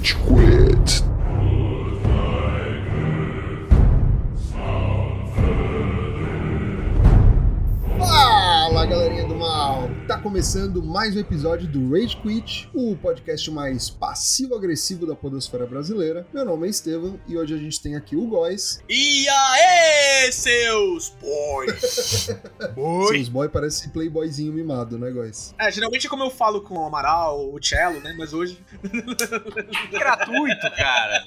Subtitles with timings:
[0.00, 0.59] Rage.
[10.22, 16.26] Começando mais um episódio do Rage Quit, o podcast mais passivo-agressivo da podosfera brasileira.
[16.30, 18.82] Meu nome é Estevam e hoje a gente tem aqui o Góis.
[18.86, 22.28] E aí, seus boys?
[23.08, 25.54] Seus boy parece playboyzinho mimado, né, Góis?
[25.58, 28.14] É, geralmente é como eu falo com o Amaral, o Cello, né?
[28.18, 28.62] Mas hoje.
[29.90, 31.26] gratuito, cara.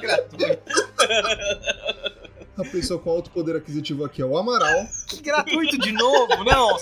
[0.00, 0.72] gratuito.
[2.56, 4.86] A pessoa com alto poder aquisitivo aqui é o Amaral.
[5.08, 6.44] Que gratuito de novo?
[6.44, 6.78] Não.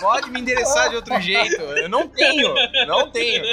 [0.00, 1.60] Pode me endereçar de outro jeito.
[1.60, 2.54] Eu não tenho.
[2.86, 3.44] Não tenho.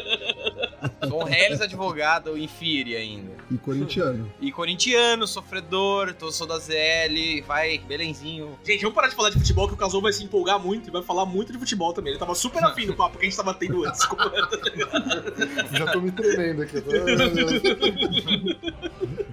[1.08, 3.32] Sou um Hellis advogado infire ainda.
[3.52, 4.32] E corintiano.
[4.40, 8.58] E corintiano, sofredor, tô, sou da ZL, vai, belenzinho.
[8.64, 10.92] Gente, vamos parar de falar de futebol que o Casou vai se empolgar muito e
[10.92, 12.12] vai falar muito de futebol também.
[12.12, 14.02] Ele tava super afim do papo que a gente tava tendo antes.
[15.72, 16.82] Já tô me tremendo aqui.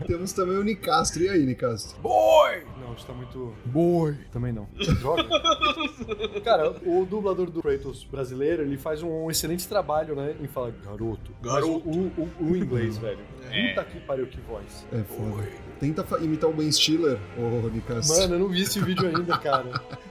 [0.07, 1.23] Temos também o Nicastro.
[1.23, 1.99] E aí, Nicastro?
[2.01, 2.65] Boy!
[2.91, 3.55] Não, está muito.
[3.67, 4.17] Boy!
[4.33, 4.67] Também não.
[5.01, 5.23] Joga?
[6.43, 10.35] Cara, o dublador do Kratos brasileiro, ele faz um excelente trabalho, né?
[10.41, 11.31] Em falar garoto.
[11.41, 11.83] Garoto.
[11.87, 13.21] Mas o, o, o inglês, velho.
[13.49, 13.69] É.
[13.69, 14.85] Puta que pariu, que voz.
[14.93, 15.47] É foda.
[15.81, 18.19] Tenta imitar o Ben Stiller, ô Nicastro.
[18.19, 19.65] Mano, eu não vi esse vídeo ainda, cara.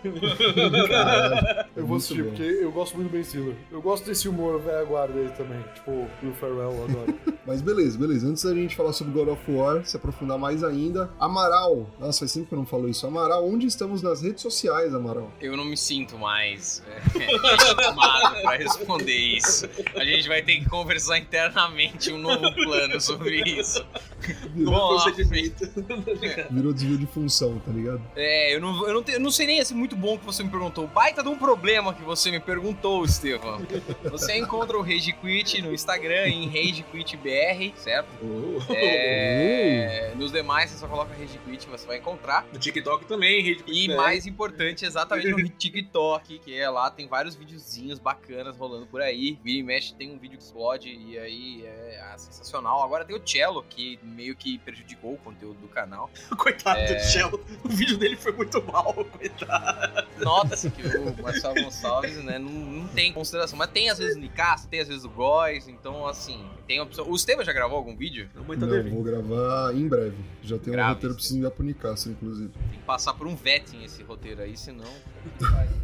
[0.89, 2.29] Caralho, Eu vou assistir, bom.
[2.29, 3.55] porque eu gosto muito do Ben Stiller.
[3.71, 5.63] Eu gosto desse humor velho guarda dele também.
[5.75, 5.91] Tipo,
[6.23, 7.19] Will Ferrell, eu adoro.
[7.45, 8.27] Mas beleza, beleza.
[8.27, 11.87] Antes da gente falar sobre God of War, se aprofundar mais ainda, Amaral.
[11.99, 13.05] Nossa, faz tempo que eu não falo isso.
[13.07, 15.31] Amaral, onde estamos nas redes sociais, Amaral?
[15.39, 16.99] Eu não me sinto mais é,
[17.83, 19.67] chamado pra responder isso.
[19.95, 23.83] A gente vai ter que conversar internamente um novo plano sobre isso.
[24.55, 24.99] Bom,
[25.67, 26.53] procedimento.
[26.53, 28.01] virou desvio de função, tá ligado?
[28.15, 30.25] É, eu não, eu não, te- eu não sei nem se é muito bom que
[30.25, 30.87] você me perguntou.
[30.87, 33.59] Baita de um problema que você me perguntou, Estevão.
[34.11, 38.09] Você encontra o Rage Quit no Instagram, em Rage Quit BR, certo?
[38.69, 42.45] É, nos demais, você só coloca Rage Quit, você vai encontrar.
[42.51, 47.35] No TikTok também, rede E mais importante, exatamente no TikTok, que é lá, tem vários
[47.35, 49.37] videozinhos bacanas rolando por aí.
[49.43, 52.83] Vira e mexe, tem um vídeo que explode, e aí é, ah, sensacional.
[52.83, 56.09] Agora tem o Cello, que meio que prejudicou o conteúdo do canal.
[56.37, 56.95] Coitado É.
[56.95, 57.39] do Cello.
[57.63, 60.07] O vídeo dele foi muito mal, coitado.
[60.19, 63.57] Nota-se que o Marcelo Gonçalves, né, não, não tem consideração.
[63.57, 67.09] Mas tem às vezes o Nicasso, tem às vezes o Góis, então assim, tem opção.
[67.09, 68.29] O Estevam já gravou algum vídeo?
[68.35, 70.17] A mãe tá Não, vou gravar em breve.
[70.43, 72.49] Já tenho um roteiro, preciso enviar pro Nicastro, inclusive.
[72.49, 74.89] Tem que passar por um vetting esse roteiro aí, senão.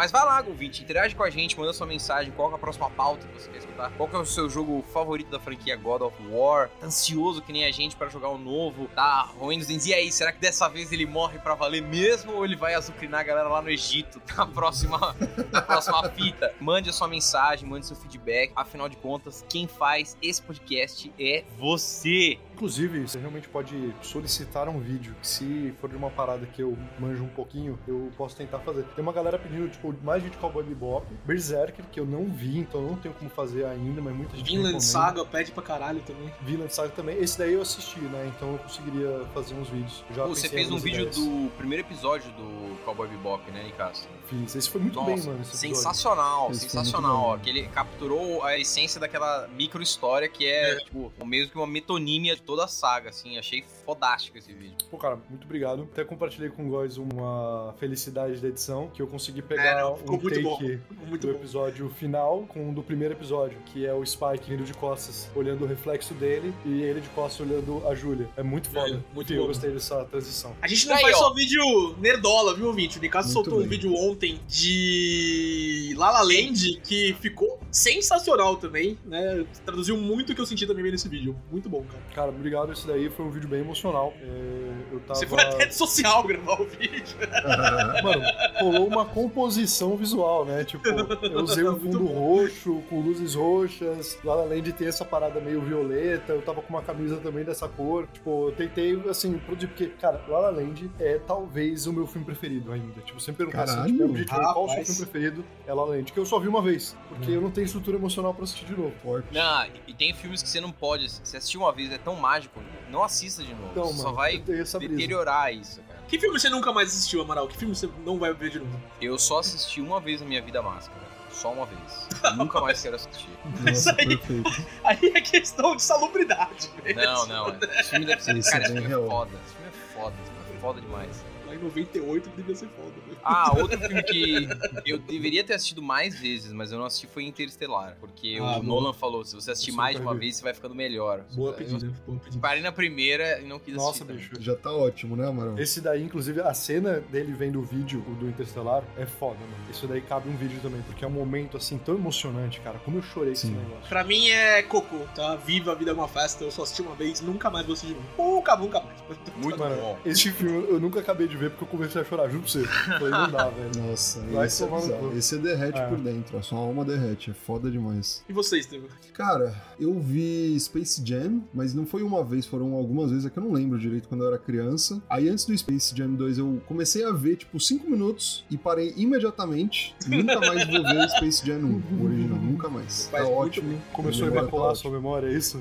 [0.00, 2.88] Mas vai lá, ouvinte, interage com a gente, manda sua mensagem, qual é a próxima
[2.88, 6.00] pauta que você quer escutar, qual que é o seu jogo favorito da franquia God
[6.00, 9.66] of War, tá ansioso que nem a gente pra jogar o novo, tá roendo os
[9.66, 12.72] dentes, e aí, será que dessa vez ele morre pra valer mesmo ou ele vai
[12.72, 15.14] azucrinar a galera lá no Egito na próxima,
[15.52, 16.50] na próxima fita?
[16.58, 21.44] Mande a sua mensagem, mande seu feedback, afinal de contas, quem faz esse podcast é
[21.58, 22.38] você.
[22.64, 27.24] Inclusive, você realmente pode solicitar um vídeo, se for de uma parada que eu manjo
[27.24, 28.82] um pouquinho, eu posso tentar fazer.
[28.94, 32.82] Tem uma galera pedindo, tipo, mais de Cowboy Bebop, Berserker, que eu não vi, então
[32.82, 34.84] eu não tenho como fazer ainda, mas muita gente Vinland.
[34.84, 36.30] Saga pede pra caralho também.
[36.42, 37.16] Vinland Saga também.
[37.18, 38.30] Esse daí eu assisti, né?
[38.36, 40.04] Então eu conseguiria fazer uns vídeos.
[40.14, 41.16] Já Pô, você fez um vídeo ideias.
[41.16, 44.06] do primeiro episódio do Cowboy Bebop, né, Nicasso?
[44.26, 44.54] Fiz.
[44.54, 45.44] Esse foi muito Nossa, bem, mano.
[45.46, 47.38] Sensacional, Esse sensacional.
[47.38, 50.76] Que ele capturou a essência daquela micro história que é, É.
[50.80, 53.38] tipo, mesmo que uma metonímia toda a saga, assim.
[53.38, 54.74] Achei fodástico esse vídeo.
[54.90, 55.88] Pô, cara, muito obrigado.
[55.92, 59.94] Até compartilhei com o Góis uma felicidade da edição, que eu consegui pegar É, não,
[59.94, 60.58] um muito take bom.
[61.06, 61.38] Muito do bom.
[61.38, 65.64] episódio final com um do primeiro episódio, que é o Spike indo de costas, olhando
[65.64, 68.28] o reflexo dele, e ele de costas olhando a Júlia.
[68.36, 68.96] É muito foda.
[68.96, 69.46] É, muito eu bom.
[69.46, 70.56] gostei dessa transição.
[70.60, 71.18] A gente não Aí, faz ó.
[71.20, 72.98] só vídeo nerdola, viu, ouvinte?
[72.98, 73.68] O Nicasso soltou um bem.
[73.68, 79.46] vídeo ontem de La La Land que ficou sensacional também, né?
[79.64, 81.36] Traduziu muito o que eu senti também nesse vídeo.
[81.50, 82.02] Muito bom, cara.
[82.14, 82.72] Cara, obrigado.
[82.72, 84.12] Esse daí foi um vídeo bem emocional.
[84.20, 85.14] É, eu tava.
[85.14, 87.16] Você foi até de social gravar o vídeo.
[88.02, 88.22] Mano,
[88.60, 90.64] rolou uma composição visual, né?
[90.64, 94.18] Tipo, eu usei um fundo roxo, com luzes roxas.
[94.24, 97.68] Lá além de ter essa parada meio violeta, eu tava com uma camisa também dessa
[97.68, 98.06] cor.
[98.12, 99.68] Tipo, eu tentei, assim, produzir.
[99.68, 103.00] Porque, cara, La La Land é talvez o meu filme preferido ainda.
[103.02, 105.44] Tipo, sempre perguntar assim, tipo, objetivo, qual o seu filme preferido?
[105.66, 106.12] É La La Land.
[106.12, 106.96] Que eu só vi uma vez.
[107.08, 108.90] Porque eu não tenho estrutura emocional pra assistir de novo.
[109.02, 109.32] Forte.
[109.32, 111.10] Não, e tem filmes que você não pode.
[111.10, 113.68] Se assistir uma vez é tão mágico, não assista de novo.
[113.72, 114.94] Então, mano, só vai essa brisa.
[114.94, 116.00] deteriorar isso, cara.
[116.06, 117.48] Que filme você nunca mais assistiu, Amaral?
[117.48, 118.80] Que filme você não vai ver de novo?
[119.00, 121.00] Eu só assisti uma vez na minha vida Máscara.
[121.32, 122.08] Só uma vez.
[122.36, 123.30] Nunca mais quero assistir.
[123.64, 124.16] Nossa, aí.
[124.16, 124.66] perfeito.
[124.82, 126.68] Aí é questão de salubridade.
[126.82, 127.00] mesmo.
[127.00, 127.58] Não, não.
[127.78, 128.36] Esse filme deve ser.
[128.36, 129.30] Isso Cara, é esse filme é foda.
[129.46, 130.16] Esse filme é foda.
[130.20, 131.24] Esse filme é foda demais.
[131.60, 133.18] Lá em 98 devia ser foda, velho.
[133.24, 134.48] Ah, outro filme que
[134.86, 137.96] eu deveria ter assistido mais vezes, mas eu não assisti foi Interestelar.
[138.00, 138.62] Porque Ah, o boa.
[138.62, 141.22] Nolan falou: se você assistir mais de uma vez, você vai ficando melhor.
[141.32, 142.40] Boa Eu pedida, boa pedida.
[142.40, 144.30] Parei na primeira e não quis Nossa, assistir.
[144.30, 144.42] bicho.
[144.42, 145.58] Já tá ótimo, né, Amaral?
[145.58, 149.52] Esse daí, inclusive, a cena dele vendo o vídeo do Interstellar é foda, mano.
[149.70, 152.78] Isso daí cabe um vídeo também, porque é um momento, assim, tão emocionante, cara.
[152.84, 153.88] Como eu chorei com esse negócio.
[153.88, 155.36] Pra mim é Coco, tá?
[155.36, 157.94] Viva a vida é uma festa, eu só assisti uma vez, nunca mais vou assistir
[157.94, 158.34] de novo.
[158.36, 158.98] Nunca, nunca mais.
[159.36, 159.98] Muito Mano, bom.
[160.04, 162.64] esse filme eu nunca acabei de ver porque eu comecei a chorar, juro pra você.
[162.64, 163.70] Falei, não dá, velho.
[163.88, 165.16] Nossa, Vai esse é bizarro.
[165.18, 165.86] Esse derrete É.
[165.86, 168.24] por dentro, a sua alma derrete, é foda demais.
[168.28, 168.88] E você, Estevam?
[169.12, 173.38] Cara, eu vi Space Jam, mas não foi uma vez, foram algumas vezes, é que
[173.38, 175.02] eu não lembro direito quando eu era criança.
[175.08, 178.94] Aí antes do Space Jam 2 eu comecei a ver, tipo, 5 minutos e parei
[178.96, 179.94] imediatamente.
[180.06, 183.08] Nunca mais vou ver Space Jam 1, o original, nunca mais.
[183.10, 183.80] Tá ótimo.
[183.92, 184.82] Começou a tá evacuar a ótima.
[184.82, 185.58] sua memória, é isso?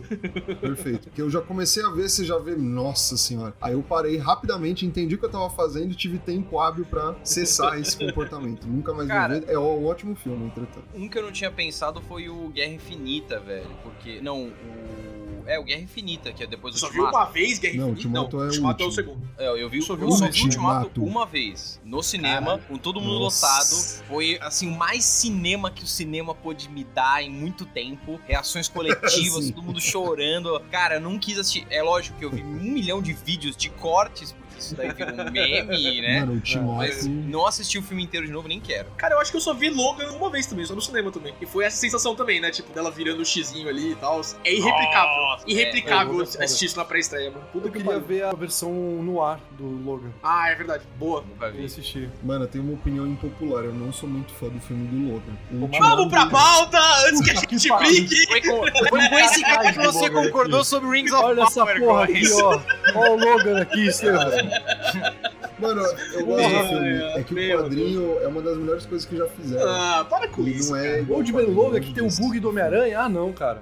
[0.61, 1.03] Perfeito.
[1.09, 3.53] Porque eu já comecei a ver, você já vê, nossa senhora.
[3.61, 7.15] Aí eu parei rapidamente, entendi o que eu tava fazendo e tive tempo hábil pra
[7.23, 8.67] cessar esse comportamento.
[8.67, 9.43] Nunca mais Cara.
[9.47, 10.85] É um ótimo filme, entretanto.
[10.93, 13.69] Um que eu não tinha pensado foi o Guerra Infinita, velho.
[13.83, 14.21] Porque.
[14.21, 15.29] Não, o.
[15.45, 18.19] É, o Guerra Infinita, que é depois do Só viu uma vez Guerra Não, Infinita?
[18.19, 19.29] Ultimato é o Ultimato é o segundo.
[19.35, 21.81] É, eu vi, Só vi o Ultimato uma vez.
[21.83, 22.63] No cinema, Caralho.
[22.67, 23.47] com todo mundo Nossa.
[23.47, 24.07] lotado.
[24.07, 28.19] Foi, assim, o mais cinema que o cinema pôde me dar em muito tempo.
[28.27, 30.59] Reações coletivas, todo mundo chorando.
[30.69, 31.65] Cara, eu não quis assistir.
[31.71, 35.31] É lógico que eu vi um milhão de vídeos de cortes, isso daí virou um
[35.31, 36.19] meme, né?
[36.21, 36.77] Mano, o Ultimato.
[36.77, 38.89] Mas não assisti o filme inteiro de novo, nem quero.
[38.97, 41.33] Cara, eu acho que eu só vi Logan uma vez também, só no cinema também.
[41.41, 42.51] E foi essa sensação também, né?
[42.51, 44.21] Tipo, dela virando o xizinho ali e tal.
[44.43, 45.15] É irreplicável.
[45.15, 47.43] Nossa, irreplicável é, Logan é assistir isso na pré-estreia, mano.
[47.51, 48.05] Puta Eu que queria pariu.
[48.07, 50.11] ver a versão no ar do Logan.
[50.23, 50.83] Ah, é verdade.
[50.97, 51.23] Boa.
[51.27, 51.65] Nunca Eu vi.
[51.65, 52.09] assisti.
[52.23, 53.63] Mano, eu tenho uma opinião impopular.
[53.63, 55.37] Eu não sou muito fã do filme do Logan.
[55.51, 56.77] Vamos Vamos pra pauta
[57.07, 57.89] antes que a que gente pariu.
[57.89, 58.27] brigue.
[58.27, 58.57] Foi com,
[58.89, 62.03] foi com esse cara que você Logan concordou sobre Rings of Olha essa Power, porra
[62.03, 62.61] aqui, ó.
[62.95, 64.19] Ó o Logan aqui, Estevam.
[65.59, 65.81] Mano,
[66.13, 67.03] eu gosto do filme.
[67.15, 69.69] É que meu o quadrinho é uma das melhores coisas que já fizeram.
[69.69, 70.69] Ah, para com Ele isso.
[70.71, 72.97] não é igual Old Man Logan que tem o bug do Homem-Aranha?
[73.01, 73.61] Ah, não, cara.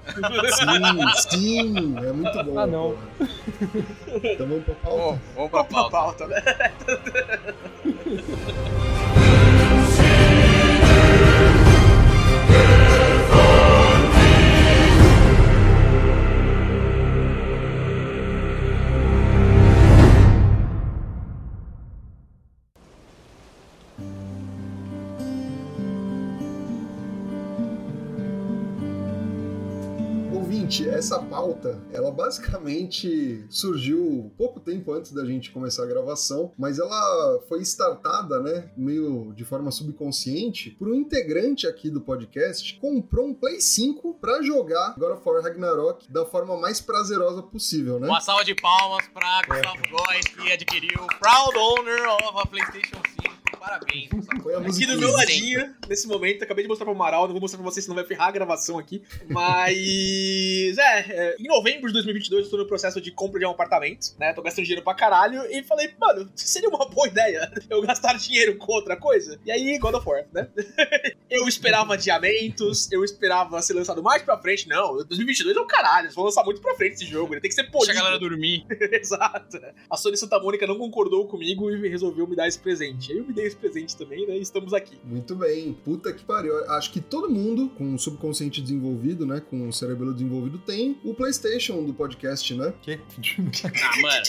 [0.53, 1.07] Sim,
[1.39, 2.59] sim, é muito bom.
[2.59, 2.95] Ah, não.
[3.17, 4.19] porra.
[4.23, 4.97] Então vamos pra pauta?
[4.97, 5.89] Bom, vamos pra Vamos pra pauta.
[5.89, 6.43] pauta, né?
[30.97, 37.39] essa pauta, ela basicamente surgiu pouco tempo antes da gente começar a gravação, mas ela
[37.47, 43.33] foi startada, né, meio de forma subconsciente, por um integrante aqui do podcast comprou um
[43.33, 48.07] Play 5 pra jogar God of War Ragnarok da forma mais prazerosa possível, né?
[48.07, 53.36] Uma salva de palmas pra Gustavo Góes, que adquiriu Proud Owner of a PlayStation 5.
[53.67, 54.09] Parabéns.
[54.41, 57.41] Foi a Aqui do meu ladinho, nesse momento, acabei de mostrar pro Amaral, não vou
[57.41, 59.01] mostrar pra vocês, senão vai ferrar a gravação aqui.
[59.27, 63.49] Mas, é, é, em novembro de 2022 eu tô no processo de compra de um
[63.49, 64.33] apartamento, né?
[64.33, 68.57] Tô gastando dinheiro pra caralho e falei, mano, seria uma boa ideia eu gastar dinheiro
[68.57, 69.39] com outra coisa?
[69.45, 70.47] E aí, God of War, né?
[71.29, 74.67] eu esperava adiamentos, eu esperava ser lançado mais pra frente.
[74.67, 77.49] Não, 2022 é o caralho, eles vão lançar muito pra frente esse jogo, ele tem
[77.49, 77.93] que ser Deixa a polido.
[77.95, 78.65] galera dormir.
[78.91, 79.59] Exato.
[79.89, 83.11] A Sony Santa Mônica não concordou comigo e resolveu me dar esse presente.
[83.11, 84.37] Aí eu me dei esse presente também, né?
[84.37, 84.97] E estamos aqui.
[85.03, 85.73] Muito bem.
[85.83, 86.57] Puta que pariu.
[86.71, 91.13] Acho que todo mundo com o subconsciente desenvolvido, né, com o cerebelo desenvolvido, tem o
[91.13, 92.73] PlayStation do podcast, né?
[92.81, 92.99] Que?
[93.73, 94.23] Ah, mano.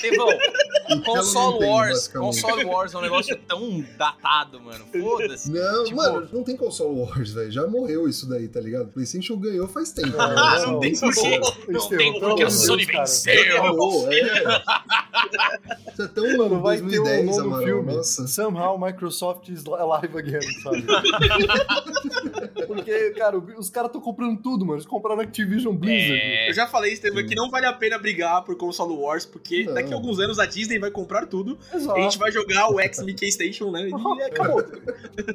[0.00, 0.28] Tevão,
[1.04, 2.08] Console tem, Wars.
[2.08, 4.84] Console Wars é um negócio tão datado, mano.
[4.92, 5.50] Foda-se.
[5.50, 7.50] Não, Tipo- mano, não tem console wars, velho.
[7.50, 8.88] Já morreu isso daí, tá ligado?
[8.88, 10.16] PlayStation ganhou faz tempo.
[10.16, 10.34] Né?
[10.34, 11.40] Não, não tem é porquê.
[11.68, 13.58] Não tem porque a de Sony venceu.
[13.58, 14.18] Acabou, é.
[15.92, 17.64] Isso é tão Mano, vai ter um 2010, novo Amaral.
[17.64, 17.94] filme.
[17.94, 18.26] Nossa.
[18.26, 20.84] Somehow Microsoft is alive again, sabe?
[22.66, 24.76] Porque, cara, os caras estão comprando tudo, mano.
[24.78, 26.20] Eles compraram Activision Blizzard.
[26.20, 26.50] É.
[26.50, 27.28] Eu já falei, Estevam, Sim.
[27.28, 29.74] que não vale a pena brigar por console wars, porque Não.
[29.74, 31.98] daqui a alguns anos a Disney vai comprar tudo, Exato.
[31.98, 33.88] a gente vai jogar o X Mickey Station, né?
[33.88, 34.64] E acabou.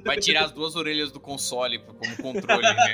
[0.03, 2.75] Vai tirar as duas orelhas do console como controle, né?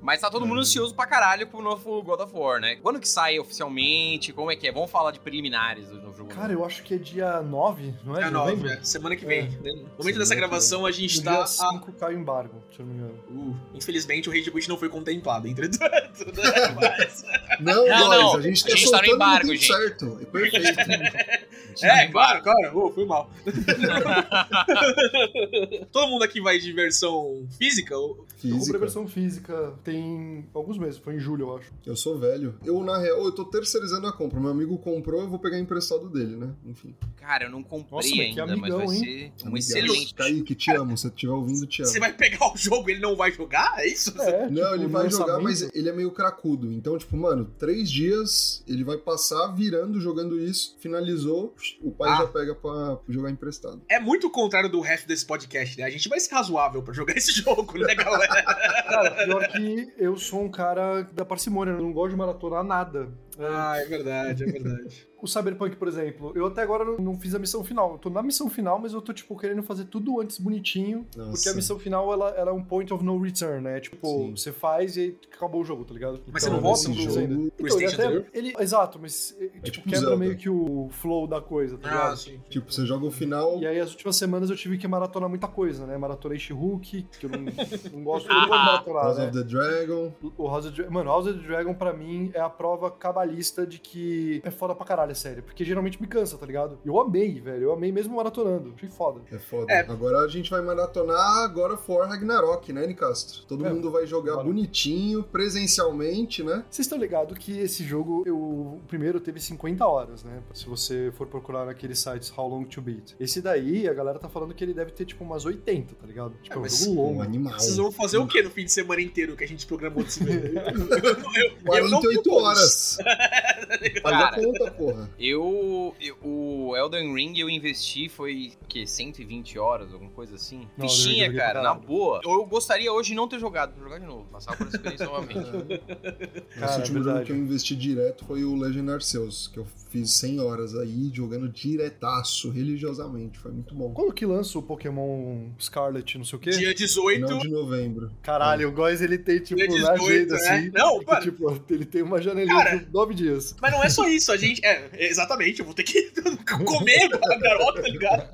[0.00, 2.76] Mas tá todo mundo ansioso pra caralho pro novo God of War, né?
[2.76, 4.32] Quando que sai oficialmente?
[4.32, 4.72] Como é que é?
[4.72, 6.30] Vamos falar de preliminares do novo jogo.
[6.30, 8.22] Cara, eu acho que é dia 9, não é?
[8.26, 8.72] É nove, novembro?
[8.72, 8.82] é.
[8.84, 9.48] semana que vem.
[9.48, 9.58] né?
[9.62, 11.30] No momento Semana dessa gravação, a gente No tá.
[11.32, 13.14] dia a- 5 cai o embargo, se eu não me engano.
[13.30, 16.24] Uh, infelizmente, o Rage Quit não foi contemplado, entretanto.
[16.26, 16.74] né?
[16.80, 17.24] Mas-
[17.60, 19.66] Não, Não, nós, não, a gente tá a gente tá no soltando embargo, gente.
[19.66, 20.18] certo.
[20.20, 20.66] É perfeito.
[21.82, 22.76] É, claro, claro.
[22.76, 23.30] Oh, fui mal.
[25.92, 27.96] Todo mundo aqui vai de versão física?
[27.96, 28.78] ou- Eu comprei a Física.
[28.78, 31.70] versão física tem alguns meses, foi em julho, eu acho.
[31.86, 32.54] Eu sou velho.
[32.64, 34.40] Eu, na real, eu tô terceirizando a compra.
[34.40, 36.50] Meu amigo comprou, eu vou pegar emprestado dele, né?
[36.66, 36.94] Enfim.
[37.16, 39.02] Cara, eu não comprei Nossa, mas que ainda, mas amigão, vai hein?
[39.02, 39.10] ser
[39.44, 40.14] um Amigão, excelente.
[40.14, 40.96] Kaique, te amo.
[40.96, 41.90] Se você estiver ouvindo, te amo.
[41.90, 43.74] Você vai pegar o jogo e ele não vai jogar?
[43.78, 44.10] É isso?
[44.20, 46.72] É, Não, tipo, ele vai jogar, mas ele é meio cracudo.
[46.72, 52.16] Então, tipo, mano, três dias ele vai passar virando, jogando isso, finalizou, o pai Ah.
[52.16, 53.80] já pega pra jogar emprestado.
[53.88, 55.84] É muito o contrário do resto desse podcast, né?
[55.84, 58.42] A gente vai ser razoável pra jogar esse jogo, né, galera?
[58.42, 63.08] Cara, pior que eu sou um cara da parcimônia, eu não gosto de maratonar nada.
[63.40, 65.08] É, ah, é verdade, é verdade.
[65.22, 67.92] O Cyberpunk, por exemplo, eu até agora não, fiz a missão final.
[67.92, 71.06] Eu tô na missão final, mas eu tô, tipo, querendo fazer tudo antes bonitinho.
[71.14, 71.32] Nossa.
[71.32, 73.80] Porque a missão final, ela, ela é um point of no return, né?
[73.80, 74.30] Tipo, Sim.
[74.34, 76.22] você faz e aí acabou o jogo, tá ligado?
[76.32, 77.34] Mas Então, você não volta no jogo ainda.
[77.58, 80.16] Então, ele até, ele, exato, mas eh, tipo, tipo quebra Zelda.
[80.16, 82.12] meio que o flow da coisa, tá ligado?
[82.12, 82.40] Ah, sim.
[82.48, 83.58] Tipo, você joga o final.
[83.60, 85.98] E aí, as últimas semanas eu tive que maratonar muita coisa, né?
[85.98, 89.26] Maratonei She-Hulk, que eu não, não gosto, eu não gosto de maratonar, House né?
[89.28, 90.12] of the Dragon.
[90.38, 92.90] O House of the Dra- Mano, House of the Dragon, pra mim, é a prova
[93.30, 95.42] cabalista de que é foda pra caralho, é sério.
[95.42, 96.78] Porque geralmente me cansa, tá ligado?
[96.84, 97.64] Eu amei, velho.
[97.64, 98.72] Eu amei mesmo maratonando.
[98.76, 99.20] Achei foda.
[99.30, 99.72] É foda.
[99.72, 99.80] É.
[99.80, 103.42] Agora a gente vai maratonar agora For Ragnarok, né, Nicastro?
[103.46, 103.72] Todo É.
[103.72, 104.44] mundo vai jogar Bora.
[104.44, 106.64] bonitinho, presencialmente, né?
[106.70, 110.42] Vocês estão ligados que esse jogo, eu, o primeiro teve 50 horas, né?
[110.54, 113.14] Se você for procurar naqueles sites How Long to Beat.
[113.20, 116.34] Esse daí, a galera tá falando que ele deve ter tipo umas 80, tá ligado?
[116.42, 117.22] Tipo, É, é um jogo Um longo.
[117.22, 117.58] animal.
[117.58, 120.12] Vocês vão fazer o que no fim de semana inteiro que a gente programou de
[120.12, 120.54] se ver?
[120.56, 121.44] Eu, eu,
[121.76, 122.98] eu não 48 tenho horas.
[124.02, 124.36] Cara.
[124.42, 125.10] conta, porra.
[125.18, 128.86] Eu, eu- O Elden Ring eu investi foi, o quê?
[128.86, 130.66] 120 horas, alguma coisa assim?
[130.76, 132.20] Não, Fichinha, cara, na boa.
[132.24, 135.06] Eu gostaria hoje de não ter jogado, pra jogar de novo, passar por essa experiência
[135.06, 135.38] novamente.
[135.40, 140.10] Esse Cara, último jogo que eu investi direto foi o Legend Arceus, que eu fiz
[140.12, 143.38] 100 horas aí, jogando diretaço, religiosamente.
[143.38, 143.92] Foi muito bom.
[143.92, 146.50] Quando que lança o Pokémon Scarlet, não sei o quê?
[146.50, 147.26] Dia 18.
[147.26, 148.10] Final de novembro.
[148.22, 150.36] Caralho, o Góis ele tem, tipo, Dia na 18, agenda, é.
[150.58, 150.70] assim.
[150.72, 151.20] Não, que, mano.
[151.22, 152.76] tipo, ele tem uma janelinha Cara.
[152.78, 153.54] de nove dias.
[153.60, 154.64] Mas não é só isso, a gente.
[154.64, 156.10] É, exatamente, eu vou ter que
[156.64, 158.28] comer a garota, tá ligado?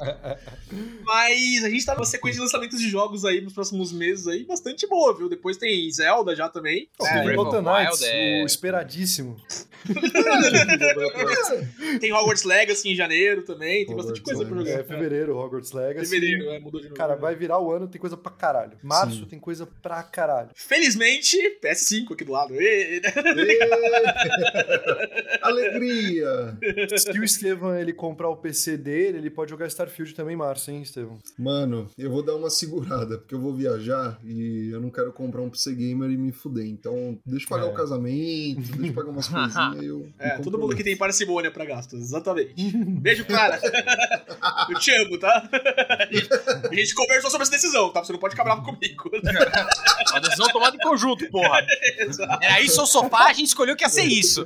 [1.05, 4.45] Mas a gente tá numa sequência de lançamentos de jogos aí nos próximos meses aí,
[4.45, 5.29] bastante boa, viu?
[5.29, 6.89] Depois tem Zelda já também.
[7.01, 9.37] É, Knights, Wild é- o esperadíssimo.
[12.01, 14.83] Tem Hogwarts Legacy em janeiro também, tem bastante Hogwarts coisa pra Legacy.
[14.83, 14.95] jogar.
[14.95, 16.11] É, fevereiro, Hogwarts Legacy.
[16.11, 16.97] Fevereiro, é, mudou de novo.
[16.97, 18.73] Cara, vai virar o ano, tem coisa pra caralho.
[18.83, 19.25] Março Sim.
[19.27, 20.51] tem coisa pra caralho.
[20.55, 22.53] Felizmente, PS5 aqui do lado.
[22.55, 23.01] Ê!
[25.43, 26.57] Alegria!
[26.99, 30.71] Se o Estevam ele comprar o PC dele, ele pode jogar Starfield também em março,
[30.71, 31.19] hein, Estevam?
[31.39, 35.43] Mano, eu vou dar uma segurada, porque eu vou viajar e eu não quero comprar
[35.43, 36.67] um PC gamer e me fuder.
[36.67, 37.71] Então, deixa eu pagar É.
[37.71, 40.09] o casamento, deixa eu pagar umas coisinhas e eu.
[40.19, 42.55] É, todo mundo que tem parcimônia pra gastos, exatamente.
[42.75, 43.61] Beijo, Clara.
[44.69, 45.49] Eu te amo, tá?
[46.71, 48.03] A gente conversou sobre essa decisão, tá?
[48.05, 49.11] Você não pode ficar bravo comigo.
[50.11, 51.65] Uma decisão tomada em conjunto, porra.
[52.41, 54.46] Era isso o sofá, a gente escolheu que ia ser isso.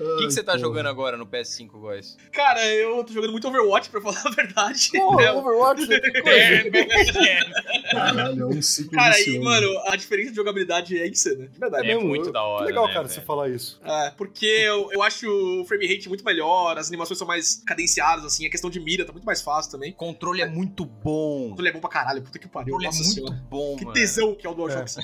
[0.00, 2.16] O que, que você tá jogando agora no PS5, Góis?
[2.32, 4.90] Cara, eu tô jogando muito Overwatch, pra falar a verdade.
[4.92, 5.98] Porra, É, Overwatch, né?
[6.08, 7.26] Que coisa.
[7.28, 9.42] É, Caralho, é um ciclo Cara, e, vicioso.
[9.44, 11.84] mano, a diferença de jogabilidade é insana, de verdade.
[11.84, 13.14] É mesmo, muito eu- da hora, Que legal, né, cara, velho?
[13.14, 13.80] você falar isso.
[13.84, 18.24] É, porque eu, eu acho o frame rate muito melhor, as animações são mais cadenciadas,
[18.24, 19.90] assim, a questão de mira tá muito mais fácil também.
[19.92, 21.46] O controle é muito bom.
[21.46, 22.74] O controle é bom pra caralho, puta que O pariu.
[22.74, 23.42] controle é Nossa muito senhora.
[23.50, 23.94] bom, Que mano.
[23.94, 24.94] tesão que é o DualShock.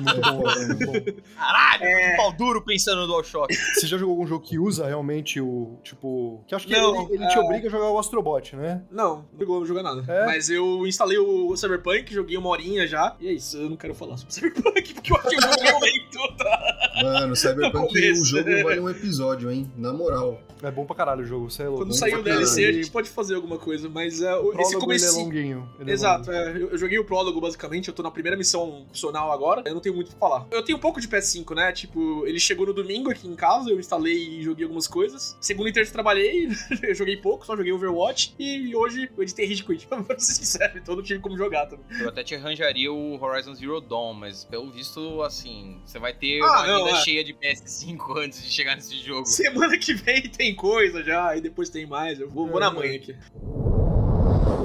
[0.00, 1.22] Muito bom, é muito bom.
[1.36, 2.16] Caralho, É.
[2.16, 3.54] pau duro pensando no DualShock.
[3.54, 6.42] Você já jogou algum jogo que usa realmente o, tipo...
[6.46, 7.40] Que acho que Não, ele, ele te é.
[7.40, 8.82] obriga a jogar o Astrobot, né?
[8.90, 10.04] Não, não chegou a jogar nada.
[10.12, 10.26] É?
[10.26, 13.16] Mas eu instalei o Cyberpunk, joguei uma horinha já.
[13.20, 15.78] E é isso, eu não quero falar sobre Cyberpunk, porque eu achei o jogo meio
[15.80, 16.36] lento.
[16.36, 16.92] Tá?
[17.02, 18.22] Mano, Cyberpunk, começo.
[18.22, 19.70] o jogo vale um episódio, hein?
[19.76, 20.40] Na moral.
[20.60, 21.84] É bom pra caralho o jogo, você é louco.
[21.84, 24.60] Quando sair o pra DLC, a gente pode fazer alguma coisa, mas é, O o-
[24.60, 25.18] esse ele é começo.
[25.20, 25.68] longuinho.
[25.78, 26.32] ele é Exato, longo.
[26.42, 29.72] é, eu, eu joguei o prólogo basicamente, eu tô na primeira missão opcional agora, eu
[29.74, 30.46] não tenho muito o que falar.
[30.50, 31.70] Eu tenho um pouco de PS5, né?
[31.70, 35.36] Tipo, ele chegou no domingo aqui em casa, eu instalei e joguei algumas coisas.
[35.40, 36.48] Segunda e terça eu trabalhei,
[36.82, 38.34] eu joguei pouco, só joguei Overwatch.
[38.38, 41.84] E hoje eu editei Rage Quit, pra ser sincero, então não tive como jogar também.
[42.00, 46.40] Eu até te arranjaria o Horizon Zero Dawn, mas pelo visto, assim, você vai ter
[46.42, 47.04] Ah, uma não, agenda é.
[47.04, 49.26] cheia de PS5 antes de chegar nesse jogo.
[49.26, 52.20] Semana que vem tem coisa já, e depois tem mais.
[52.20, 53.14] Eu vou, vou na manhã aqui.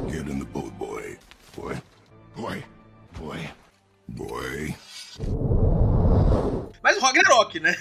[0.10, 1.18] Get in the boat, boy.
[1.56, 1.76] Boy.
[2.36, 2.64] Boy.
[3.18, 3.40] Boy.
[4.08, 5.83] Boy.
[6.84, 7.74] Mas o Ragnarok, né?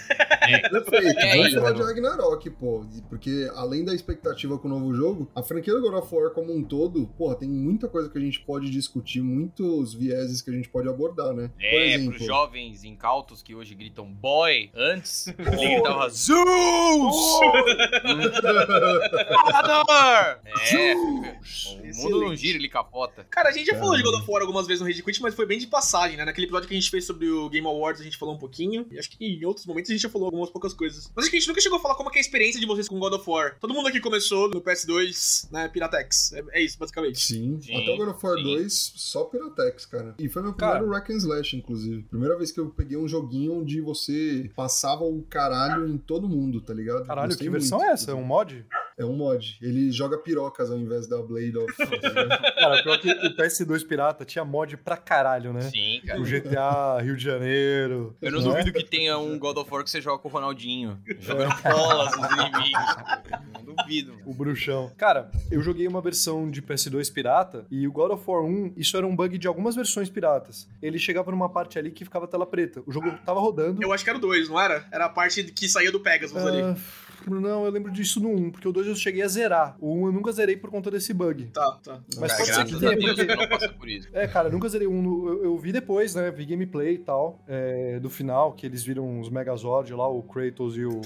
[0.70, 1.18] Perfeito.
[1.18, 1.82] É, Vamos aí, falar de.
[1.82, 2.84] Ragnarok, pô.
[3.08, 6.54] Porque além da expectativa com o novo jogo, a franquia do God of War como
[6.54, 10.52] um todo, porra, tem muita coisa que a gente pode discutir, muitos vieses que a
[10.54, 11.48] gente pode abordar, né?
[11.54, 17.16] Por É, exemplo, pros jovens incautos que hoje gritam boy, antes, ele gritava Zeus!
[19.40, 20.40] Salvador!
[20.72, 23.26] É, o mundo não gira, ele capota.
[23.30, 25.34] Cara, a gente já falou de God of War algumas vezes no Rage Quit, mas
[25.34, 26.24] foi bem de passagem, né?
[26.24, 28.71] Naquele episódio que a gente fez sobre o Game Awards, a gente falou um pouquinho.
[28.90, 31.10] E acho que em outros momentos a gente já falou algumas poucas coisas.
[31.14, 32.66] Mas acho que a gente nunca chegou a falar como é, é a experiência de
[32.66, 33.56] vocês com God of War.
[33.60, 35.68] Todo mundo aqui começou no PS2, né?
[35.68, 36.32] Piratex.
[36.32, 37.20] É, é isso, basicamente.
[37.20, 38.42] Sim, Sim, até o God of War sim.
[38.44, 40.14] 2, só Piratex, cara.
[40.18, 40.78] E foi meu Cara.
[40.78, 42.02] primeiro Rack and Slash, inclusive.
[42.04, 46.60] Primeira vez que eu peguei um joguinho onde você passava o caralho em todo mundo,
[46.60, 47.04] tá ligado?
[47.06, 47.90] Caralho, Gostei que versão muito.
[47.90, 48.10] é essa?
[48.10, 48.64] É um mod?
[48.98, 49.58] É um mod.
[49.62, 51.74] Ele joga pirocas ao invés da Blade of.
[51.76, 51.86] tá?
[52.52, 55.62] Cara, pior que o PS2 Pirata tinha mod pra caralho, né?
[55.62, 56.20] Sim, cara.
[56.20, 58.14] O GTA Rio de Janeiro.
[58.20, 60.98] Eu não duvido que tenha um God of War que você joga com o Ronaldinho,
[61.18, 62.96] jogando bolas nos inimigos.
[63.64, 64.12] Não duvido.
[64.12, 64.22] mano.
[64.26, 64.92] O bruxão.
[64.98, 68.96] Cara, eu joguei uma versão de PS2 pirata e o God of War 1, isso
[68.96, 70.68] era um bug de algumas versões piratas.
[70.82, 72.82] Ele chegava numa parte ali que ficava tela preta.
[72.86, 73.82] O jogo tava rodando.
[73.82, 74.86] Eu acho que era o 2, não era?
[74.92, 76.62] Era a parte que saía do Pegasus ali.
[77.26, 79.76] Ah, não, eu lembro disso no 1, porque o 2 eu cheguei a zerar.
[79.80, 81.46] O 1 eu nunca zerei por conta desse bug.
[81.52, 82.00] Tá, tá.
[82.18, 83.14] Mas Cara, pode ser que tenha,
[83.48, 83.68] porque...
[83.68, 83.88] por.
[84.12, 85.02] É, cara, eu nunca zerei um.
[85.02, 86.30] no- Eu, eu vi depois, né?
[86.30, 87.40] Vi gameplay e tal.
[87.46, 91.00] é, do final, que eles viram os Megazord lá, o Kratos e o.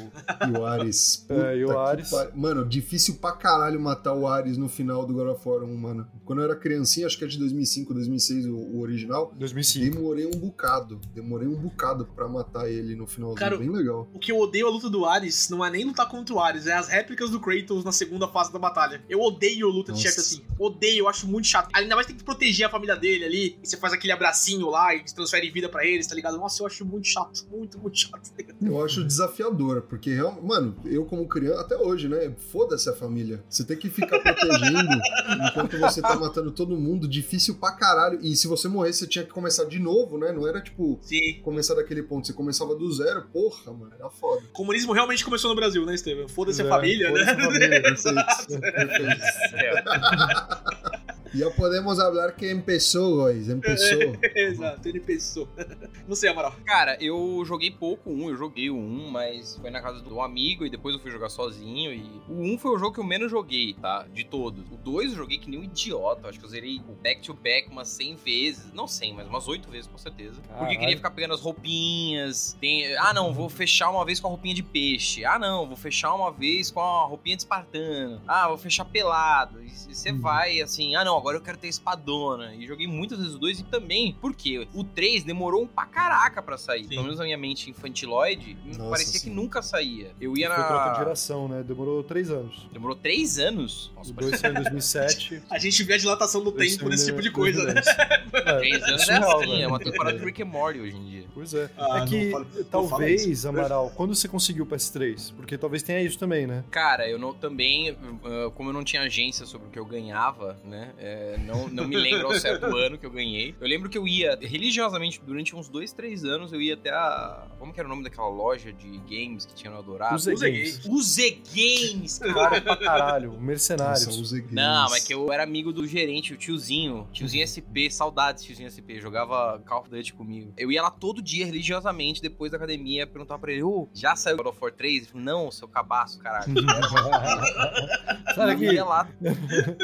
[0.48, 1.26] E o Ares.
[1.36, 2.10] É, e o Ares.
[2.10, 5.76] par- Mano, difícil pra caralho matar o Ares no final do God of War 1,
[5.76, 6.06] mano.
[6.24, 9.32] Quando eu era criancinha, acho que é de 2005, 2006 o, o original.
[9.36, 9.94] 2005.
[9.96, 11.00] Demorei um bocado.
[11.14, 13.38] Demorei um bocado pra matar ele no finalzinho.
[13.38, 14.08] Cara, Bem legal.
[14.14, 16.66] O que eu odeio a luta do Ares não é nem lutar contra o Ares,
[16.66, 19.02] é as réplicas do Kratos na segunda fase da batalha.
[19.08, 20.08] Eu odeio luta de Nossa.
[20.08, 20.42] chefe assim.
[20.58, 21.68] Odeio, eu acho muito chato.
[21.74, 23.58] Ainda mais tem que proteger a família dele ali.
[23.62, 26.36] E você faz aquele abracinho lá e transfere vida pra eles, tá ligado?
[26.38, 27.46] Nossa, eu acho muito chato.
[27.50, 28.30] Muito, muito chato.
[28.30, 28.44] tá?
[28.62, 32.34] Eu acho desafiadora, porque, real- mano, eu como criança, até hoje, né?
[32.50, 33.44] Foda-se a família.
[33.48, 35.00] Você tem que ficar protegendo
[35.48, 38.18] enquanto você tá matando todo mundo, difícil pra caralho.
[38.22, 40.32] E se você morrer, você tinha que começar de novo, né?
[40.32, 41.40] Não era tipo Sim.
[41.42, 44.42] começar daquele ponto, você começava do zero, porra, mano, era foda.
[44.44, 46.28] O comunismo realmente começou no Brasil, né, Estevam?
[46.28, 47.32] Foda-se a É, família, foda-se né?
[47.32, 47.82] a família.
[47.82, 49.22] Perfeito, perfeito.
[49.54, 50.96] É,
[51.34, 53.98] Ya podemos hablar que empezó, guys, empezó.
[54.34, 55.46] Exato, ele pensou.
[56.08, 56.54] Você, Amaral.
[56.64, 60.64] Cara, eu joguei pouco um, eu joguei o um, mas foi na casa do amigo
[60.64, 61.92] e depois eu fui jogar sozinho.
[61.92, 64.06] E o um foi o jogo que eu menos joguei, tá?
[64.10, 64.64] De todos.
[64.70, 66.28] O dois eu joguei que nem um idiota.
[66.28, 68.72] Acho que eu zerei o back-to-back umas 100 vezes.
[68.72, 70.40] Não 100, mas umas 8 vezes com certeza.
[70.40, 70.78] Porque eu Caralho.
[70.78, 72.56] queria ficar pegando as roupinhas.
[72.58, 72.96] Tem...
[72.96, 75.24] Ah, não, vou fechar uma vez com a roupinha de peixe.
[75.24, 78.20] Ah, não, vou fechar uma vez com a roupinha de espartano.
[78.26, 79.62] Ah, vou fechar pelado.
[79.62, 80.20] E você Uhum.
[80.20, 82.54] vai assim, ah, não, agora eu quero ter espadona.
[82.54, 86.42] E joguei muitas vezes o 2 e também, porque o 3 demorou um pra caraca
[86.42, 86.82] pra sair.
[86.84, 86.88] Sim.
[86.90, 89.28] Pelo menos na minha mente infantiloide, Nossa, parecia sim.
[89.28, 90.12] que nunca saía.
[90.20, 90.94] Eu ia Foi troca de na.
[90.98, 91.62] geração, né?
[91.62, 92.68] Demorou três anos.
[92.72, 93.92] Demorou 3 anos.
[93.96, 95.42] Nossa, O parece 2 saiu em 2007.
[95.50, 97.74] A gente vê a dilatação do tempo nesse tipo de coisa, né?
[97.74, 98.16] 2010.
[98.46, 99.62] É, 3 anos é surreal, assim, velho.
[99.62, 101.24] é uma temporada do Rick and Morty hoje em dia.
[101.34, 101.70] Pois é.
[101.76, 103.46] Ah, é que não fala- talvez.
[103.46, 105.32] Amaral, quando você conseguiu o PS3?
[105.34, 106.64] Porque talvez tenha isso também, né?
[106.70, 110.58] Cara, eu não, também, ah, como eu não tinha agência sobre o que eu ganhava,
[110.64, 110.92] né?
[110.98, 113.54] é, não, não me lembro ao certo ano que eu ganhei.
[113.60, 117.46] Eu lembro que eu ia religiosamente durante uns dois, três anos, eu ia até a.
[117.58, 120.14] Como que era o nome daquela loja de games que tinha no Eldorado?
[120.16, 120.84] Os Use Games.
[120.86, 122.60] O Z Games, cara.
[122.60, 123.40] Pra caralho.
[123.40, 124.06] Mercenários.
[124.06, 124.52] os games.
[124.52, 127.08] Não, mas que eu era amigo do gerente, o tiozinho.
[127.12, 129.00] Tiozinho SP, saudades, tiozinho SP.
[129.00, 130.52] Jogava Call of Duty comigo.
[130.56, 134.36] Eu ia lá todo dia, religiosamente, depois da academia, perguntava pra ele: Ô, já saiu
[134.36, 134.96] God of War 3?
[134.96, 136.46] Ele falou: Não, seu cabaço, caralho.
[138.34, 139.08] Sabe Eu que ia lá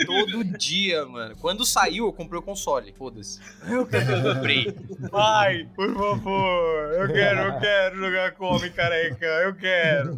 [0.07, 1.35] todo dia, mano.
[1.41, 2.93] Quando saiu, eu comprei o console.
[2.93, 3.41] Foda-se.
[3.69, 4.73] Eu comprei.
[5.11, 10.17] Pai, por favor, eu quero, eu quero jogar com homem careca, eu quero.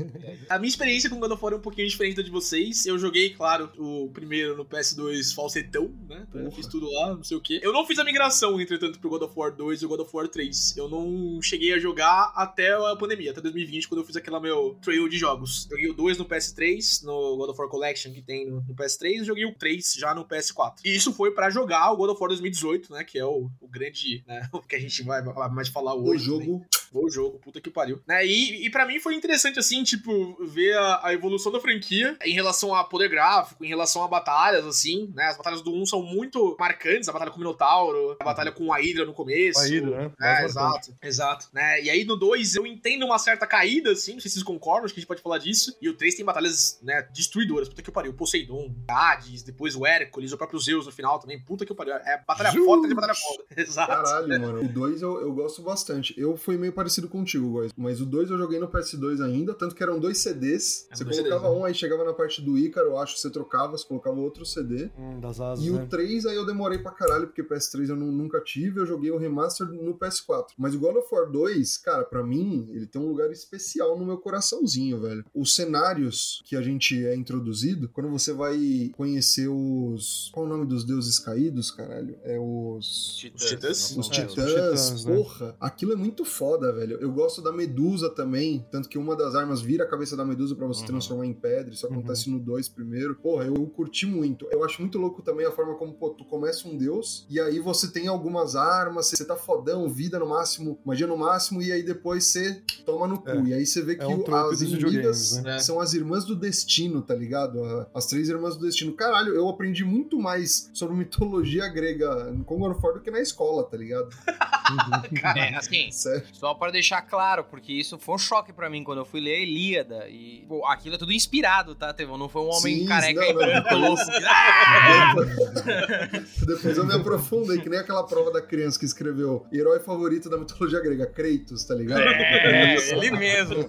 [0.48, 2.86] A minha experiência com God of War é um pouquinho diferente da de vocês.
[2.86, 6.26] Eu joguei, claro, o primeiro no PS2 falsetão, né?
[6.34, 6.56] Eu Porra.
[6.56, 7.60] fiz tudo lá, não sei o quê.
[7.62, 10.10] Eu não fiz a migração, entretanto, pro God of War 2 e o God of
[10.14, 10.76] War 3.
[10.76, 14.76] Eu não cheguei a jogar até a pandemia, até 2020, quando eu fiz aquela meu
[14.82, 15.43] trail de jogos.
[15.46, 19.20] Joguei o 2 no PS3, no God of War Collection que tem no, no PS3,
[19.20, 20.80] e joguei o 3 já no PS4.
[20.84, 23.04] E isso foi pra jogar o God of War 2018, né?
[23.04, 24.48] Que é o, o grande, né?
[24.52, 26.30] O que a gente vai vai mais falar O hoje.
[26.38, 26.60] né?
[27.02, 28.00] O jogo, puta que pariu.
[28.06, 28.24] Né?
[28.24, 32.32] E, e para mim foi interessante, assim, tipo, ver a, a evolução da franquia em
[32.32, 35.24] relação a poder gráfico, em relação a batalhas, assim, né?
[35.26, 38.72] As batalhas do 1 são muito marcantes, a batalha com o Minotauro, a batalha com
[38.72, 39.60] a Hydra no começo.
[39.60, 40.12] A Hydra, né?
[40.20, 40.44] É, marcante.
[40.44, 41.48] exato, exato.
[41.52, 41.82] Né?
[41.82, 44.84] E aí no 2 eu entendo uma certa caída, assim, não sei se vocês concordam,
[44.84, 45.76] acho que a gente pode falar disso.
[45.80, 48.14] E o 3 tem batalhas, né, destruidoras, puta que pariu.
[48.14, 51.94] Poseidon, Hades, depois o Hércules, o próprio Zeus no final também, puta que pariu.
[51.94, 53.44] É batalha foda de batalha foda.
[53.56, 53.88] Exato.
[53.88, 54.62] Caralho, mano.
[54.62, 56.14] O 2 eu, eu gosto bastante.
[56.16, 57.72] Eu fui meio parecido contigo, Góis.
[57.76, 60.86] Mas o 2 eu joguei no PS2 ainda, tanto que eram dois CDs.
[60.90, 63.30] É, você dois colocava CDs, um, aí chegava na parte do Ícaro, eu acho, você
[63.30, 64.90] trocava, você colocava outro CD.
[64.98, 65.82] Hum, das asas, E né?
[65.82, 69.10] o 3 aí eu demorei pra caralho, porque PS3 eu nu- nunca tive, eu joguei
[69.10, 70.48] o remaster no PS4.
[70.58, 74.04] Mas o God of War 2, cara, pra mim, ele tem um lugar especial no
[74.06, 75.24] meu coraçãozinho, velho.
[75.34, 80.30] Os cenários que a gente é introduzido, quando você vai conhecer os.
[80.32, 82.16] Qual é o nome dos deuses caídos, caralho?
[82.22, 83.16] É os.
[83.16, 83.90] Titãs.
[83.90, 85.14] Os É, os titãs, titãs, né?
[85.16, 86.98] porra, aquilo é muito foda, velho.
[87.00, 90.54] Eu gosto da medusa também, tanto que uma das armas vira a cabeça da medusa
[90.54, 90.86] pra você Uhum.
[90.86, 91.94] transformar em pedra, isso Uhum.
[91.94, 93.14] acontece no 2 primeiro.
[93.16, 94.46] Porra, eu, eu curti muito.
[94.50, 97.58] Eu acho muito louco também a forma como, pô, tu começa um deus, e aí
[97.60, 101.82] você tem algumas armas, você tá fodão, vida no máximo, magia no máximo, e aí
[101.82, 103.28] depois você toma no cu.
[103.30, 103.42] É.
[103.44, 105.58] E aí você vê que É um o- as inimigas né?
[105.60, 107.62] são as irmãs do destino, tá ligado?
[107.64, 108.92] A- As três irmãs do destino.
[108.94, 113.76] Caralho, eu aprendi muito mais sobre mitologia grega of War do que na escola, tá
[113.76, 114.08] ligado?
[115.36, 116.24] É, assim, Sério.
[116.32, 119.36] Só pra deixar claro, porque isso foi um choque pra mim quando eu fui ler
[119.36, 120.08] a Ilíada.
[120.08, 122.16] E, pô, aquilo é tudo inspirado, tá, Tevão?
[122.16, 123.80] Não foi um homem Sim, careca não, e não, branco não.
[123.80, 124.02] louco.
[126.46, 130.36] Depois eu me aprofundei, que nem aquela prova da criança que escreveu herói favorito da
[130.36, 132.02] mitologia grega, Kratos, tá ligado?
[132.02, 133.66] É, ele mesmo.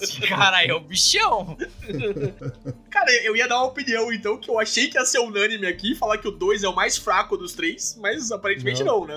[0.00, 1.56] Esse cara aí é o bichão.
[2.90, 5.94] Cara, eu ia dar uma opinião, então, que eu achei que ia ser unânime aqui,
[5.94, 9.14] falar que o 2 é o mais fraco dos três, mas aparentemente não, né?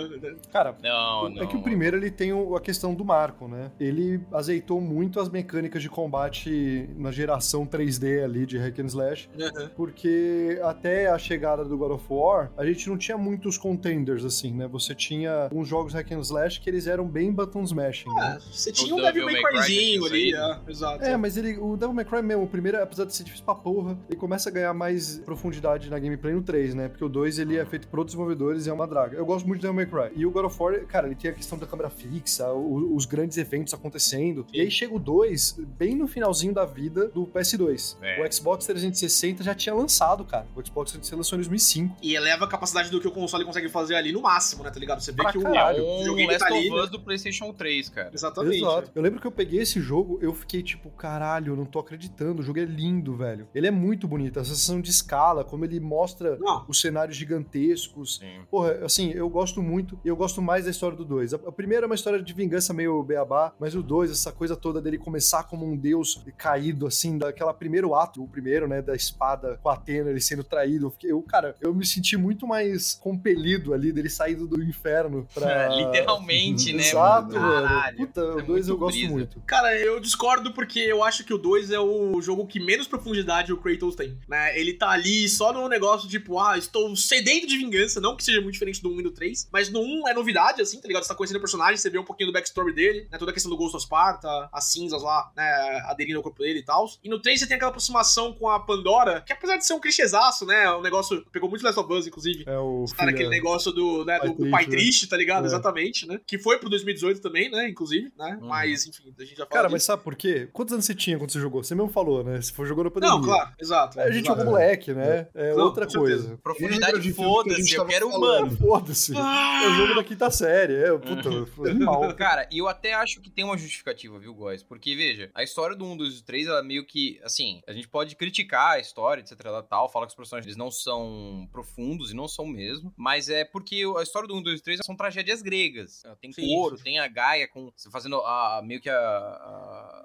[0.51, 1.47] Cara, Não, é não.
[1.47, 3.71] que o primeiro ele tem a questão do marco, né?
[3.80, 9.30] Ele azeitou muito as mecânicas de combate na geração 3D ali de Hack and Slash,
[9.75, 14.54] porque até a chegada do God of War, a gente não tinha muitos contenders assim,
[14.54, 14.67] né?
[14.67, 18.39] Você tinha uns jogos Hack and Slash que eles eram bem button smashing, Ah, né?
[18.51, 21.04] você tinha O um Devil Devil May May Cry Cryzinho ali, tinha é, exato.
[21.04, 23.56] É, mas ele, o Devil May Cry mesmo, o primeiro, apesar de ser difícil pra
[23.56, 26.88] porra, ele começa a ganhar mais profundidade na gameplay no 3, né?
[26.88, 29.17] Porque o 2 ele é feito por outros desenvolvedores e é uma draga.
[29.17, 30.17] Eu gosto muito de Devil May Cry.
[30.19, 33.05] E o God of War, cara, ele tem a questão da câmera fixa, o- os
[33.05, 34.45] grandes eventos acontecendo.
[34.53, 37.97] E aí chega o 2, bem no finalzinho da vida do PS2.
[38.01, 38.21] É.
[38.25, 40.45] O Xbox 360 já tinha lançado, cara.
[40.55, 41.95] O Xbox 360 lançou em 2005.
[42.01, 44.71] E eleva a capacidade do que o console consegue fazer ali no máximo, né?
[44.71, 45.01] Tá ligado?
[45.01, 45.41] Você vê Pra que o.
[45.41, 45.79] caralho.
[45.79, 46.91] É um joguinho Last tá ali, of Us né?
[46.91, 48.11] do PlayStation 3, cara.
[48.13, 48.57] Exatamente.
[48.57, 48.91] Exato.
[48.95, 52.41] Eu lembro que eu peguei esse jogo, eu fiquei tipo, caralho, eu não tô acreditando.
[52.41, 53.47] O jogo é lindo, velho.
[53.53, 54.39] Ele é muito bonito.
[54.39, 58.17] A sensação de escala, como ele mostra Não, os cenários gigantescos.
[58.17, 58.41] Sim.
[58.49, 61.34] Porra, assim, eu gosto muito e eu gosto mais da história do 2.
[61.34, 64.81] A, primeira é uma história de vingança meio beabá, mas o 2, essa coisa toda
[64.81, 69.60] dele começar como um deus caído, assim, daquela primeiro ato, o primeiro, né, da espada
[69.62, 70.88] com a Atena, ele sendo traído.
[70.88, 75.27] Eu, fiquei- eu, cara, eu me senti muito mais compelido ali dele saindo do inferno
[75.34, 75.67] pra.
[75.75, 76.84] Literalmente, né?
[76.84, 77.67] Exato, mano?
[77.67, 77.97] Caralho.
[77.97, 79.12] Puta, o É 2 eu gosto brisa.
[79.13, 79.41] muito.
[79.41, 83.51] Cara, eu discordo porque eu acho que o 2 é o jogo que menos profundidade
[83.51, 84.58] o Kratos tem, né?
[84.60, 88.41] Ele tá ali só no negócio tipo, ah, estou sedento de vingança, não que seja
[88.41, 91.04] muito diferente do 1 e do 3, mas no 1 é novidade, assim, tá ligado?
[91.04, 93.17] Você tá conhecendo o personagem, você vê um pouquinho do backstory dele, né?
[93.17, 95.82] Toda a questão do Ghost of Sparta, as cinzas lá, né?
[95.88, 96.86] Aderindo ao corpo dele e tal.
[97.04, 99.80] E no 3 você tem aquela aproximação com a Pandora, que apesar de ser um
[99.80, 100.69] clichêzaço, né?
[100.71, 102.43] O negócio pegou muito Last of Us, inclusive.
[102.48, 102.86] É o.
[102.95, 104.78] Cara, aquele filha- negócio do, né, Pai do, do pai triste, né?
[104.84, 105.43] triste, tá ligado?
[105.43, 105.48] É.
[105.48, 106.19] Exatamente, né?
[106.26, 107.67] Que foi pro 2018 também, né?
[107.69, 108.38] Inclusive, né?
[108.41, 108.48] Uhum.
[108.48, 109.74] Mas, enfim, a gente já fala Cara, disso.
[109.74, 110.48] mas sabe por quê?
[110.54, 111.63] Quantos anos você tinha quando você jogou?
[111.63, 112.41] Você mesmo falou, né?
[112.41, 113.15] Você foi jogando na pandemia.
[113.15, 114.00] Não, claro, exato.
[114.00, 115.28] A gente jogou moleque, né?
[115.34, 116.38] É Não, outra coisa.
[116.43, 117.74] Profundidade, foda-se.
[117.76, 118.56] Eu quero humano.
[118.58, 119.13] Foda-se.
[119.15, 120.74] É o jogo da quinta série.
[120.75, 122.13] É, puta, foi animal.
[122.15, 124.63] Cara, e eu até acho que tem uma justificativa, viu, Góis?
[124.63, 127.88] Porque, veja, a história do 1, 2 e 3, ela meio que, assim, a gente
[127.88, 132.11] pode criticar a história, etc, lá, tal, falar que os personagens eles não são profundos,
[132.11, 134.95] e não são mesmo, mas é porque a história do 1, 2 e 3 são
[134.95, 136.03] tragédias gregas.
[136.21, 136.47] Tem Sim.
[136.47, 138.95] couro, tem a Gaia com, fazendo a, meio que a-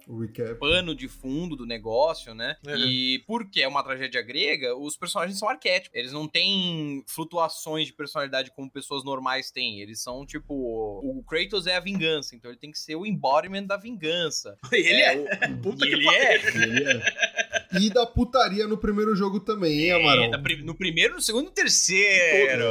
[0.08, 0.58] recap.
[0.58, 2.56] pano de fundo do negócio, né?
[2.66, 2.76] Uhum.
[2.76, 5.96] E porque é uma tragédia grega, os personagens são arquétipos.
[5.98, 9.80] Eles não têm flutuações de personalidade como pessoas normais têm.
[9.80, 13.64] Eles são, tipo, o Kratos é a vingança, então ele tem que ser o embodiment
[13.64, 14.56] da vingança.
[14.72, 15.16] Ele é.
[15.18, 16.20] o- Puta e que ele pariu.
[16.20, 16.34] é.
[16.36, 17.02] Ele é.
[17.80, 20.24] E da putaria no primeiro jogo também, hein, Amaral?
[20.34, 22.64] É, pri- no primeiro, no segundo e no terceiro.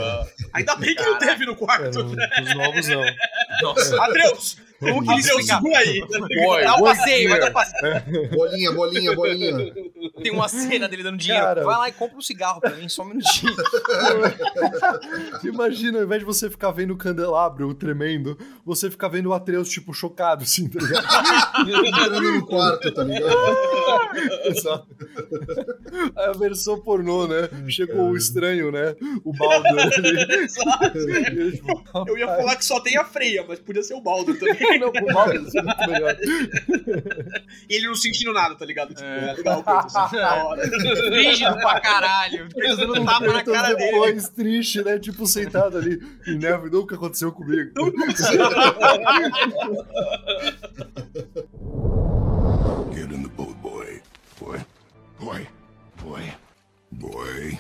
[0.53, 2.03] Ainda bem que não teve no É, quarto.
[2.03, 2.11] no-
[2.43, 3.01] os novos não.
[3.61, 4.03] Nossa.
[4.03, 4.57] Atreus!
[4.79, 5.57] Como que explicar?
[5.57, 6.01] segura aí.
[6.47, 8.29] Oi, dá um passeio, vai dar um passeio.
[8.31, 9.73] Bolinha, bolinha, bolinha.
[10.23, 11.43] Tem uma cena dele dando dinheiro.
[11.43, 11.63] Cara.
[11.63, 13.53] Vai lá e compra um cigarro pra mim, só um minutinho.
[15.43, 19.69] Imagina, ao invés de você ficar vendo o candelabro tremendo, você ficar vendo o Atreus,
[19.69, 21.87] tipo, chocado, assim, tá ligado?
[21.87, 23.35] Entrando no quarto, tá ligado?
[24.45, 24.87] Exato.
[26.15, 27.49] É a versão pornô, né?
[27.67, 28.95] Chegou o estranho, né?
[29.23, 30.43] O ali.
[30.43, 30.97] Exato.
[30.97, 31.61] Ele,
[32.07, 34.68] Eu ia falar que só tem a freia, mas podia ser o Baldur também.
[34.77, 36.17] Com isso é muito melhor.
[37.69, 38.89] E ele não sentindo nada, tá ligado?
[38.93, 39.29] Tipo, É.
[39.29, 40.63] é legal, assim, da hora.
[41.10, 42.47] Rígido pra caralho.
[42.53, 43.91] Pensando no tapa na cara dele.
[43.91, 44.99] depois, triste, né?
[44.99, 45.99] Tipo, sentado ali.
[46.27, 47.71] E neve nunca aconteceu comigo.
[52.91, 54.01] Get in the boat, boy.
[54.39, 54.60] Boy.
[55.19, 55.47] Boy.
[56.03, 56.34] Boy.
[56.91, 57.60] Boy.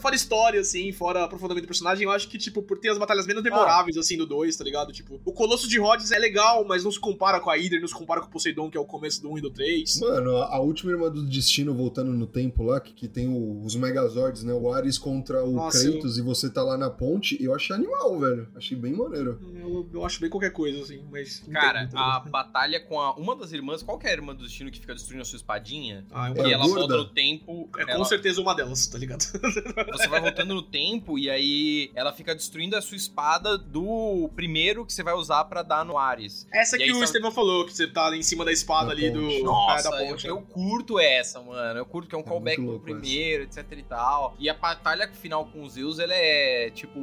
[0.00, 3.26] Fora história, assim, fora aprofundamento do personagem, eu acho que, tipo, por ter as batalhas
[3.26, 4.92] menos memoráveis, assim, do 2, tá ligado?
[4.92, 7.88] Tipo, o Colosso de Rhodes é legal, mas não se compara com a Hydra, não
[7.88, 10.00] se compara com o Poseidon, que é o começo do 1 e do 3.
[10.00, 13.74] Mano, a, última irmã do destino voltando no tempo lá, que, que tem o- os
[13.76, 14.52] Megazords, né?
[14.52, 18.18] O Ares contra o Nossa, Kratos e você tá lá na ponte, eu achei animal,
[18.18, 18.48] velho.
[18.54, 19.38] Achei bem maneiro.
[19.54, 21.40] Eu, eu acho bem qualquer coisa, assim, mas.
[21.52, 24.70] Cara, a batalha com a, uma das irmãs, qual que é a irmã do destino
[24.70, 26.04] que fica destruindo a sua espadinha?
[26.10, 26.78] Ah, é um É, e ela gorda?
[26.80, 27.68] volta no tempo.
[27.78, 29.24] É com ela- certeza uma delas, tá ligado?
[29.92, 34.84] Você vai voltando no tempo e aí ela fica destruindo a sua espada do primeiro
[34.86, 36.46] que você vai usar pra dar no Ares.
[36.52, 38.92] Essa E que o são- Estevão falou, que você tá em cima da espada Da
[38.92, 39.38] ali ponte.
[39.38, 39.44] do.
[39.44, 40.26] Nossa, é, da eu, ponte.
[40.26, 41.78] eu curto essa, mano.
[41.78, 42.98] Eu curto que é um É callback pro louco essa.
[43.00, 44.34] primeiro, etc e tal.
[44.38, 46.98] E a batalha final com os Zeus, ela é tipo.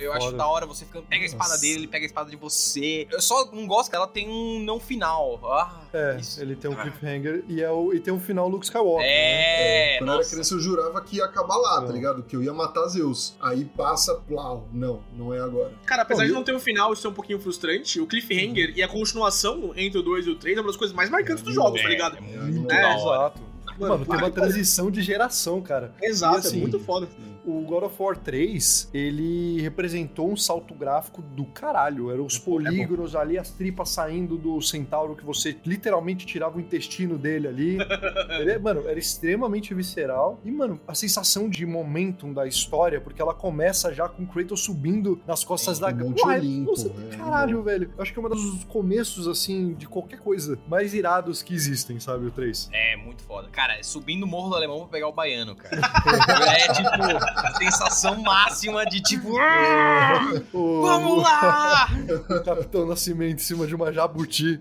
[0.00, 0.36] É eu acho foda.
[0.38, 1.60] da hora, você fica, pega a espada Nossa.
[1.60, 3.06] dele, ele pega a espada de você.
[3.10, 5.40] Eu só não gosto que ela tem um não final.
[5.44, 6.40] Ah, É, isso.
[6.40, 9.04] ele tem um cliffhanger e, é o, e tem um final Luke Skywalker.
[9.06, 9.94] né?
[9.94, 12.22] É, Quando eu era criança, eu jurava que ia acabar lá, tá ligado?
[12.22, 13.34] Que eu ia matar Zeus.
[13.40, 14.68] Aí passa, plau.
[14.72, 15.72] Não, não é agora.
[15.86, 18.00] Cara, apesar Bom, de não ter um final, isso é um pouquinho frustrante.
[18.00, 20.94] O cliffhanger e a continuação entre o 2 e o 3 é uma das coisas
[20.94, 22.16] mais marcantes dos jogos, tá ligado?
[22.18, 22.98] É muito É, da hora.
[23.26, 23.53] Exato.
[23.78, 25.92] Mano, tem uma transição de geração, cara.
[26.02, 27.08] Exato, E assim, é muito foda.
[27.44, 32.10] O God of War 3, ele representou um salto gráfico do caralho.
[32.10, 37.18] Eram os polígonos ali, as tripas saindo do centauro que você literalmente tirava o intestino
[37.18, 37.78] dele ali.
[38.40, 40.40] Ele é- mano, era extremamente visceral.
[40.44, 44.60] E, mano, a sensação de momentum da história, porque ela começa já com o Kratos
[44.64, 45.88] subindo nas costas Sim, da...
[45.90, 47.90] um Monte Porra, Olimpo, nossa, é, caralho, velho.
[47.96, 52.00] Eu acho que é um dos começos, assim, de qualquer coisa mais irados que existem,
[52.00, 52.68] sabe, o 3.
[52.72, 53.48] É, muito foda.
[53.50, 55.80] Cara, é subindo o Morro do Alemão pra pegar o baiano, cara.
[56.58, 59.34] é tipo, a sensação máxima de tipo.
[59.40, 60.20] "Ah,
[60.52, 61.88] O- Vamos lá!
[62.30, 64.60] o Capitão Nascimento em cima de uma jabuti.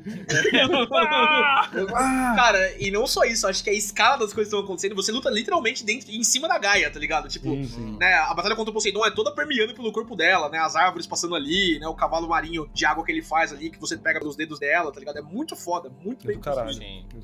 [2.36, 5.12] Cara, e não só isso, acho que a escala das coisas que estão acontecendo, você
[5.12, 7.28] luta literalmente dentro, em cima da Gaia, tá ligado?
[7.28, 7.98] Tipo, Sim, sim.
[8.00, 10.60] né, a batalha contra o Poseidon é toda permeando pelo corpo dela, né?
[10.60, 11.88] As árvores passando ali, né?
[11.88, 14.92] O cavalo marinho de água que ele faz ali, que você pega nos dedos dela,
[14.92, 15.18] tá ligado?
[15.18, 16.74] É muito foda, muito É bem caralho.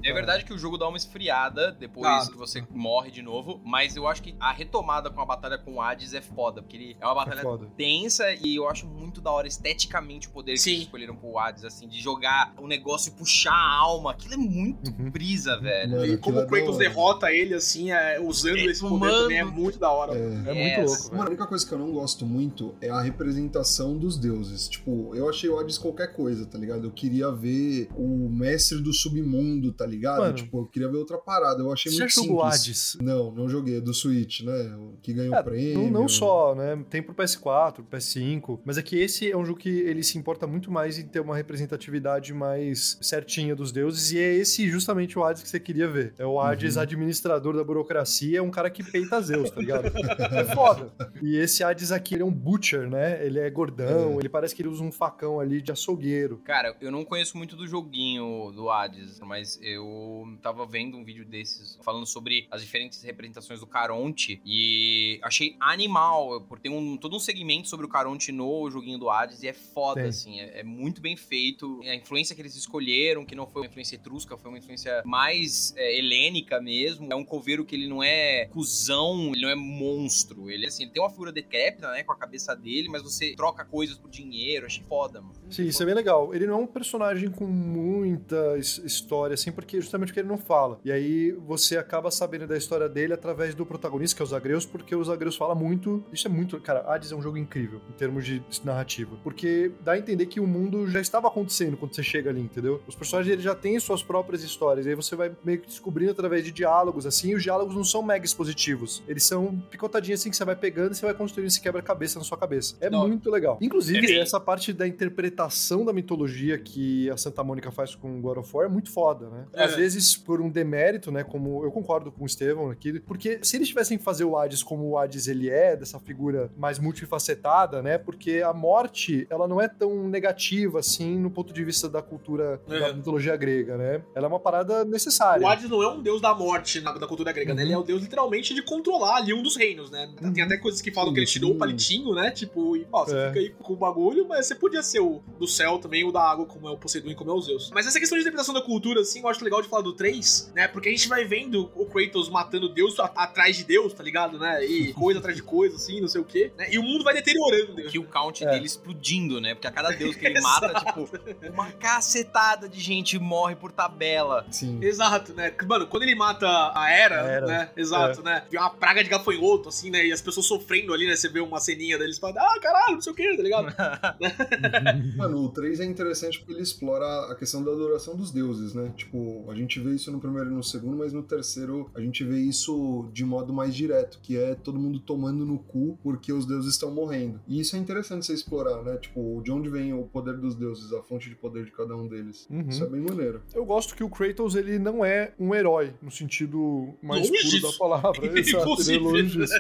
[0.04, 3.96] É verdade que o jogo dá uma esfriada depois que você morre de novo, mas
[3.96, 6.98] eu acho que a retomada com a batalha com o Hades é foda, porque ele
[7.00, 7.68] é uma batalha foda.
[7.78, 10.72] tensa e eu acho muito da hora esteticamente o poder que Sim.
[10.72, 14.12] eles escolheram pro Hades, assim, de jogar o negócio e puxar a alma.
[14.12, 15.10] Aquilo é muito Uhum.
[15.12, 15.92] brisa, velho.
[15.92, 16.78] Mano, E aquilo como é o Kratos hora.
[16.80, 19.18] derrota ele, assim, é, usando É, esse poder mano.
[19.24, 20.14] também é muito da hora.
[20.18, 20.20] É.
[20.20, 21.12] É muito louco, velho.
[21.12, 24.68] Mano, a única coisa que eu não gosto muito é a representação dos deuses.
[24.68, 26.86] Tipo, eu achei o Hades qualquer coisa, tá ligado?
[26.86, 30.20] Eu queria ver o mestre do submundo, tá ligado?
[30.22, 30.34] Mano.
[30.34, 31.59] tipo, eu queria ver outra parada.
[31.62, 32.62] Eu achei Você muito jogou simples.
[32.62, 32.98] Hades?
[33.02, 33.78] Não, não joguei.
[33.78, 34.76] É do Switch, né?
[34.78, 35.84] O Que ganhou É, prêmio.
[35.84, 36.84] não, não só, né?
[36.90, 40.46] Tem pro PS4, PS5, mas é que esse é um jogo que ele se importa
[40.48, 45.24] muito mais em ter uma representatividade mais certinha dos deuses, e é esse justamente o
[45.24, 46.14] Hades que você queria ver.
[46.18, 46.82] É o Hades Uhum.
[46.82, 49.88] administrador da burocracia, é um cara que peita Zeus, tá ligado?
[49.88, 50.92] é foda.
[51.22, 53.26] E esse Hades aqui, ele é um butcher, né?
[53.26, 54.16] Ele é gordão, É.
[54.18, 56.38] ele parece que ele usa um facão ali de açougueiro.
[56.44, 61.26] Cara, eu não conheço muito do joguinho do Hades, mas eu tava vendo um vídeo
[61.50, 67.16] desses falando sobre as diferentes representações do Caronte e achei animal, por ter um, todo
[67.16, 70.10] um segmento sobre o Caronte no joguinho do Hades e é foda, Tem.
[70.10, 71.82] assim, é, é muito bem feito.
[71.84, 75.74] A influência que eles escolheram, que não foi uma influência etrusca, foi uma influência mais
[75.78, 77.08] é, helênica mesmo.
[77.12, 80.50] É um coveiro que ele não é cuzão, ele não é monstro.
[80.50, 83.66] Ele, assim, ele tem uma figura decrépita, né, com a cabeça dele, mas você troca
[83.66, 84.66] coisas por dinheiro.
[84.66, 85.34] Achei foda, mano.
[85.50, 86.34] Sim, isso é bem legal.
[86.36, 90.38] Ele não é um personagem com muita his- história, assim, porque justamente porque ele não
[90.38, 90.80] fala.
[90.84, 94.66] E aí você acaba sabendo da história dele através do protagonista, que é o Zagreus,
[94.66, 96.04] porque o Zagreus fala muito.
[96.12, 96.60] Isso é muito.
[96.60, 99.18] Cara, Hades é um jogo incrível em termos de narrativa.
[99.24, 102.82] Porque dá a entender que o mundo já estava acontecendo quando você chega ali, entendeu?
[102.88, 104.86] Os personagens eles já têm suas próprias histórias.
[104.86, 107.84] E aí você vai meio que descobrindo através de diálogos, assim, e os diálogos não
[107.84, 109.04] são mega expositivos.
[109.08, 112.26] Eles são picotadinhas assim que você vai pegando e você vai construindo esse quebra-cabeça na
[112.26, 112.76] sua cabeça.
[112.82, 113.08] É Não.
[113.08, 113.58] muito legal.
[113.62, 118.38] Inclusive, É essa parte da interpretação da mitologia que a Santa Mônica faz com God
[118.38, 119.46] of War é muito foda, né?
[119.54, 119.64] É.
[119.64, 123.56] Às vezes, por um demérito, né, Como eu concordo com o Estevão aqui, porque se
[123.58, 127.82] eles tivessem que fazer o Hades como o Hades ele é, dessa figura mais multifacetada,
[127.82, 127.98] né?
[127.98, 132.62] Porque a morte, ela não é tão negativa assim no ponto de vista da cultura
[132.68, 132.94] da É.
[132.94, 134.02] mitologia grega, né?
[134.16, 135.46] Ela é uma parada necessária.
[135.46, 137.62] O Hades não é um deus da morte na, na cultura grega, né?
[137.62, 137.68] Uhum.
[137.68, 140.10] Ele é o deus literalmente de controlar ali um dos reinos, né?
[140.34, 142.32] Tem até coisas que falam que ele tirou o palitinho, né?
[142.32, 143.28] Tipo, e, ó, você É.
[143.28, 146.22] fica aí com o bagulho, mas você podia ser o do céu também, o da
[146.22, 147.70] água, como é o Poseidon e como é o Zeus.
[147.74, 150.52] Mas essa questão de interpretação da cultura, assim, eu acho legal de falar do 3,
[150.56, 150.68] né?
[150.68, 154.66] Porque a gente vai vendo o Kratos matando Deus atrás de Deus, tá ligado, né?
[154.66, 156.52] E coisa atrás de coisa, assim, não sei o quê.
[156.58, 156.68] Né?
[156.72, 157.74] E o mundo vai deteriorando.
[157.76, 157.84] né?
[157.84, 158.52] Que o count É.
[158.52, 159.54] dele explodindo, né?
[159.54, 161.10] Porque a cada deus que ele mata, tipo,
[161.52, 164.46] uma cacetada de gente morre por tabela.
[164.52, 164.80] Sim.
[164.82, 165.54] Exato, né?
[165.68, 167.70] Mano, quando ele mata a Era, A Hera, né?
[167.76, 168.44] Exato, né?
[168.50, 170.06] Vê uma praga de gafanhoto, assim, né?
[170.06, 171.16] E as pessoas sofrendo ali, né?
[171.16, 173.76] Você vê uma ceninha deles falando, ah, caralho, não sei o que, tá ligado?
[175.16, 178.92] Mano, o 3 é interessante porque ele explora a questão da adoração dos deuses, né?
[178.96, 182.24] Tipo, a gente vê isso no primeiro e no segundo, mas no terceiro a gente
[182.24, 186.46] vê isso de modo mais direto, que é todo mundo tomando no cu porque os
[186.46, 187.40] deuses estão morrendo.
[187.48, 188.98] E isso é interessante você explorar, né?
[188.98, 192.08] Tipo, de onde vem o poder dos deuses, a fonte de poder de cada um
[192.08, 192.48] deles.
[192.50, 192.68] Uhum.
[192.68, 193.42] Isso é bem maneiro.
[193.54, 197.50] Eu gosto que o Kratos, ele não é um herói, no sentido mais Longe puro
[197.52, 197.72] disso.
[197.72, 198.10] da palavra.
[198.10, 199.00] Exato, ele é Inclusive.
[199.00, 199.54] longe disso.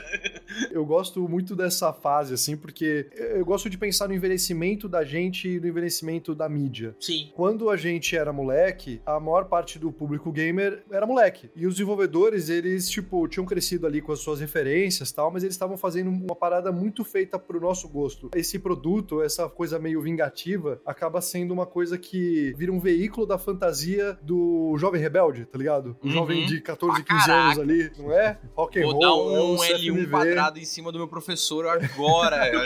[0.71, 5.47] Eu gosto muito dessa fase, assim, porque eu gosto de pensar no envelhecimento da gente
[5.47, 6.95] e no envelhecimento da mídia.
[6.99, 7.31] Sim.
[7.35, 11.28] Quando a gente era moleque, a maior parte do público gamer era moleque.
[11.55, 15.43] E os desenvolvedores, eles, tipo, tinham crescido ali com as suas referências e tal, mas
[15.43, 18.29] eles estavam fazendo uma parada muito feita pro nosso gosto.
[18.35, 23.37] Esse produto, essa coisa meio vingativa, acaba sendo uma coisa que vira um veículo da
[23.37, 25.97] fantasia do jovem rebelde, tá ligado?
[26.01, 26.13] O Uhum.
[26.13, 27.61] jovem de 14, Pra 15 anos caraca.
[27.61, 28.37] ali, não é?
[28.55, 29.11] Rock and Vou roll, dar é
[29.41, 30.07] um o L1 CFMV.
[30.07, 32.49] quadrado em cima do meu professor agora.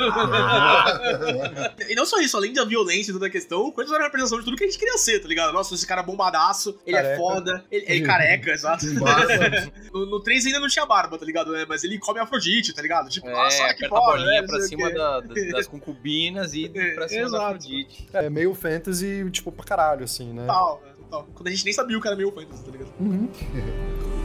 [1.89, 4.39] E não só isso, além da violência e toda a questão, Kratos era a representação
[4.39, 5.53] de tudo que a gente queria ser, tá ligado?
[5.53, 7.17] Nossa, esse cara é bombadaço, ele é Careca.
[7.17, 8.85] foda, ele, ele é careca, exato.
[9.93, 11.51] No, no 3 ainda não tinha barba, tá ligado?
[11.51, 11.65] né?
[11.67, 13.09] Mas ele come Afrodite, tá ligado?
[13.09, 14.47] Tipo, nossa, É, olha que foda, bolinha né?
[14.47, 17.43] pra cima da- da- das concubinas e É, pra cima da exato.
[17.45, 18.07] Afrodite.
[18.13, 20.45] É meio fantasy, tipo, pra caralho, assim, né?
[20.47, 20.91] Total, né?
[20.97, 21.27] Total.
[21.33, 22.91] Quando a gente nem sabia o cara meio fantasy, tá ligado?
[22.99, 23.29] Uhum.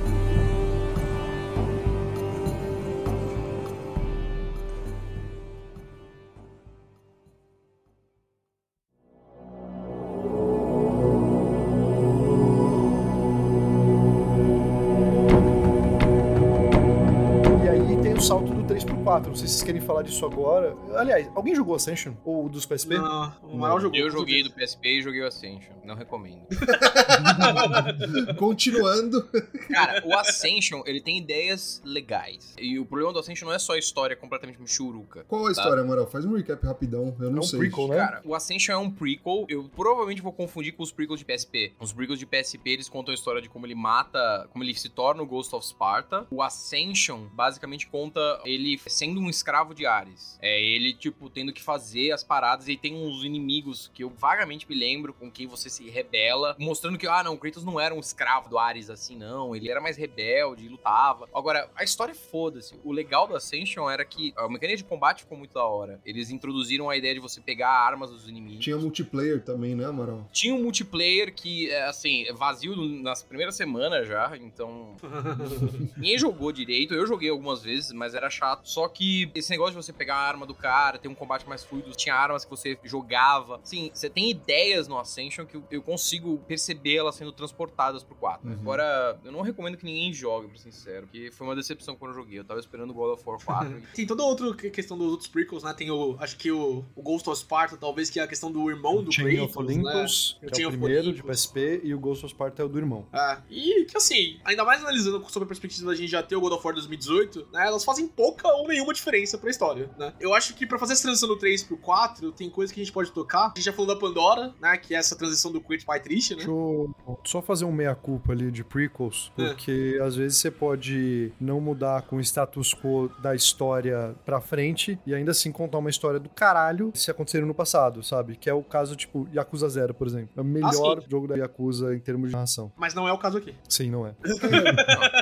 [19.39, 20.77] sei se vocês querem falar disso agora.
[20.97, 22.15] Aliás, alguém jogou Ascension?
[22.25, 22.97] Ou dos PSP?
[22.97, 23.97] Não, o maior jogo.
[23.97, 25.73] Eu joguei do PSP e joguei o Ascension.
[25.85, 26.47] Não recomendo.
[28.37, 29.23] Continuando.
[29.71, 32.55] Cara, o Ascension, ele tem ideias legais.
[32.59, 35.25] E o problema do Ascension não é só a história completamente michuruca.
[35.29, 36.07] Qual a história, Amaral?
[36.07, 37.17] Faz um recap rapidão.
[37.21, 37.59] Eu não É um sei.
[37.61, 37.97] prequel, né?
[37.97, 39.47] Cara, o Ascension é um prequel.
[39.49, 41.73] Eu provavelmente vou confundir com os prequels de PSP.
[41.81, 44.89] Os prequels de PSP, eles contam a história de como ele mata, como ele se
[44.89, 46.27] torna o Ghost of Sparta.
[46.31, 50.39] O Ascension, basicamente, conta ele sendo um escravo de Ares.
[50.41, 52.69] É ele, tipo, tendo que fazer as paradas.
[52.69, 56.57] E tem uns inimigos que eu vagamente me lembro com quem você se rebela.
[56.59, 59.55] Mostrando que, ah, não, o Kratos não era um escravo do Ares assim, não.
[59.55, 61.29] Ele era mais rebelde e lutava.
[61.35, 62.75] Agora, a história foda-se.
[62.85, 66.01] O legal do Ascension era que a mecânica de combate ficou muito da hora.
[66.05, 68.65] Eles introduziram a ideia de você pegar armas dos inimigos.
[68.65, 70.29] Tinha multiplayer também, né, Amaral?
[70.33, 74.97] Tinha um multiplayer que, é, assim, é vazio nas primeiras semanas já, então.
[75.97, 76.95] Ninguém jogou direito.
[76.95, 78.69] Eu joguei algumas vezes, mas era chato.
[78.69, 81.65] Só que esse negócio de você pegar a arma do cara, ter um combate mais
[81.65, 83.61] fluido, tinha armas que você jogava.
[83.65, 88.47] Sim, você tem ideias no Ascension que eu- consigo perceber elas sendo transportadas pro 4.
[88.47, 88.55] Uhum.
[88.55, 92.11] Agora, eu não recomendo que ninguém jogue, pra ser sincero, porque foi uma decepção quando
[92.13, 92.39] eu joguei.
[92.39, 93.83] Eu tava esperando o God of War 4.
[93.95, 95.73] Tem toda outra que- questão dos outros prequels, né?
[95.73, 96.17] Tem o.
[96.21, 99.11] Acho que o, o Ghost of Sparta, talvez, que é a questão do irmão do
[99.13, 100.49] Chain of Kratos, Olympus, né?
[100.53, 101.23] que é o primeiro de.
[101.23, 103.07] PSP, e o Ghost of Sparta é o do irmão.
[103.13, 106.41] É, e que assim, ainda mais analisando sob a perspectiva da gente já ter o
[106.41, 107.67] God of War 2018, né?
[107.67, 110.13] Elas fazem pouca ou nenhuma diferença pra história, né?
[110.21, 112.85] Eu acho que pra fazer essa transição do 3 pro 4, tem coisas que a
[112.85, 113.47] gente pode tocar.
[113.47, 114.77] A gente já falou da Pandora, né?
[114.77, 116.37] Que é essa transição do Kratos pai triste, né?
[116.39, 119.49] Deixa eu só fazer um meia-culpa ali de prequels, É.
[119.49, 124.99] porque às vezes você pode não mudar com o status quo da história pra frente
[125.07, 128.37] e ainda assim contar uma história do caralho se aconteceram no passado, sabe?
[128.37, 130.31] Que é o caso, tipo, Yakuza Zero, por exemplo.
[130.37, 131.09] É o melhor sim.
[131.11, 132.73] jogo da Yakuza em termos de narração.
[132.77, 133.55] Mas não é o caso aqui.
[133.69, 134.15] Sim, não é.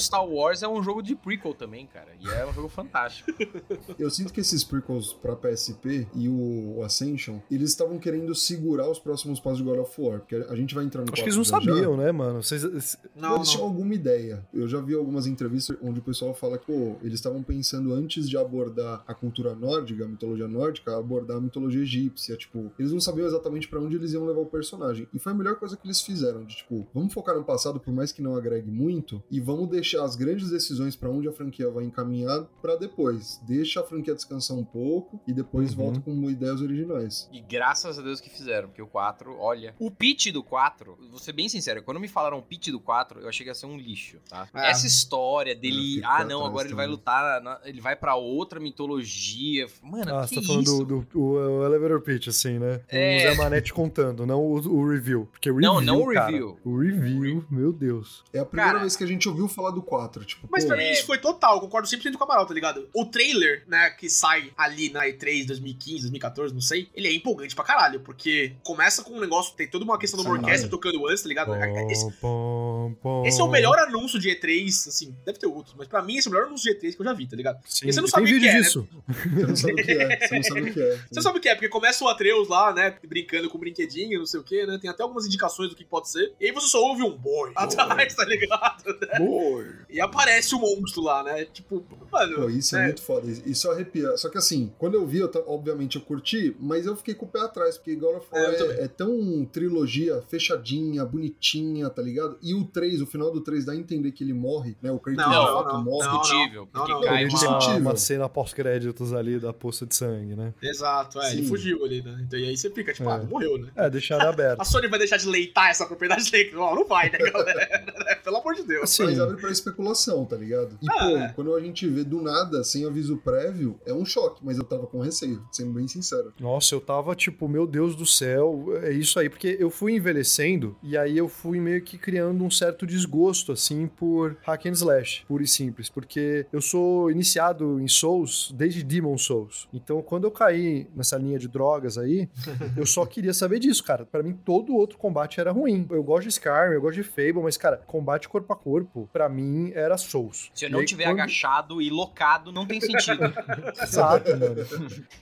[0.00, 2.08] Star Wars é um jogo de prequel também, cara.
[2.20, 3.30] E é um jogo fantástico.
[3.98, 8.98] Eu sinto que esses prequels pra PSP e o Ascension, eles estavam querendo segurar os
[8.98, 11.36] próximos passos de God of War, porque a gente vai entrar no Acho que eles
[11.36, 12.42] não quarto já sabiam, né, mano?
[12.42, 14.46] Vocês, esse- Não, eles tinham alguma ideia.
[14.52, 18.28] Eu já vi algumas entrevistas onde o pessoal fala que, pô, eles estavam pensando antes
[18.28, 22.36] de abordar a cultura nórdica, a mitologia nórdica, abordar a mitologia egípcia.
[22.36, 25.08] Tipo, eles não sabiam exatamente pra onde eles iam levar o personagem.
[25.12, 27.92] E foi a melhor coisa que eles fizeram, de tipo, vamos focar no passado, por
[27.92, 31.70] mais que não agregue muito, e vamos deixar as grandes decisões pra onde a franquia
[31.70, 33.40] vai encaminhar pra depois.
[33.46, 35.76] Deixa a franquia descansar um pouco e depois Uhum.
[35.76, 37.28] volta com ideias originais.
[37.32, 39.74] E graças a Deus que fizeram, porque o 4, olha.
[39.78, 43.20] O pitch do 4, vou ser bem sincero, quando me falaram o pitch do 4,
[43.20, 44.48] eu achei que ia ser um lixo, tá?
[44.54, 44.70] É.
[44.70, 48.58] Essa história dele, fico ah não, agora ele vai lutar, na- ele vai pra outra
[48.60, 49.66] mitologia.
[49.82, 50.84] Mano, Ah, que você tá falando isso?
[50.84, 52.80] do, do o, o elevator pitch, assim, né?
[52.88, 53.16] É.
[53.16, 55.26] O Zé Manete contando, não o, o review.
[55.30, 56.58] Porque o Não, review, não o cara, review.
[56.64, 58.24] o review, meu Deus.
[58.32, 60.24] É a primeira Cara- vez que a gente ouviu falar do 4.
[60.24, 60.92] Tipo, Mas pô, pra mim É.
[60.92, 62.88] isso foi total, eu concordo 100% com o Amaral, tá ligado?
[62.94, 67.54] O trailer, né, que sai ali na E3 2015, 2014, não sei, ele é empolgante
[67.54, 70.42] pra caralho, porque começa com um negócio, tem toda uma questão de uma Sim.
[70.42, 71.54] orquestra tocando antes, tá ligado?
[71.90, 75.88] Esse, Pom, pom, esse é o melhor anúncio de E3, assim, deve ter outros, mas
[75.88, 77.58] pra mim esse é o melhor anúncio de E3 que eu já vi, tá ligado?
[77.66, 78.62] Sim, E você não sabe o que é, né?
[78.62, 80.26] Você não sabe o que é.
[80.26, 80.98] Você não sabe o que é.
[81.10, 84.18] Você sabe o que é, porque começa o Atreus lá, né, brincando com o brinquedinho,
[84.18, 86.52] não sei o que, né, tem até algumas indicações do que pode ser, e aí
[86.52, 88.84] você só ouve um boi atrás, tá ligado?
[89.18, 89.59] Boy.
[89.88, 92.34] E aparece o monstro lá, né, tipo, mano...
[92.36, 93.26] Pô, isso é né, muito foda.
[93.46, 94.16] Isso arrepia.
[94.16, 97.28] Só que assim, quando eu vi, eu obviamente eu curti, mas eu fiquei com o
[97.28, 102.38] pé atrás, porque God of War É, é, é tão trilogia fechadinha, bonitinha, tá ligado?
[102.42, 104.90] E o 3, o final do 3 dá a entender que ele morre, né?
[104.90, 106.06] O Kratos Não, de não, fato não, morre.
[106.08, 106.20] não.
[106.20, 107.80] Discutível, porque não, cai não, uma- discutível.
[107.80, 110.52] Uma, cena pós-créditos ali da poça de sangue, né?
[110.62, 111.48] Exato, é, ele Sim.
[111.48, 112.18] fugiu ali, né?
[112.26, 113.12] Então, e aí você fica, tipo, É.
[113.14, 113.68] ah, morreu, né?
[113.76, 114.60] É, deixaram aberto.
[114.60, 116.74] A Sony vai deixar de leitar essa propriedade intelectual?
[116.74, 118.20] Não vai, né, galera?
[118.24, 118.84] Pelo amor de Deus.
[118.84, 120.76] Assim, Mas abre pra especulação, tá ligado?
[120.82, 121.32] E, Ah, pô, é.
[121.34, 124.86] quando a gente vê do nada, sem aviso prévio, é um choque, mas eu tava
[124.86, 126.32] com receio, sendo bem sincero.
[126.40, 130.76] Nossa, eu tava tipo, meu Deus do céu, é isso aí, porque eu fui envelhecendo
[130.82, 135.24] e aí eu fui meio que criando um certo desgosto, assim, por hack and slash,
[135.26, 139.68] puro e simples, porque eu sou iniciado em Souls desde Demon Souls.
[139.72, 142.28] Então, quando eu caí nessa linha de drogas aí,
[142.76, 144.04] eu só queria saber disso, cara.
[144.04, 145.86] Pra mim, todo outro combate era ruim.
[145.90, 149.28] Eu gosto de Skyrim, eu gosto de Fable, mas, cara, combate corpo a corpo, pra
[149.28, 149.39] mim,
[149.74, 150.50] era Souls.
[150.54, 153.20] Se eu não aí, tiver quando- agachado e locado, não tem sentido.
[153.82, 154.66] Exato, mano.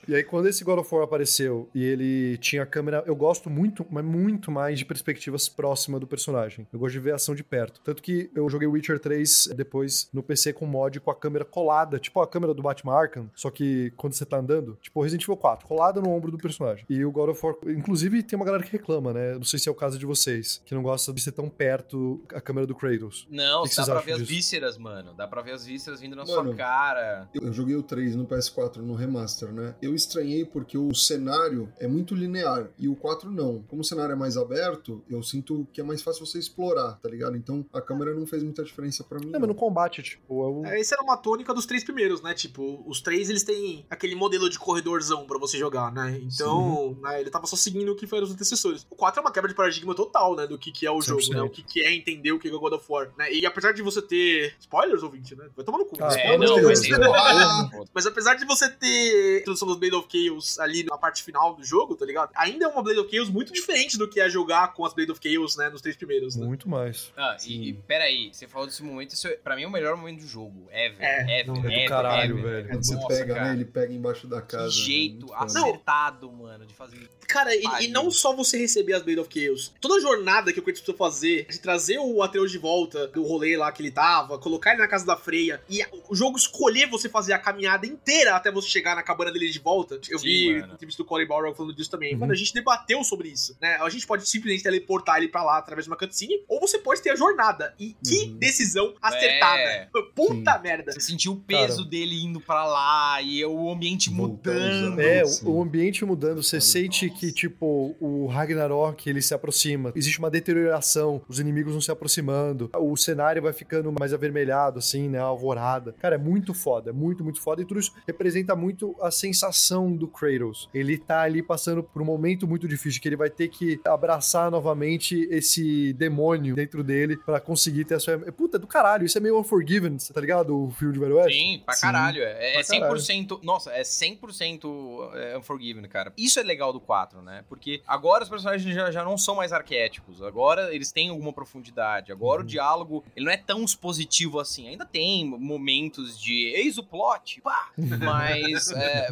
[0.06, 3.02] E aí, quando esse God of War apareceu e ele tinha a câmera.
[3.06, 6.66] Eu gosto muito, mas muito mais de perspectivas próximas do personagem.
[6.72, 7.80] Eu gosto de ver a ação de perto.
[7.82, 11.98] Tanto que eu joguei Witcher 3 depois no PC com mod com a câmera colada,
[11.98, 15.36] tipo a câmera do Batman Arkham, só que quando você tá andando, tipo Resident Evil
[15.36, 16.84] 4, colada no ombro do personagem.
[16.88, 17.54] E o God of War.
[17.66, 19.34] Inclusive, tem uma galera que reclama, né?
[19.34, 22.20] Não sei se é o caso de vocês, que não gosta de ser tão perto
[22.34, 23.26] a câmera do Kratos.
[23.30, 25.14] Não, que que dá vocês pra acham ver as vísceras, mano.
[25.14, 27.28] Dá pra ver as vísceras vindo na Mano, sua cara.
[27.34, 29.74] Eu joguei o 3 no PS4 no remaster, né?
[29.80, 33.62] Eu estranhei porque o cenário é muito linear e o 4 não.
[33.68, 37.08] Como o cenário é mais aberto, eu sinto que é mais fácil você explorar, tá
[37.08, 37.36] ligado?
[37.36, 39.30] Então a câmera não fez muita diferença pra mim.
[39.30, 40.66] Não, mas no combate, tipo, é o.
[40.66, 42.34] É, Essa era uma tônica dos três primeiros, né?
[42.34, 46.18] Tipo, os três eles têm aquele modelo de corredorzão pra você jogar, né?
[46.22, 48.86] Então, né, ele tava só seguindo o que foram os antecessores.
[48.90, 50.46] O 4 é uma quebra de paradigma total, né?
[50.46, 51.34] Do que, que é o jogo, 100%.
[51.34, 51.42] né?
[51.42, 53.32] O que, que é entender o que é o God of War, né?
[53.32, 54.54] E apesar de você ter.
[54.60, 55.46] Spoilers, ouvinte, né?
[55.56, 55.96] Vai tomar no cu.
[56.00, 56.34] Ah, né?
[56.34, 57.70] É, não, mas tem- Ah.
[57.92, 61.54] Mas apesar de você ter a introdução dos Blade of Chaos ali na parte final
[61.54, 62.30] do jogo, tá ligado?
[62.34, 65.10] Ainda é uma Blade of Chaos muito diferente do que é jogar com as Blade
[65.12, 65.68] of Chaos, né?
[65.68, 66.46] Nos três primeiros, né?
[66.46, 67.12] Muito mais.
[67.16, 67.50] Ah, Sim.
[67.50, 70.20] e, e peraí, você falou desse momento, isso é, pra mim é o melhor momento
[70.20, 70.68] do jogo.
[70.70, 72.50] Ever, É, ever, não, é do ever, caralho, ever.
[72.52, 72.68] velho.
[72.68, 73.46] Quando você Nossa, pega, cara.
[73.48, 73.52] né?
[73.54, 74.64] Ele pega embaixo da Que casa.
[74.64, 74.70] né?
[74.70, 75.44] jeito foda.
[75.44, 77.08] acertado, mano, de fazer.
[77.26, 79.72] Cara, e, e não só você receber as Blade of Chaos.
[79.80, 83.22] Toda a jornada que o Kratos precisou fazer, de trazer o Atreus de volta do
[83.22, 86.86] rolê lá que ele tava, colocar ele na casa da Freya, e o jogo escolher
[86.88, 89.98] você fazer a caminhada inteira até você chegar na cabana dele de volta.
[90.08, 92.12] Eu Sim, vi entrevista do Corey Balrog falando disso também.
[92.14, 92.20] Uhum.
[92.20, 93.76] Mano, a gente debateu sobre isso, né?
[93.80, 97.00] A gente pode simplesmente teleportar ele pra lá através de uma cutscene, ou você pode
[97.02, 97.74] ter a jornada.
[97.78, 98.38] E que Uhum.
[98.38, 99.60] decisão acertada.
[99.60, 99.88] É.
[100.14, 100.92] Puta merda.
[100.92, 101.88] Você sentiu o peso Cara.
[101.88, 104.94] dele indo pra lá e o ambiente mudando.
[104.94, 105.02] usar.
[105.02, 105.46] É, Sim.
[105.46, 106.68] o, ambiente mudando, você Nossa.
[106.68, 111.90] sente que, tipo, o Ragnarok, ele se aproxima, existe uma deterioração, os inimigos vão se
[111.90, 115.94] aproximando, o cenário vai ficando mais avermelhado, assim, né, a alvorada.
[115.98, 119.10] Cara, é muito foda, é muito, muito foda, e tudo isso representa muito a
[119.58, 120.68] redenção do Kratos.
[120.72, 124.50] Ele tá ali passando por um momento muito difícil, que ele vai ter que abraçar
[124.50, 128.18] novamente esse demônio dentro dele pra conseguir ter a sua.
[128.32, 130.56] Puta, é do caralho, isso é meio Unforgiven, tá ligado?
[130.56, 131.38] O filme de Velho Oeste.
[131.38, 132.22] Sim, pra Sim, caralho.
[132.22, 132.96] É, é pra caralho.
[132.96, 133.40] 100%.
[133.42, 136.12] Nossa, é 100% é, Unforgiven, cara.
[136.16, 137.44] Isso é legal do 4, né?
[137.48, 140.22] Porque agora os personagens já, já não são mais arquétipos.
[140.22, 142.12] Agora eles têm alguma profundidade.
[142.12, 144.68] Agora o diálogo, ele não é tão expositivo assim.
[144.68, 147.70] Ainda tem momentos de eis o plot, pá!
[147.76, 149.08] Mas, é,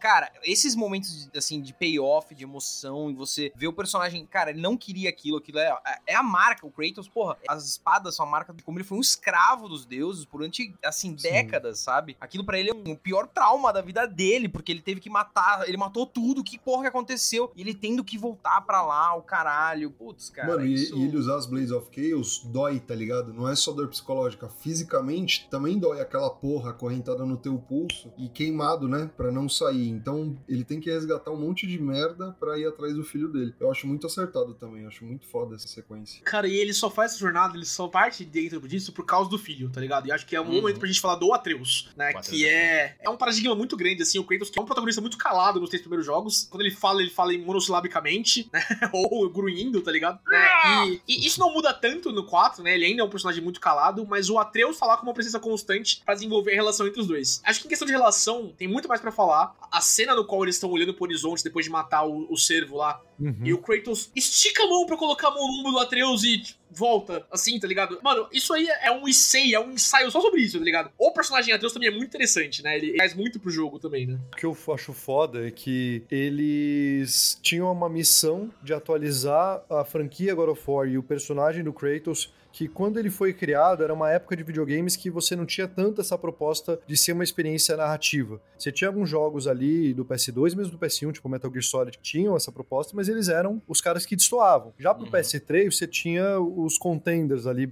[0.00, 4.60] cara, esses momentos, assim, de payoff, de emoção, e você vê o personagem, cara, ele
[4.60, 5.72] não queria aquilo, aquilo é,
[6.06, 6.66] é a marca.
[6.66, 9.84] O Kratos, porra, as espadas são a marca de como ele foi um escravo dos
[9.84, 11.30] deuses durante, assim, Sim.
[11.30, 12.16] décadas, sabe?
[12.20, 15.10] Aquilo pra ele é um- o pior trauma da vida dele, porque ele teve que
[15.10, 17.52] matar, ele matou tudo, que porra que aconteceu?
[17.54, 19.90] E ele tendo que voltar pra lá, o caralho.
[19.90, 20.96] Putz, cara, Mano, e- isso...
[20.96, 23.32] e, ele usar as Blades of Chaos dói, tá ligado?
[23.32, 24.48] Não é só dor psicológica.
[24.48, 29.10] Fisicamente também dói aquela porra acorrentada no teu pulso e queimado, né?
[29.16, 29.88] Pra não sair.
[29.88, 33.54] Então ele tem que resgatar um monte de merda pra ir atrás do filho dele.
[33.60, 34.82] Eu acho muito acertado também.
[34.82, 36.22] Eu acho muito foda essa sequência.
[36.24, 39.38] Cara, e ele só faz essa jornada, ele só parte dentro disso por causa do
[39.38, 40.06] filho, tá ligado?
[40.06, 40.54] E acho que é um Uhum.
[40.62, 42.08] momento pra gente falar do Atreus, né?
[42.08, 44.18] Atreus que é, é um paradigma muito grande, assim.
[44.18, 46.46] O Kratos, que é um protagonista muito calado nos três primeiros jogos.
[46.50, 48.62] Quando ele fala, ele fala monossilabicamente, né?
[48.92, 50.18] Ou grunhindo, tá ligado?
[50.26, 50.48] Né?
[50.88, 52.74] E, e isso não muda tanto no 4, né?
[52.74, 53.77] Ele ainda é um personagem muito calado,
[54.08, 57.40] mas o Atreus falar com uma presença constante pra desenvolver a relação entre os dois.
[57.44, 59.54] Acho que em questão de relação, tem muito mais pra falar.
[59.70, 62.76] A cena no qual eles estão olhando pro horizonte depois de matar o, o cervo
[62.76, 63.34] lá, Uhum.
[63.42, 66.38] e o Kratos estica a mão pra colocar a mão no ombro do Atreus e
[66.38, 67.98] tipo, volta, assim, tá ligado?
[68.00, 70.92] Mano, isso aí é um essay, é um ensaio só sobre isso, tá ligado?
[70.96, 72.76] O personagem Atreus também é muito interessante, né?
[72.76, 74.20] Ele faz muito pro jogo também, né?
[74.32, 76.04] O que eu acho foda é que
[76.48, 81.72] eles tinham uma missão de atualizar a franquia God of War e o personagem do
[81.72, 85.68] Kratos que quando ele foi criado era uma época de videogames que você não tinha
[85.68, 88.40] tanto essa proposta de ser uma experiência narrativa.
[88.58, 92.02] Você tinha alguns jogos ali do PS2, mesmo do PS1, tipo Metal Gear Solid, que
[92.02, 94.72] tinham essa proposta, mas eles eram os caras que destoavam.
[94.78, 95.10] Já pro Uhum.
[95.12, 97.66] PS3, você tinha os contenders ali,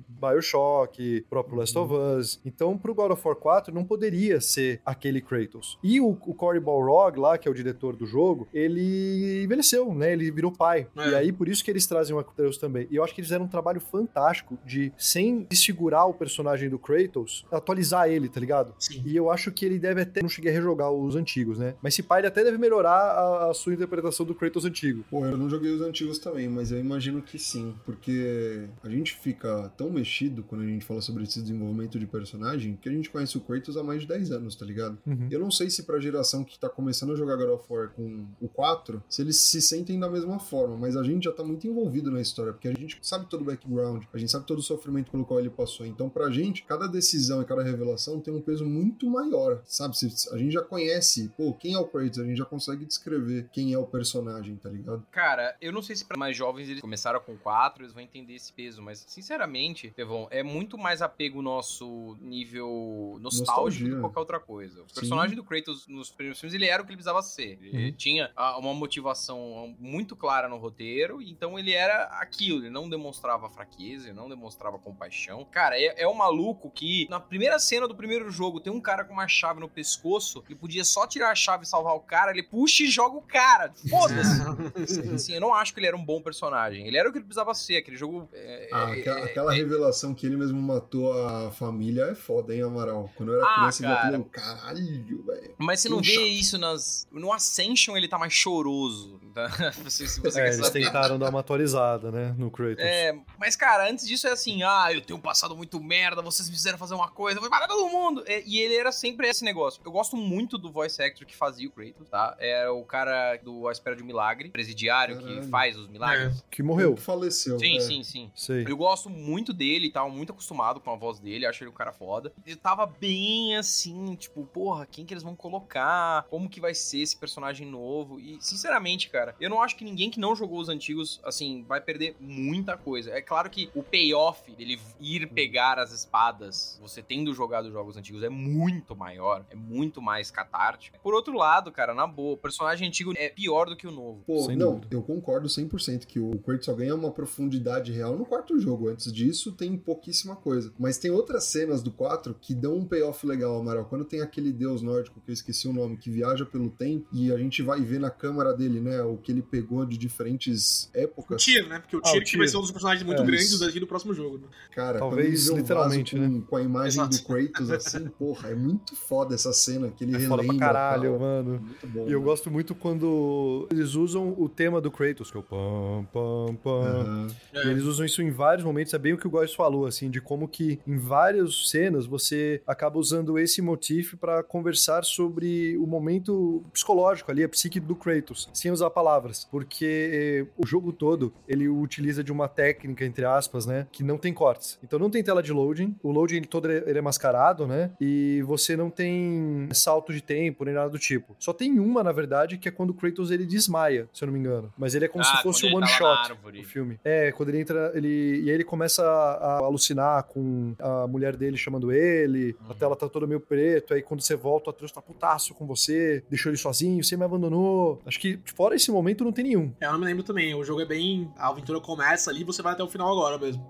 [0.46, 2.40] BioShock, próprio Last of Us.
[2.44, 5.78] Então, pro God of War 4, não poderia ser aquele Kratos.
[5.82, 10.12] E o, o Cory Balrog, lá, que é o diretor do jogo, ele envelheceu, né?
[10.12, 10.86] Ele virou pai.
[10.96, 11.08] É.
[11.10, 12.86] E aí, por isso que eles trazem o Atreus também.
[12.90, 16.78] E eu acho que eles fizeram um trabalho fantástico de, sem desfigurar o personagem do
[16.78, 18.74] Kratos, atualizar ele, tá ligado?
[18.78, 19.02] Sim.
[19.04, 20.22] E eu acho que ele deve até.
[20.22, 21.74] Não cheguei a rejogar os antigos, né?
[21.82, 25.04] Mas se pá, ele até deve melhorar a, a sua interpretação do Kratos antigo.
[25.10, 29.14] Pô, eu não joguei os antigos também, mas eu imagino que sim, porque a gente
[29.14, 33.10] fica tão mexido quando a gente fala sobre esse desenvolvimento de personagem que a gente
[33.10, 34.98] conhece o Kratos há mais de 10 anos, tá ligado?
[35.06, 35.28] Uhum.
[35.30, 38.26] Eu não sei se pra geração que tá começando a jogar God of War com
[38.40, 41.66] o 4, se eles se sentem da mesma forma, mas a gente já tá muito
[41.66, 44.62] envolvido na história, porque a gente sabe todo o background, a gente sabe todo o
[44.62, 45.84] sofrimento pelo qual ele passou.
[45.86, 49.94] Então, pra gente, cada decisão e cada revelação tem um peso muito maior, sabe?
[50.32, 53.72] A gente já conhece, pô, quem é o Kratos, a gente já consegue descrever quem
[53.72, 55.04] é o personagem, tá ligado?
[55.10, 58.34] Cara, eu não sei se para mais jovens eles começaram com 4, eles vão entender
[58.34, 63.88] esse peso, mas sinceramente, Devon, é muito mais apego nosso nível nostálgico Nostalgia.
[63.88, 64.82] do que qualquer outra coisa.
[64.82, 64.94] O Sim.
[64.94, 67.58] personagem do Kratos nos primeiros filmes, ele era o que ele precisava ser.
[67.62, 67.92] Ele Uhum.
[67.92, 73.48] tinha ah, uma motivação muito clara no roteiro, então ele era aquilo, ele não demonstrava
[73.50, 74.45] fraqueza, ele não demonstrava
[74.78, 75.44] compaixão.
[75.50, 79.04] Cara, é, é um maluco que na primeira cena do primeiro jogo tem um cara
[79.04, 82.30] com uma chave no pescoço, ele podia só tirar a chave e salvar o cara,
[82.30, 83.72] ele puxa e joga o cara.
[83.88, 85.00] Foda-se.
[85.14, 86.86] Assim, eu não acho que ele era um bom personagem.
[86.86, 87.76] Ele era o que ele precisava ser.
[87.76, 88.28] Aquele jogo.
[88.32, 92.54] é, Ah, é, aquela, é, aquela revelação que ele mesmo matou a família é foda,
[92.54, 93.10] hein, Amaral?
[93.16, 94.00] Quando eu era Ah, criança, eu cara.
[94.02, 95.54] falei, caralho, velho.
[95.58, 96.26] Mas você não vê chato.
[96.26, 97.06] isso nas.
[97.10, 99.20] No Ascension ele tá mais choroso.
[99.34, 99.48] Tá?
[99.88, 100.84] Se, se você É, quer eles saber.
[100.84, 102.82] tentaram dar uma atualizada, né, no Kratos.
[102.84, 106.48] É, mas cara, antes disso é assim, ah, eu tenho um passado muito merda, vocês
[106.48, 108.22] me fizeram fazer uma coisa, vou matar todo mundo.
[108.26, 109.80] É, e ele era sempre esse negócio.
[109.84, 112.36] Eu gosto muito do voice actor que fazia o Kratos, tá?
[112.38, 116.44] É o cara do A Espera de um Milagre, presidiário que faz os milagres.
[116.50, 116.94] Que morreu.
[116.94, 117.58] Que faleceu.
[117.58, 117.80] Sim, é.
[117.80, 118.30] sim, sim.
[118.34, 118.64] Sei.
[118.68, 121.74] Eu gosto muito dele e tava muito acostumado com a voz dele, acho ele um
[121.74, 122.32] cara foda.
[122.46, 126.24] Eu tava bem assim, tipo, porra, quem que eles vão colocar?
[126.28, 128.20] Como que vai ser esse personagem novo?
[128.20, 131.80] E, sinceramente, cara, eu não acho que ninguém que não jogou os antigos, assim, vai
[131.80, 133.10] perder muita coisa.
[133.10, 134.25] É claro que o payoff
[134.56, 139.54] dele ir pegar as espadas, você tendo jogado os jogos antigos, é muito maior, é
[139.54, 140.98] muito mais catártico.
[141.02, 144.22] Por outro lado, cara, na boa, o personagem antigo é pior do que o novo.
[144.26, 144.88] Pô, Sem não, dúvida.
[144.96, 148.88] eu concordo 100% que o Kratos só ganha uma profundidade real no quarto jogo.
[148.88, 150.72] Antes disso, tem pouquíssima coisa.
[150.78, 153.84] Mas tem outras cenas do 4 que dão um payoff legal, Amaral.
[153.84, 157.32] Quando tem aquele deus nórdico, que eu esqueci o nome, que viaja pelo tempo e
[157.32, 160.98] a gente vai ver na câmera dele, né, o que ele pegou de diferentes O
[160.98, 161.42] épocas.
[161.44, 161.78] Tyr, né?
[161.78, 163.60] Porque o Ah, o Tyr que vai ser um dos personagens muito É, grandes isso.
[163.64, 164.38] daqui do próximo jogo.
[164.38, 164.44] Né?
[164.74, 167.16] Cara, Talvez literalmente, com, com a imagem Exato.
[167.18, 170.36] do Kratos, assim, porra, é muito foda essa cena que ele É relembra.
[170.44, 171.18] foda pra caralho, tal.
[171.20, 171.60] mano.
[171.60, 172.08] Muito bom.
[172.08, 172.24] E eu né?
[172.24, 177.26] gosto muito quando eles usam o tema do Kratos, que é o pam, pam, pam.
[177.54, 180.10] E eles usam isso em vários momentos, é bem o que o Góis falou, assim,
[180.10, 185.86] de como que em várias cenas você acaba usando esse motivo pra conversar sobre o
[185.86, 191.68] momento psicológico ali, a psique do Kratos, sem usar palavras, porque o jogo todo ele
[191.68, 194.78] utiliza de uma técnica, entre aspas, né, que não tem cortes.
[194.82, 198.42] Então não tem tela de loading, o loading ele todo ele é mascarado, né, e
[198.46, 201.34] você não tem salto de tempo nem nada do tipo.
[201.38, 204.32] Só tem uma, na verdade, que é quando o Kratos ele desmaia, se eu não
[204.32, 204.72] me engano.
[204.76, 206.98] Mas ele é como Ah, se fosse um one tá shot o filme.
[207.04, 211.36] É, quando ele entra, ele e aí ele começa a, a alucinar com a mulher
[211.36, 214.92] dele chamando ele, a tela tá toda meio preto, aí quando você volta, o Atreus
[214.92, 218.00] tá putaço com você, deixou ele sozinho, você me abandonou.
[218.06, 219.72] Acho que fora esse momento não tem nenhum.
[219.80, 220.54] É, eu não me lembro também.
[220.54, 221.30] O jogo é bem.
[221.36, 223.66] A aventura começa ali e você vai até o final agora mesmo.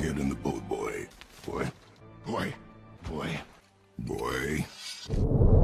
[0.00, 1.06] Get in the boat, boy.
[1.46, 1.70] Boy.
[2.26, 2.54] Boy.
[3.08, 3.40] Boy.
[3.98, 5.57] Boy.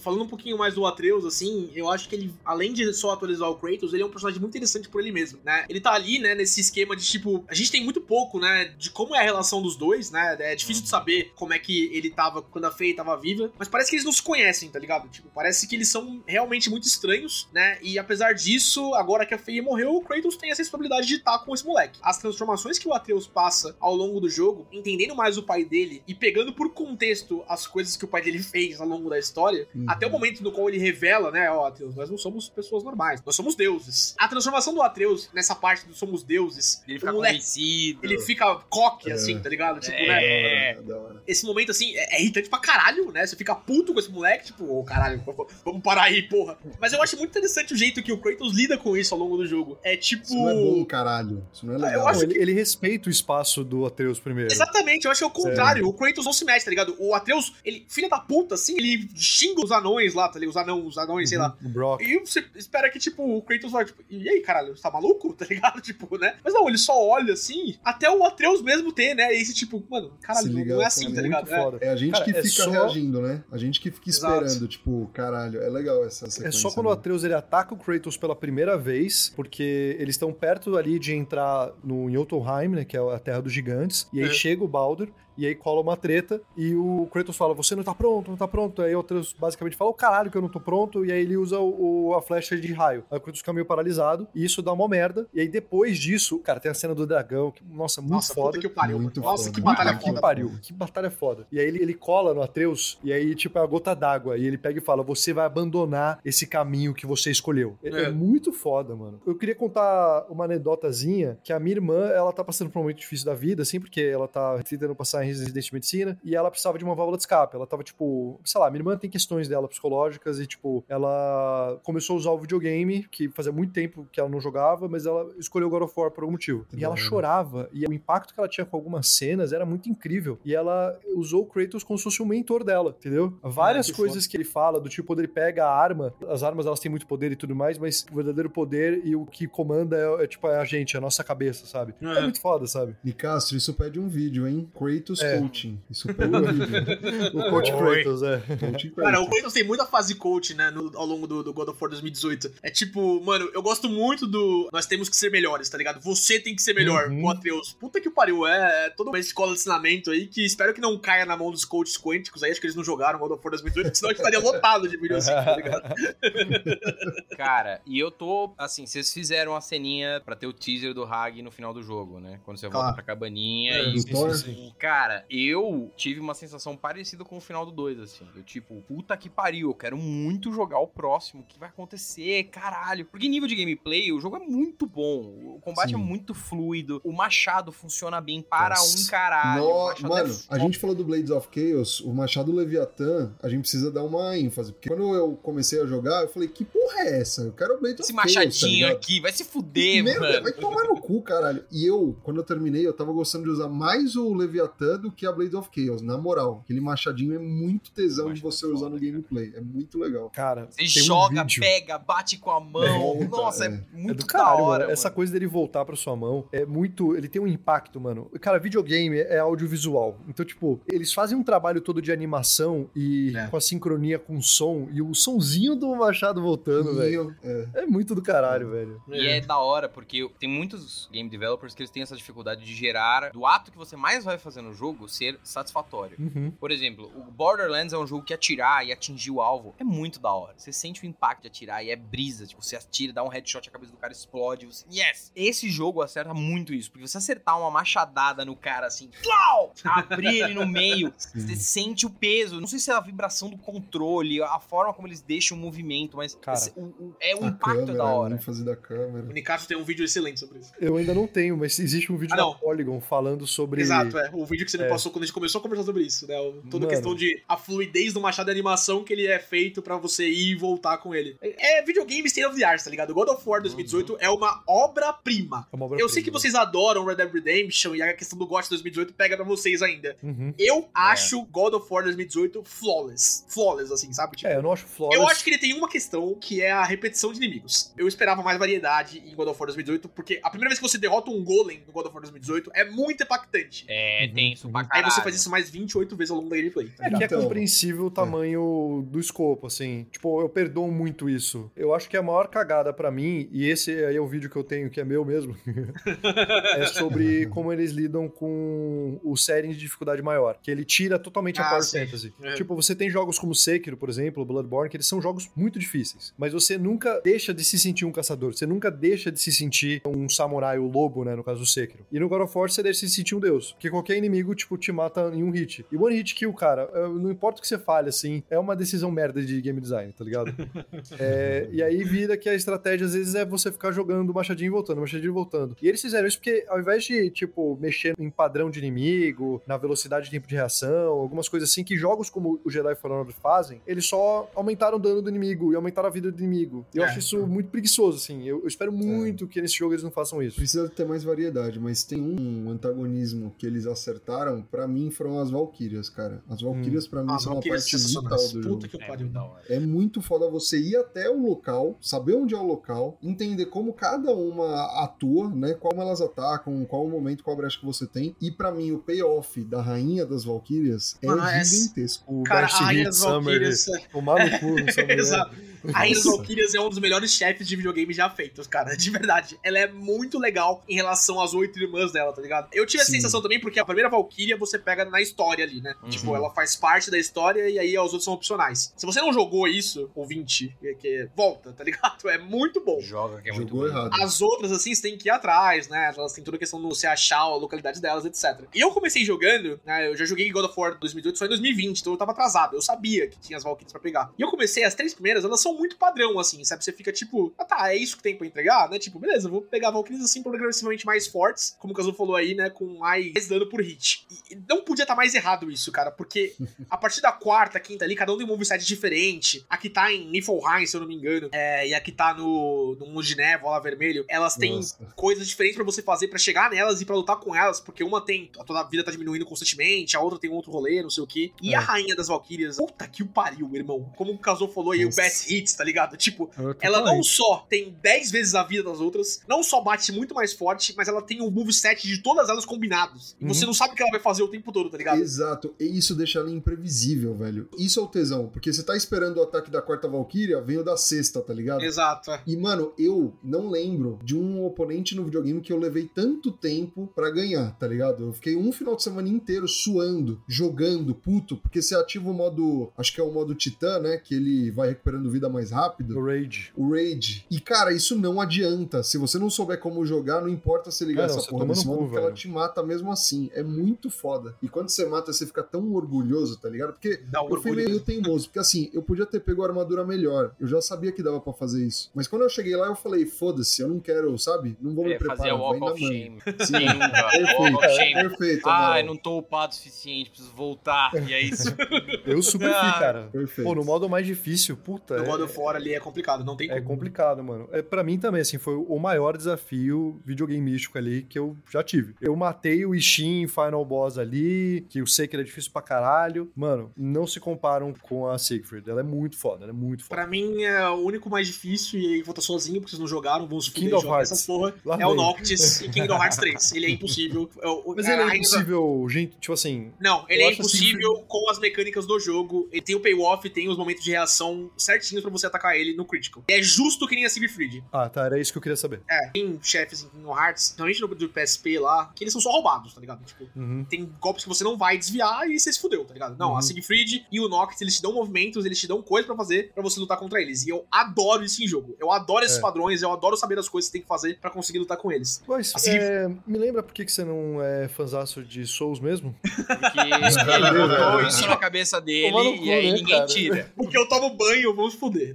[0.00, 3.48] Falando um pouquinho mais do Atreus, assim, eu acho que ele, além de só atualizar
[3.48, 5.64] o Kratos, ele é um personagem muito interessante por ele mesmo, né?
[5.68, 8.90] Ele tá ali, né, nesse esquema de, tipo, a gente tem muito pouco, né, de
[8.90, 10.36] como é a relação dos dois, né?
[10.40, 13.68] É difícil de saber como é que ele tava quando a Faye tava viva, mas
[13.68, 15.08] parece que eles não se conhecem, tá ligado?
[15.08, 17.78] Tipo, parece que eles são realmente muito estranhos, né?
[17.82, 21.38] E apesar disso, agora que a Faye morreu, o Kratos tem essa responsabilidade de estar
[21.40, 21.98] com esse moleque.
[22.02, 26.02] As transformações que o Atreus passa ao longo do jogo, entendendo mais o pai dele
[26.06, 29.68] e pegando por contexto as coisas que o pai dele fez ao longo da história,
[29.74, 29.89] Uhum.
[29.92, 33.22] Até o momento no qual ele revela, né, ó, Atreus, nós não somos pessoas normais,
[33.24, 34.14] nós somos deuses.
[34.18, 38.00] A transformação do Atreus nessa parte do somos deuses, Ele fica moleque, convencido.
[38.02, 39.14] ele fica coque, É.
[39.14, 39.80] assim, tá ligado?
[39.80, 40.06] Tipo, É.
[40.08, 40.20] né?
[40.24, 41.22] É, da hora.
[41.26, 43.24] Esse momento, assim, é é irritante pra caralho, né?
[43.26, 45.22] Você fica puto com esse moleque, tipo, ô caralho,
[45.64, 46.58] vamos parar aí, porra.
[46.80, 49.36] Mas eu acho muito interessante o jeito que o Kratos lida com isso ao longo
[49.36, 49.78] do jogo.
[49.82, 50.24] É tipo.
[50.24, 51.46] Isso não é bom, caralho.
[51.52, 52.00] Isso não é legal.
[52.00, 54.52] Eu acho ele, ele respeita o espaço do Atreus primeiro.
[54.52, 55.86] Exatamente, eu acho que é o contrário.
[55.86, 56.96] O Kratos não se mexe, tá ligado?
[56.98, 60.50] O Atreus, ele, filha da puta, assim, ele xinga os anões lá, tá ligado?
[60.50, 61.56] Os anãos, os anões, sei lá.
[61.64, 62.00] O Brock.
[62.02, 65.34] E você espera que, tipo, o Kratos vai, tipo, e aí, caralho, você tá maluco?
[65.40, 65.80] Tá ligado?
[65.80, 66.34] Tipo, né?
[66.44, 69.32] Mas não, ele só olha assim, até o Atreus mesmo ter, né?
[69.34, 71.50] Esse tipo, mano, caralho, liga, não é é assim, tá muito ligado?
[71.52, 71.56] É.
[71.62, 71.78] foda.
[71.80, 73.42] É a gente Cara, que é fica só- reagindo, né?
[73.50, 74.44] A gente que fica Exato.
[74.44, 76.60] esperando, tipo, caralho, é legal essa É sequência.
[76.60, 76.94] só quando o né?
[76.94, 81.72] Atreus ele ataca o Kratos pela primeira vez, porque eles estão perto ali de entrar
[81.82, 84.32] no Jotunheim, né, que é a terra dos gigantes, e aí É.
[84.32, 87.94] chega o Baldur, e aí cola uma treta, e o Kratos fala, você não tá
[87.94, 90.60] pronto, não tá pronto, aí o Atreus basicamente fala, o caralho que eu não tô
[90.60, 93.04] pronto, e aí ele usa o, o- a flecha de raio.
[93.10, 96.38] Aí o Kratos fica meio paralisado, e isso dá uma merda, e aí depois disso,
[96.38, 98.56] cara, tem a cena do dragão, que, nossa, muito Nossa, foda.
[98.58, 98.98] puta que pariu.
[99.00, 99.54] Muito Nossa, foda.
[99.54, 100.14] que batalha foda.
[100.14, 101.46] Que pariu, que batalha foda.
[101.52, 104.36] E aí ele, ele cola no Atreus, e aí, tipo, é a gota d'água.
[104.36, 107.76] E ele pega e fala: Você vai abandonar esse caminho que você escolheu.
[107.82, 108.02] É, É.
[108.04, 109.20] é muito foda, mano.
[109.26, 112.98] Eu queria contar uma anedotazinha que a minha irmã, ela tá passando por um momento
[112.98, 116.50] difícil da vida, assim, porque ela tá tentando passar em residência de medicina, e ela
[116.50, 117.56] precisava de uma válvula de escape.
[117.56, 122.14] Ela tava, tipo, sei lá, minha irmã tem questões dela psicológicas, e, tipo, ela começou
[122.14, 125.68] a usar o videogame, que fazia muito tempo que ela não jogava, mas ela escolheu
[125.70, 126.64] God of War por algum motivo.
[126.68, 129.88] Que E ela chorava, e o impacto que ela tinha com algumas cenas era muito
[129.88, 130.38] incrível.
[130.44, 133.34] E ela usou o Kratos como se fosse um mentor dela, entendeu?
[133.42, 136.66] Várias que coisas que ele fala, do tipo, quando ele pega a arma, as armas
[136.66, 139.96] elas têm muito poder e tudo mais, mas o verdadeiro poder e o que comanda
[139.96, 141.94] é, é, tipo é a gente, a nossa cabeça, sabe?
[142.00, 142.22] É, É.
[142.22, 142.96] muito foda, sabe?
[143.02, 144.70] Nicastro, isso pede um vídeo, hein?
[144.76, 145.38] Kratos É.
[145.38, 145.80] Coaching.
[145.90, 147.30] Isso vídeo.
[147.34, 148.02] O Coach Oi.
[148.02, 148.38] Kratos, é.
[148.38, 149.26] Coaching Cara, Kratos.
[149.26, 151.90] o Kratos tem muita fase coach, né, no- ao longo do, do God of War
[151.90, 152.52] 2018.
[152.62, 154.68] É tipo, mano, eu gosto muito do.
[154.72, 156.00] Nós temos que ser melhores, tá ligado?
[156.00, 157.24] Você tem que ser melhor, Uhum.
[157.24, 157.72] o Atreus.
[157.80, 160.98] Puta que pariu, é, é toda uma escola de ensinamento aí que espero que não
[160.98, 162.50] caia na mão dos coaches quânticos aí.
[162.50, 164.96] Acho que eles não jogaram God of War 2018, senão a gente estaria lotado de
[164.96, 165.82] vídeo assim, tá ligado?
[167.36, 171.40] Cara, e eu tô, assim, vocês fizeram a ceninha pra ter o teaser do Hag
[171.42, 172.40] no final do jogo, né?
[172.44, 172.94] Quando você volta Claro.
[172.94, 174.04] pra cabaninha É, e...
[174.04, 174.30] Thor?
[174.46, 178.26] E, Cara, eu tive uma sensação parecida com o final do 2, assim.
[178.36, 181.40] Eu, tipo, puta que pariu, eu quero muito jogar o próximo.
[181.40, 182.44] O que vai acontecer?
[182.50, 183.06] Caralho.
[183.06, 185.54] Porque nível de gameplay, o jogo é muito bom.
[185.56, 185.94] O combate Sim.
[185.94, 187.00] é muito fluido.
[187.02, 188.98] O machado funciona bem para Nossa.
[189.02, 189.62] um caralho.
[189.62, 193.48] No- machado Mano, é a gente falou do Blades of Chaos, o Machado Leviatã, a
[193.48, 194.70] gente precisa dar uma ênfase.
[194.74, 197.40] Porque quando eu comecei a jogar, eu falei, que porra é essa?
[197.40, 198.96] Eu quero o Blades Esse of Chaos, tá machadinho ligado?
[198.98, 200.42] aqui, vai se fuder, Merda, mano.
[200.42, 201.64] vai tomar no cu, caralho.
[201.70, 205.26] E eu, quando eu terminei, eu tava gostando de usar mais o Leviatã do que
[205.26, 206.60] a Blade of Chaos, na moral.
[206.64, 209.52] Aquele machadinho é muito tesão de você é usar foda, no gameplay.
[209.54, 210.30] É muito legal.
[210.30, 212.82] Cara, Você tem um joga, vídeo- pega, bate com a mão.
[213.20, 213.70] É, Nossa, é, é.
[213.92, 214.92] muito é do da caralho, hora, mano.
[214.92, 217.16] Essa coisa dele voltar pra sua mão é muito.
[217.16, 218.30] Ele tem um impacto, mano.
[218.40, 220.18] Cara, videogame é audiovisual.
[220.28, 223.46] Então, tipo, eles fazem um trabalho todo de animação e É.
[223.48, 227.34] com a sincronia com o som e o sonzinho do Machado voltando, velho.
[227.42, 229.02] é, É muito do caralho, velho.
[229.08, 232.74] E é da hora, porque tem muitos game developers que eles têm essa dificuldade de
[232.74, 236.16] gerar do ato que você mais vai fazer no jogo ser satisfatório.
[236.18, 236.50] Uhum.
[236.52, 240.18] Por exemplo, o Borderlands é um jogo que atirar e atingir o alvo é muito
[240.18, 240.54] da hora.
[240.56, 242.46] Você sente o impacto de atirar e é brisa.
[242.46, 244.66] Tipo, você atira, dá um headshot, a cabeça do cara explode.
[244.66, 244.84] Você...
[244.90, 245.30] Yes!
[245.36, 246.90] Esse jogo acerta muito isso.
[246.90, 249.72] Porque você acertar uma machadada no cara assim, plau!
[249.84, 252.60] abrir ele no meio, você sente o peso.
[252.60, 256.16] Não sei se é a vibração do controle, a forma como eles deixam o movimento,
[256.16, 258.34] mas Cara, esse- o- o- é o impacto câmera, da hora.
[258.34, 259.26] a ênfase da câmera.
[259.28, 260.72] O Nicasso tem um vídeo excelente sobre isso.
[260.80, 262.50] Eu ainda não tenho, mas existe um vídeo Ah, da.
[262.54, 263.80] Polygon falando sobre.
[263.82, 264.30] Exato, é.
[264.32, 264.88] O vídeo que você me É.
[264.88, 266.34] passou quando a gente começou a conversar sobre isso, né?
[266.70, 266.88] Toda Mano.
[266.88, 270.50] questão de a fluidez do machado de animação que ele é feito pra você ir
[270.52, 271.36] e voltar com ele.
[271.40, 273.12] É é videogame state of the art, tá ligado?
[273.14, 275.66] God of War 2018 é uma obra-prima.
[275.72, 278.68] É uma Eu sei que vocês adoram Red Dead Redemption e a questão do GOT
[278.68, 280.16] 2018 pega pra vocês ainda.
[280.22, 280.52] Uhum.
[280.58, 283.44] Eu acho God of War 2018 flawless.
[283.48, 284.36] Flawless, assim, sabe?
[284.36, 285.20] Tipo, É, eu não acho flawless.
[285.20, 287.92] eu acho que ele tem uma questão que é a repetição de inimigos.
[287.96, 290.98] Eu esperava mais variedade em God of War 2018, porque a primeira vez que você
[290.98, 293.84] derrota um golem no God of War 2018 é muito impactante.
[293.88, 294.34] É, Uhum,
[294.68, 294.86] tenso pra.
[294.90, 296.90] Aí você faz isso mais 28 vezes ao longo da gameplay.
[297.00, 300.06] É que é compreensível o tamanho do escopo, assim.
[300.10, 301.70] Tipo, eu perdoo muito isso.
[301.76, 304.56] Eu acho que a maior cagada pra mim, e esse aí é o vídeo que
[304.56, 305.56] eu tenho, que é meu mesmo,
[306.76, 310.58] é sobre como eles lidam com o setting de dificuldade maior.
[310.62, 312.04] Que ele tira totalmente a Ah, Power sim.
[312.04, 312.34] Fantasy.
[312.42, 312.54] É.
[312.54, 316.32] Tipo, você tem jogos como Sekiro, por exemplo, Bloodborne, que eles são jogos muito difíceis.
[316.36, 318.54] Mas você nunca deixa de se sentir um caçador.
[318.54, 321.34] Você nunca deixa de se sentir um samurai, o lobo, né?
[321.34, 322.04] No caso do Sekiro.
[322.10, 323.72] E no God of War você deixa de se sentir um deus.
[323.72, 325.84] Porque qualquer inimigo, tipo, te mata em um hit.
[325.90, 328.74] E one hit kill, cara, é, não importa o que você fale, assim, é uma
[328.76, 330.52] decisão merda de game design, tá ligado?
[331.18, 334.70] É, e aí vira que a estratégia, às vezes, é você ficar jogando machadinho e
[334.70, 335.76] voltando, machadinho e voltando.
[335.80, 339.76] E eles fizeram isso porque, ao invés de, tipo, mexer em padrão de inimigo, na
[339.76, 343.34] velocidade de tempo de reação, algumas coisas assim, que jogos como o Jedi Fallen Order
[343.34, 346.86] fazem, eles só aumentaram o dano do inimigo e aumentaram a vida do inimigo.
[346.94, 347.06] E eu É.
[347.06, 348.46] acho isso muito preguiçoso, assim.
[348.46, 350.56] Eu, eu espero muito que nesse jogo eles não façam isso.
[350.56, 354.29] Precisa ter mais variedade, mas tem um antagonismo que eles acertaram,
[354.70, 356.42] pra mim foram as Valkyrias, cara.
[356.48, 358.88] As Valkyrias pra mim Ah, são uma Valkyrias parte vital do Puta jogo.
[358.88, 359.30] que É pariu.
[359.68, 363.92] É muito foda você ir até o local, saber onde é o local, entender como
[363.92, 365.74] cada uma atua, né?
[365.74, 368.34] Como elas atacam, qual o momento, qual brecha que você tem.
[368.40, 372.40] E pra mim, o payoff da Rainha das Valkyrias é é- gigantesco.
[372.40, 373.86] O Cara, Darcy a Rainha das Summer, Valkyrias.
[374.12, 374.66] tomar no cu.
[375.10, 375.54] Exato.
[375.92, 376.24] A Rainha das.
[376.24, 378.94] Valkyrias é um dos melhores chefes de videogame já feitos, cara.
[378.96, 379.58] De verdade.
[379.62, 382.68] Ela é muito legal em relação às oito irmãs dela, tá ligado?
[382.72, 383.16] Eu tive essa Sim.
[383.18, 384.19] sensação também porque a primeira Valkyria
[384.58, 385.94] você pega na história ali, né?
[386.02, 386.08] Uhum.
[386.10, 388.92] Tipo, ela faz parte da história e aí os outros são opcionais.
[388.96, 392.28] Se você não jogou isso, ouvinte, que, que volta, tá ligado?
[392.28, 393.00] É muito bom.
[393.00, 393.96] Joga que é muito Jogou bom.
[393.96, 394.22] errado.
[394.22, 396.12] As outras, assim, você tem que ir atrás, né?
[396.16, 398.66] Elas têm toda a questão do você achar a localidade delas, etc.
[398.74, 400.08] E eu comecei jogando, né?
[400.08, 402.76] Eu já joguei God of War 2018 só em 2020, então eu tava atrasado.
[402.76, 404.32] Eu sabia que tinha as Valkyries pra pegar.
[404.38, 406.84] E eu comecei, as três primeiras, elas são muito padrão, assim, sabe?
[406.84, 408.98] Você fica tipo, ah tá, é isso que tem pra entregar, né?
[408.98, 412.54] Tipo, beleza, eu vou pegar Valkyries assim progressivamente mais fortes, como o Kazu falou aí,
[412.54, 412.70] né?
[412.70, 414.09] Com mais dano por hit.
[414.50, 416.54] E não podia estar mais errado isso, cara, porque
[416.88, 419.64] a partir da quarta, quinta ali, cada um tem um moveset diferente.
[419.68, 422.34] A que tá em Niflheim, se eu não me engano, é, e a que tá
[422.34, 424.96] no, no Mundo de Névoa, lá vermelho, elas têm Nossa.
[425.16, 428.20] coisas diferentes pra você fazer pra chegar nelas e pra lutar com elas, porque uma
[428.20, 431.22] tem a toda a vida tá diminuindo constantemente, a outra tem outro rolê, não sei
[431.22, 431.52] o quê.
[431.62, 431.76] E É.
[431.76, 434.10] a rainha das Valkyrias, puta que o pariu, irmão.
[434.16, 436.16] Como o Kazuo falou aí, o best hits, tá ligado?
[436.16, 440.12] Tipo, tô ela não só tem 10 vezes a vida das outras, não só bate
[440.12, 443.36] muito mais forte, mas ela tem o moveset de todas elas combinados.
[443.40, 443.54] E Uhum.
[443.54, 445.20] você não sabe o que ela vai fazer o tempo todo, tá ligado?
[445.20, 447.68] Exato, e isso deixa ela imprevisível, velho.
[447.78, 450.84] Isso é o tesão, porque você tá esperando o ataque da quarta Valkyria, vem o
[450.84, 451.82] da sexta, tá ligado?
[451.82, 452.42] Exato, é.
[452.46, 457.10] E, mano, eu não lembro de um oponente no videogame que eu levei tanto tempo
[457.14, 458.24] pra ganhar, tá ligado?
[458.24, 462.90] Eu fiquei um final de semana inteiro suando, jogando, puto, porque você ativa o modo,
[462.96, 464.16] acho que é o modo Titã, né?
[464.16, 466.18] Que ele vai recuperando vida mais rápido.
[466.18, 466.72] O Rage.
[466.76, 467.46] O Raid.
[467.50, 469.02] E, cara, isso não adianta.
[469.02, 471.98] Se você não souber como jogar, não importa se ligar não, essa porra no modo,
[472.04, 473.50] porque ela te mata mesmo assim.
[473.52, 474.54] É muito foda.
[474.62, 476.92] E quando você mata, você fica tão orgulhoso, tá ligado?
[476.92, 480.04] Porque Dá um eu fui meio teimoso, porque assim, eu podia ter pego a armadura
[480.04, 480.52] melhor.
[480.60, 482.10] Eu já sabia que dava pra fazer isso.
[482.14, 484.76] Mas quando eu cheguei lá, eu falei, foda-se, eu não quero, sabe?
[484.80, 486.00] Não vou me É, fazer preparar, o vai Walk of.
[486.06, 486.38] Shame.
[486.60, 486.86] Sim?
[486.86, 487.10] Walk
[487.40, 488.14] perfeito, of Shame.
[488.14, 488.68] perfeito.
[488.68, 489.04] Ai, Amaral.
[489.06, 491.10] não tô upado o suficiente, preciso voltar.
[491.28, 491.68] E é isso.
[492.26, 493.22] Eu super fui, Ah, cara.
[493.32, 493.66] Perfeito.
[493.66, 495.16] Pô, no modo mais difícil, puta.
[495.16, 496.88] No é- God of War ali é complicado, não tem É como.
[496.88, 497.68] complicado, mano.
[497.72, 501.82] É, para mim também, assim, foi o maior desafio videogame místico ali que eu já
[501.82, 502.14] tive.
[502.20, 505.46] Eu matei o Ishin em Final final boss ali, que eu sei que ele é
[505.46, 506.50] difícil pra caralho.
[506.54, 508.88] Mano, não se comparam com a Siegfried.
[508.88, 510.14] Ela é muito foda, ela é muito foda.
[510.14, 513.06] Pra mim, é o único mais difícil, e aí vou estar sozinho, porque vocês não
[513.06, 514.32] jogaram, vão se fuder Hearts.
[514.32, 514.74] essa porra.
[514.84, 515.16] Lá é o vem.
[515.16, 516.72] Noctis e Kingdom Hearts 3.
[516.72, 517.50] Ele é impossível.
[517.60, 519.92] É o- Mas ele é impossível, gente, tipo assim.
[520.00, 522.68] Não, ele é impossível com as mecânicas do jogo.
[522.72, 526.04] Ele tem o payoff, tem os momentos de reação certinhos pra você atacar ele no
[526.04, 526.42] critical.
[526.48, 527.82] É justo que nem a Siegfried.
[527.92, 529.02] Ah, tá, era isso que eu queria saber.
[529.10, 532.50] É, tem chefes em Kingdom Hearts, principalmente no do PSP lá, que eles são só
[532.50, 533.24] roubados, tá ligado?
[533.24, 533.69] Tipo, Uhum.
[533.88, 536.36] Tem golpes que você não vai desviar e você se fudeu, tá ligado?
[536.38, 536.56] Não, Uhum.
[536.56, 539.70] a Siegfried e o Noctis, eles te dão movimentos, eles te dão coisa pra fazer
[539.74, 540.66] pra você lutar contra eles.
[540.66, 541.94] E eu adoro isso em jogo.
[541.98, 542.60] Eu adoro esses É.
[542.60, 545.10] padrões, eu adoro saber as coisas que você tem que fazer pra conseguir lutar com
[545.12, 545.42] eles.
[545.46, 549.34] Mas, Assim, é, me lembra por que que você não é fanzaço de Souls mesmo?
[549.80, 550.08] Porque ele
[550.88, 553.26] botou isso na cabeça dele cu, e aí né, ninguém cara?
[553.76, 554.00] Porque tira.
[554.04, 555.34] eu tomo banho, vamos fuder.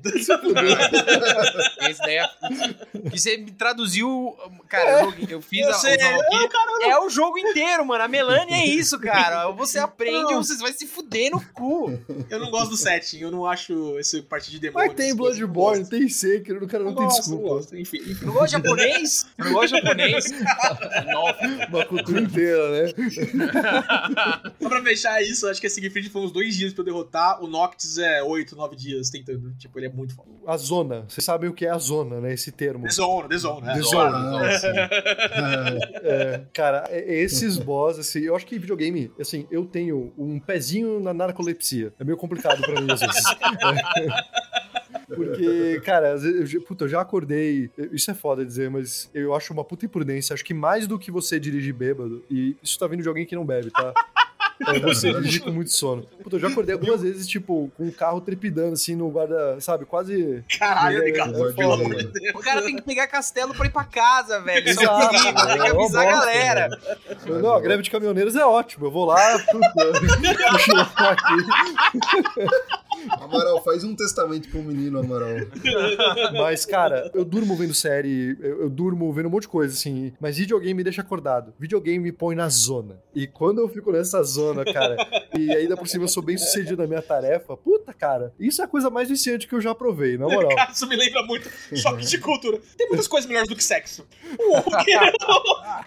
[1.89, 2.27] Esse daí é...
[3.09, 4.35] Que você me traduziu.
[4.67, 6.89] Cara, eu, joguei- eu fiz Eu a, sei, os Valkyrie.
[6.89, 8.03] É o jogo inteiro, mano.
[8.03, 9.49] A Melania é isso, cara.
[9.51, 10.37] Você aprende Não.
[10.37, 11.97] ou você vai se fuder no cu.
[12.29, 14.89] Eu não gosto do setting, eu não acho esse parte de demônios.
[14.89, 15.91] Mas tem não Bloodborne, gosto.
[15.91, 17.43] tem Sekiro, o cara não, Não tem gosto, desculpa.
[17.43, 17.77] não gosto.
[17.77, 18.25] Enfim, enfim.
[18.25, 19.25] Não gosta de japonês?
[19.37, 20.25] Não gosta de japonês?
[21.11, 21.35] Nossa.
[21.69, 22.93] Uma cultura inteira, né?
[24.61, 27.43] Só pra fechar isso, acho que a Siegfried foi uns dois dias pra eu derrotar.
[27.43, 29.51] O Noctis é oito, nove dias tentando.
[29.57, 30.29] Tipo, ele é muito foda.
[30.47, 31.05] A zona.
[31.07, 32.33] Vocês sabem o que é a zona, né?
[32.33, 32.83] Esse termo.
[32.85, 33.71] Desona, desona.
[33.71, 33.75] É.
[33.75, 34.17] Desona.
[34.17, 34.67] Ah, sim.
[36.03, 40.99] É, cara, é- esses boss, assim, eu acho que videogame, assim, eu tenho um pezinho
[40.99, 41.93] na narcolepsia.
[41.99, 43.23] É meio complicado pra mim, às vezes.
[45.07, 47.69] Porque, cara, eu, puta, eu já acordei.
[47.91, 50.33] Isso é foda dizer, mas eu acho uma puta imprudência.
[50.33, 53.35] Acho que mais do que você dirigir bêbado, e isso tá vindo de alguém que
[53.35, 53.93] não bebe, tá?
[54.67, 56.03] É você dirigir com muito sono.
[56.23, 59.85] Puta, eu já acordei algumas vezes, tipo, com o carro trepidando, assim, no guarda, sabe?
[59.85, 60.43] Quase.
[60.57, 61.49] Caralho, É, Ricardo.
[61.49, 61.53] é.
[61.53, 62.35] Deus.
[62.35, 64.67] O cara tem que pegar castelo pra ir pra casa, velho.
[64.69, 66.69] Isso é Exato, perigo, tem que é avisar a galera.
[67.41, 68.85] Não, a greve de caminhoneiros é ótimo.
[68.87, 69.57] Eu vou lá aqui.
[73.21, 75.29] Amaral, faz um testamento pro menino, Amaral.
[76.33, 80.13] Mas, cara, eu durmo vendo série, eu, eu durmo vendo um monte de coisa, assim.
[80.19, 81.53] Mas videogame me deixa acordado.
[81.59, 82.99] Videogame me põe na zona.
[83.13, 84.95] E quando eu fico nessa zona, cara,
[85.37, 88.65] e ainda por cima eu sou bem sucedido na minha tarefa, puta, cara, isso é
[88.65, 90.55] a coisa mais viciante que eu já provei, na moral.
[90.55, 92.59] Cara, isso me lembra muito choque de cultura.
[92.77, 94.05] Tem muitas coisas melhores do que sexo.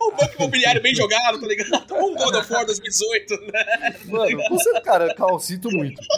[0.01, 1.95] O banco imobiliário bem jogado, tá ligado?
[1.95, 3.97] Um God of War 2018, né?
[4.07, 6.01] Mano, você, cara, cal, sinto muito.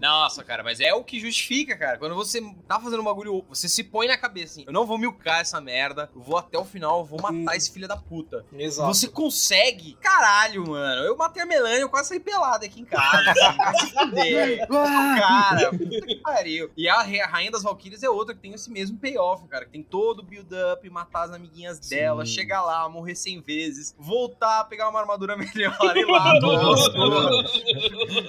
[0.00, 1.98] Nossa, cara, mas é o que justifica, cara.
[1.98, 4.98] Quando você tá fazendo um bagulho, você se põe na cabeça assim: eu não vou
[4.98, 8.44] milcar essa merda, eu vou até o final, eu vou matar esse filho da puta.
[8.52, 8.88] Exato.
[8.88, 9.94] Você consegue?
[10.00, 11.02] Caralho, mano.
[11.02, 13.30] Eu matei a Melania, eu quase saí pelado aqui em casa.
[13.30, 14.66] assim, fuder.
[14.68, 16.70] Cara, puta que pariu.
[16.76, 19.64] E a Rainha das Valkyrias é outra que tem esse mesmo payoff, cara.
[19.64, 22.32] Que tem todo o build-up, matar as amiguinhas dela, Sim.
[22.32, 26.38] chegar lá, morrer 100 vezes, voltar, pegar uma armadura melhor e lá,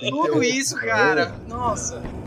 [0.10, 1.09] tudo isso, cara.
[1.48, 2.19] Nossa.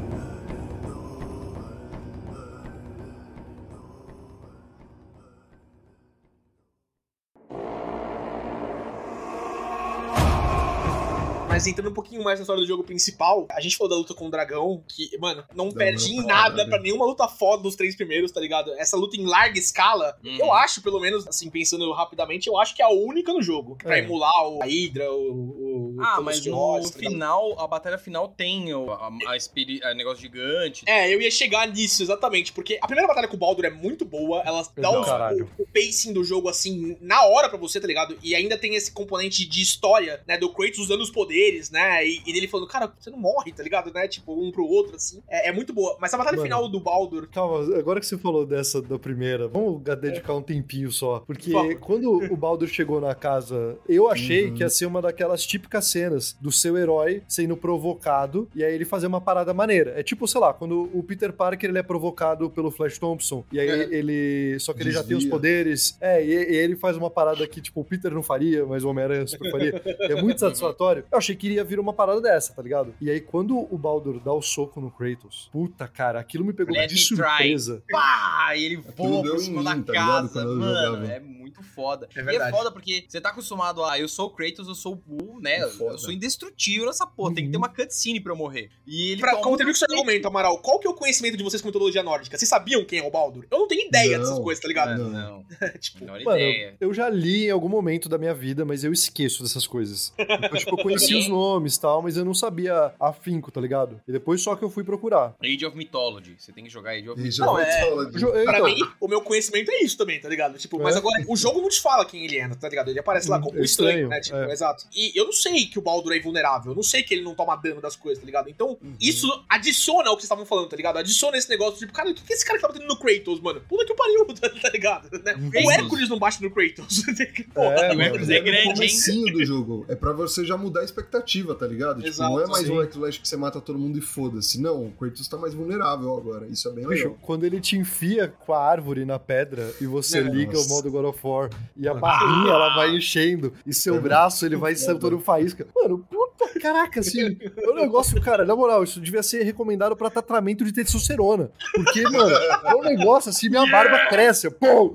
[11.53, 14.15] Mas entrando um pouquinho mais na história do jogo principal, a gente falou da luta
[14.15, 17.77] com o dragão, que, mano, não Não, perde em nada pra nenhuma luta foda dos
[17.77, 18.73] três primeiros, tá ligado?
[18.79, 20.37] Essa luta em larga escala, Uhum.
[20.39, 23.77] eu acho, pelo menos, assim, pensando rapidamente, eu acho que é a única no jogo.
[23.77, 24.01] Pra É.
[24.01, 25.97] emular o, a Hydra, o.
[25.97, 29.93] o Ah, mas no tá final, a batalha final tem o a, a, espiri- a
[29.93, 30.85] negócio gigante.
[30.89, 34.07] É, eu ia chegar nisso, exatamente, porque a primeira batalha com o Baldur é muito
[34.07, 35.51] boa, ela dá os- caralho.
[35.59, 38.19] o, o pacing do jogo, assim, na hora pra você, tá ligado?
[38.23, 42.21] E ainda tem esse componente de história, né, do Kratos usando os poderes, né, e,
[42.27, 45.21] e dele falando, cara, você não morre, tá ligado, né, tipo, um pro outro, assim,
[45.29, 45.97] é, é muito boa.
[46.01, 46.47] Mas a batalha Mano.
[46.49, 50.91] final do Baldur, Calma, agora que você falou dessa da primeira, vamos dedicar um tempinho
[50.91, 51.21] só.
[51.27, 51.79] Porque Por favor.
[51.81, 54.55] quando o Baldur chegou na casa, eu achei Uhum.
[54.55, 58.85] que ia ser uma daquelas típicas cenas do seu herói sendo provocado e aí ele
[58.85, 59.93] fazer uma parada maneira.
[59.99, 63.59] É tipo, sei lá, quando o Peter Parker ele é provocado pelo Flash Thompson e
[63.61, 63.89] aí É.
[63.95, 64.59] ele.
[64.61, 65.31] Só que ele já tem os Desvia.
[65.31, 65.97] poderes.
[66.01, 68.89] É, e, e ele faz uma parada que, tipo, o Peter não faria, mas o
[68.89, 69.83] Homem-Aranha super faria.
[70.01, 71.05] É muito satisfatório.
[71.11, 72.95] Eu achei que iria vir uma parada dessa, tá ligado?
[73.01, 76.75] E aí, quando o Baldur dá o soco no Kratos, puta, cara, aquilo me pegou
[76.75, 77.17] Let de me try.
[77.17, 77.83] surpresa.
[77.91, 78.53] Pá!
[78.57, 80.63] E ele voa por cima da tá casa, mano.
[80.65, 81.07] jogava.
[81.13, 82.09] É muito foda.
[82.15, 82.51] É e é verdade.
[82.51, 85.57] foda porque você tá acostumado a eu sou o Kratos, eu sou o Bull, né?
[85.59, 85.93] É foda.
[85.95, 87.35] Eu sou indestrutível nessa porra.
[87.35, 88.71] Tem que ter uma cutscene pra eu morrer.
[88.87, 91.37] E ele pra contribuir com o seu um argumento, Amaral, qual que é o conhecimento
[91.37, 92.37] de vocês com mitologia nórdica?
[92.39, 93.47] Vocês sabiam quem é o Baldur?
[93.51, 94.25] Eu não tenho ideia Não.
[94.25, 94.99] dessas coisas, tá ligado?
[94.99, 95.45] Não, não.
[95.79, 96.77] tipo, Menor Mano, ideia.
[96.81, 100.13] eu já li em algum momento da minha vida, mas eu esqueço dessas coisas.
[100.19, 104.01] Então, tipo, eu conhecia os nomes e tal, mas eu não sabia afinco, tá ligado?
[104.07, 105.35] E depois só que eu fui procurar.
[105.43, 106.35] Age of Mythology.
[106.39, 108.21] Você tem que jogar Age of Mythology.
[108.21, 110.59] Não, é- pra então, mim, o meu conhecimento é isso também, tá ligado?
[110.59, 110.99] Tipo, mas É.
[110.99, 112.89] agora, o jogo não te fala quem ele é, tá ligado?
[112.89, 114.21] Ele aparece lá Hum, como é estranho, estranho, né?
[114.21, 114.53] Tipo, é.
[114.53, 114.85] exato.
[114.95, 116.73] E eu não sei que o Baldur é invulnerável.
[116.73, 118.49] Eu não sei que ele não toma dano das coisas, tá ligado?
[118.49, 118.95] Então, Uhum.
[119.01, 120.99] isso adiciona ao que vocês estavam falando, tá ligado?
[120.99, 123.41] Adiciona esse negócio, tipo, cara, o que que esse cara que tá batendo no Kratos,
[123.41, 123.61] mano?
[123.69, 125.11] Puta que pariu, tá, tá ligado?
[125.23, 125.35] Né?
[125.35, 125.71] O Kratos.
[125.71, 127.03] Hércules não bate no Kratos.
[127.55, 128.03] Porra, É, tá o mano.
[128.03, 128.73] Hércules é no grande, hein?
[128.75, 129.87] comecinho do jogo.
[129.89, 131.12] É pra você já mudar a expectativa,
[131.55, 131.97] tá ligado?
[131.97, 132.73] Tipo, Exato, não é mais sim.
[132.73, 134.61] um Hack Slash que você mata todo mundo e foda-se.
[134.61, 136.47] Não, o Kratos tá mais vulnerável agora.
[136.47, 137.19] Isso é bem Bicho, legal.
[137.23, 140.23] quando ele te enfia com a árvore na pedra e você É.
[140.23, 140.67] liga Nossa.
[140.67, 144.45] o modo God of War e a barrinha ela vai enchendo e seu É braço
[144.47, 145.67] ele vai muito soltando faísca.
[145.75, 150.11] Mano, puta, caraca, assim, é um negócio, cara, na moral, isso devia ser recomendado pra
[150.11, 151.51] tratamento de testosterona.
[151.75, 154.95] Porque, mano, é um negócio assim, minha barba cresce, pô!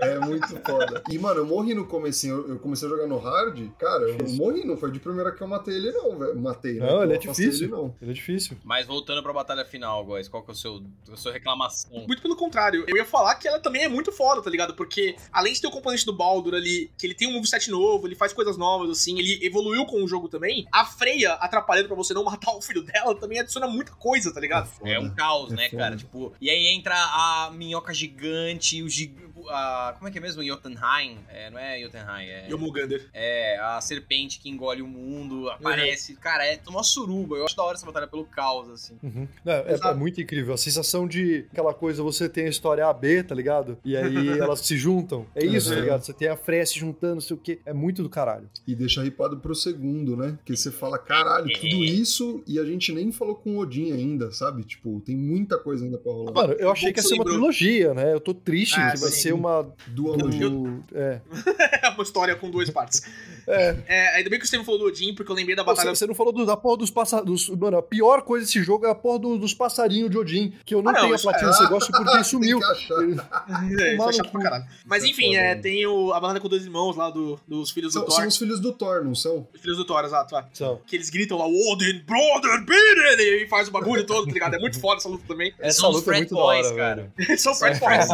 [0.00, 1.02] É muito foda.
[1.10, 2.44] E, mano, eu morri no comecinho.
[2.48, 3.68] Eu- comecei a jogar no hard.
[3.78, 6.36] Cara, eu morri, não foi de primeira que eu matei ele, não, velho.
[6.40, 6.86] Matei, né?
[6.86, 7.64] Não, ele é difícil.
[7.66, 7.94] Ele, não.
[8.00, 8.56] Ele é difícil.
[8.64, 11.90] Mas voltando pra batalha final, guys, qual que é o seu, a sua reclamação?
[12.06, 14.74] Muito pelo contrário, eu ia falar que ela também é muito foda, tá ligado?
[14.74, 18.06] Porque além de ter o componente do Baldur ali, que ele tem um moveset novo,
[18.06, 21.96] ele faz coisas novas, assim, ele evoluiu com o jogo também, a Freya atrapalhando pra
[21.96, 24.70] você não matar o filho dela também adiciona muita coisa, tá ligado?
[24.84, 25.82] É um caos, É né, foda.
[25.82, 25.96] cara?
[25.96, 29.14] Tipo, e aí entra a minhoca gigante, o gig...
[29.48, 30.42] a- como é que é mesmo?
[30.44, 31.18] Jotunheim?
[31.28, 32.48] É, não é Jotunheim, é...
[32.50, 33.08] Yomugander.
[33.12, 36.14] É, a serpente que engole o mundo, aparece.
[36.16, 37.36] Cara, é uma suruba.
[37.36, 38.98] Eu acho da hora essa batalha pelo caos, assim.
[39.02, 39.26] Uhum.
[39.44, 40.54] Não, é, é muito incrível.
[40.54, 43.78] A sensação de aquela coisa, você tem a história AB, tá ligado?
[43.84, 44.04] E aí
[44.38, 45.26] elas se juntam.
[45.34, 45.80] É isso, tá Uhum.
[45.82, 46.02] ligado?
[46.02, 47.58] Você tem a Freya se juntando, não sei o quê.
[47.66, 48.48] É muito do caralho.
[48.66, 50.32] E deixa ripado pro segundo, né?
[50.38, 54.30] Porque você fala, caralho, tudo isso e a gente nem falou com o Odin ainda,
[54.32, 54.64] sabe?
[54.64, 56.32] Tipo, tem muita coisa ainda pra rolar.
[56.32, 58.12] Mano, eu achei que ia que ser uma trilogia, né?
[58.12, 59.20] Eu tô triste Ah, que vai sim.
[59.20, 59.68] ser uma.
[59.88, 60.48] Dualogia.
[60.48, 61.20] do- É.
[61.84, 63.02] É uma história com duas partes.
[63.46, 63.76] É.
[63.86, 65.94] É, ainda bem que o Steven falou do Odin, porque eu lembrei da Você, batalha.
[65.94, 67.48] você não falou do- da porra dos passarinhos.
[67.50, 70.52] Mano, a pior coisa desse jogo é a porra do- dos passarinhos de Odin.
[70.64, 72.58] Que eu não Ah, não, tenho a isso é- platina desse negócio porque sumiu.
[72.60, 72.94] Tem que achar.
[73.84, 74.64] É, isso é chato pra caralho.
[74.86, 77.92] Mas é enfim, é, tem o, a batalha com dois irmãos lá do- dos filhos
[77.92, 78.16] do São, Thor.
[78.16, 79.46] são os filhos do Thor, não são?
[79.54, 80.36] Os filhos do Thor, exato.
[80.36, 80.44] é.
[80.52, 80.80] São.
[80.86, 83.22] Que eles gritam lá, Odin, brother, beat it!
[83.44, 84.54] E faz o bagulho todo, tá ligado?
[84.54, 85.52] É muito foda essa luta também.
[85.58, 87.12] Essa São os luta é muito da Boys, hora, cara.
[87.38, 87.78] São Fred.
[87.80, 88.08] Boys.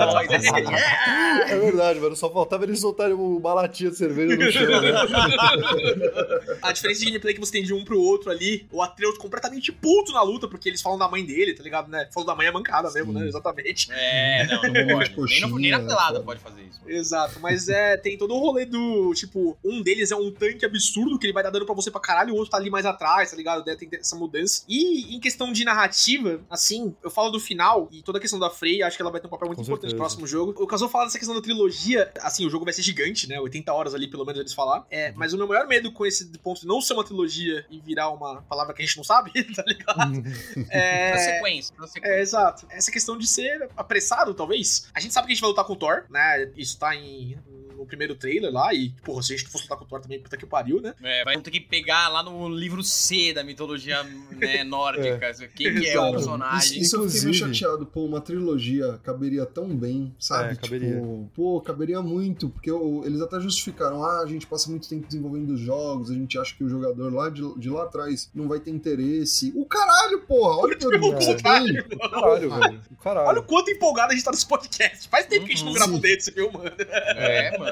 [1.48, 2.16] É verdade, mano.
[2.16, 4.92] Só faltava eles soltarem uma latinha de cerveja no chão, né?
[6.62, 9.72] A diferença de gameplay que você tem de um pro outro ali, o Atreus completamente
[9.72, 12.08] puto na luta, porque eles falam da mãe dele, tá ligado, né?
[12.12, 13.18] Falam da mãe é mancada mesmo, Sim.
[13.18, 13.28] né?
[13.28, 13.88] Exatamente.
[13.92, 14.62] É, não, não
[14.94, 15.10] pode.
[15.10, 16.80] Nem, no, coxinha, nem na pelada pode fazer isso.
[16.86, 21.18] Exato, mas é, tem todo o rolê do, tipo, um deles é um tanque absurdo
[21.18, 23.30] que ele vai dar dano pra você pra caralho, o outro tá ali mais atrás,
[23.30, 23.64] tá ligado?
[23.64, 24.64] Né, Tem essa mudança.
[24.68, 28.50] E em questão de narrativa, assim, eu falo do final e toda a questão da
[28.50, 30.16] Frey, acho que ela vai ter um papel muito Com importante no certeza.
[30.16, 30.54] próximo jogo.
[30.62, 33.40] O Kazuo fala dessa questão da trilogia, assim, o jogo vai ser gigante, né?
[33.40, 34.86] 80 horas ali, pelo menos eles falar.
[34.90, 37.80] É, mas o meu maior medo com esse ponto de não ser uma trilogia e
[37.80, 40.12] virar uma palavra que a gente não sabe, tá ligado?
[40.14, 40.22] Uhum.
[40.66, 41.18] Na É.
[41.18, 42.14] sequência, na sequência.
[42.16, 42.66] É, exato.
[42.70, 44.88] Essa questão de ser apressado, talvez.
[44.94, 46.50] A gente sabe que a gente vai lutar com o Thor, né?
[46.56, 47.36] Isso tá em,
[47.80, 48.72] no primeiro trailer lá.
[48.74, 50.94] E, porra, se a gente fosse lutar com o Thor também, puta que pariu, né?
[51.02, 55.32] É, vai ter que pegar lá no livro C da mitologia né, nórdica.
[55.54, 56.80] Quem que é o personagem?
[56.80, 57.86] Isso, isso eu fiquei meio Inclusive- chateado.
[57.86, 60.52] Pô, uma trilogia caberia tão bem, sabe?
[60.52, 60.94] É, caberia.
[60.94, 65.06] Tipo, pô, caberia muito, porque o- eles até justificaram, ah, a gente passa muito tempo
[65.06, 68.46] desenvolvendo os jogos, a gente acha que o jogador lá de, de lá atrás não
[68.48, 69.52] vai ter interesse.
[69.56, 70.56] O caralho, porra!
[70.58, 71.84] Olha que Pelo você contrário.
[71.88, 71.98] tem.
[71.98, 72.60] Caralho, velho.
[72.62, 73.40] Olha Caralho.
[73.40, 75.08] o quanto empolgado a gente tá nesse podcast.
[75.08, 75.76] Faz tempo que a gente não Uhum.
[75.78, 76.00] grava um Sim.
[76.02, 76.70] desse, viu, mano?
[76.78, 77.69] É, mano.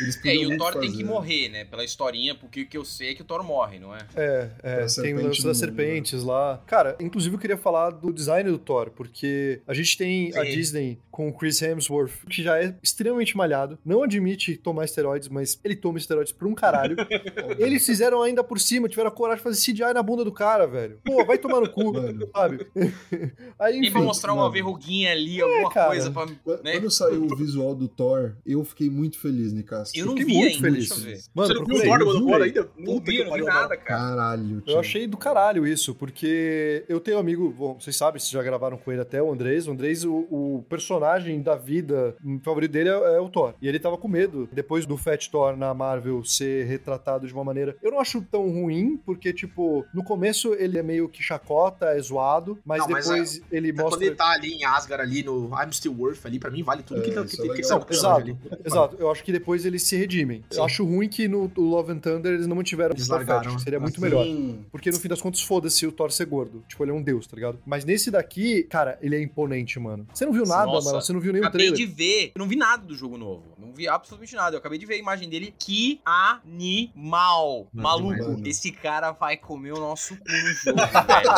[0.00, 1.64] Eles É, podiam e o Thor tem que morrer, né?
[1.64, 4.00] Pela historinha, porque o que eu sei é que o Thor morre, não é?
[4.16, 6.62] É, é, A tem o lance das mundo, serpentes lá.
[6.66, 10.50] Cara, inclusive eu queria falar do design do Thor, porque a gente tem a Sim.
[10.52, 15.58] Disney com o Chris Hemsworth, que já é extremamente malhado, não admite tomar esteroides, mas
[15.62, 16.96] ele toma esteroides por um caralho.
[17.58, 20.66] Eles fizeram ainda por cima, tiveram a coragem de fazer CGI na bunda do cara,
[20.66, 20.98] velho.
[21.04, 22.28] Pô, vai tomar no cu, Mano.
[22.34, 22.66] sabe?
[23.58, 24.52] Aí, enfim, pra mostrar uma mano.
[24.52, 25.88] verruguinha ali, alguma cara.
[25.88, 26.26] coisa pra.
[26.26, 26.72] Né?
[26.72, 29.98] quando saiu o visual do Thor, eu fiquei muito feliz, Nicastro.
[30.00, 30.88] Eu não fiquei vi muito ainda, feliz.
[30.88, 31.22] deixa eu ver.
[31.34, 32.44] Mano, Você não viu o procurei, Thor do viu, God of War velho?
[32.58, 32.70] ainda?
[32.78, 34.00] Não vi, que não vi nada, cara.
[34.00, 34.72] Caralho, tio.
[34.74, 38.42] Eu achei do caralho isso, porque eu tenho um amigo, bom, vocês sabem, vocês já
[38.42, 39.66] gravaram com ele até, o Andrés.
[39.66, 43.54] O Andrés, o, o personagem da vida favorito dele é, é o Thor.
[43.60, 47.44] E ele tava com medo, depois do Fat Thor na Marvel ser retratado de uma
[47.44, 47.76] maneira.
[47.82, 52.00] Eu não acho tão ruim, porque, tipo, no começo ele é meio que chacota, é
[52.00, 54.04] zoado, mas Não, mas depois ele Quando mostra.
[54.06, 57.00] ele tá ali em Asgard, ali no I'm Still Worth, ali, pra mim vale tudo
[57.00, 58.36] É, que, que, que, é que ali.
[58.64, 58.96] exato.
[58.98, 60.44] Eu acho que depois eles se redimem.
[60.50, 60.58] Sim.
[60.58, 63.60] Eu acho ruim que no Love and Thunder eles não mantiveram Eles largaram, Fett, né?
[63.64, 64.58] Seria muito Assim, melhor.
[64.70, 66.64] Porque no fim das contas, foda-se o Thor ser gordo.
[66.68, 67.58] Tipo, ele é um deus, tá ligado?
[67.66, 70.06] Mas nesse daqui, cara, ele é imponente, mano.
[70.12, 71.00] Você não viu nada, Nossa, mano.
[71.02, 71.86] Você não viu nenhum Acabei trailer.
[71.88, 73.42] de ver, eu não vi nada do jogo novo.
[73.58, 74.56] Não vi absolutamente nada.
[74.56, 75.54] Eu acabei de ver a imagem dele.
[75.58, 77.68] Que animal.
[77.72, 78.48] Maluco, demais, né?
[78.48, 81.32] esse cara vai comer o nosso cu no jogo, velho.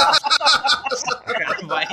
[0.92, 1.86] Esse cara Não vai,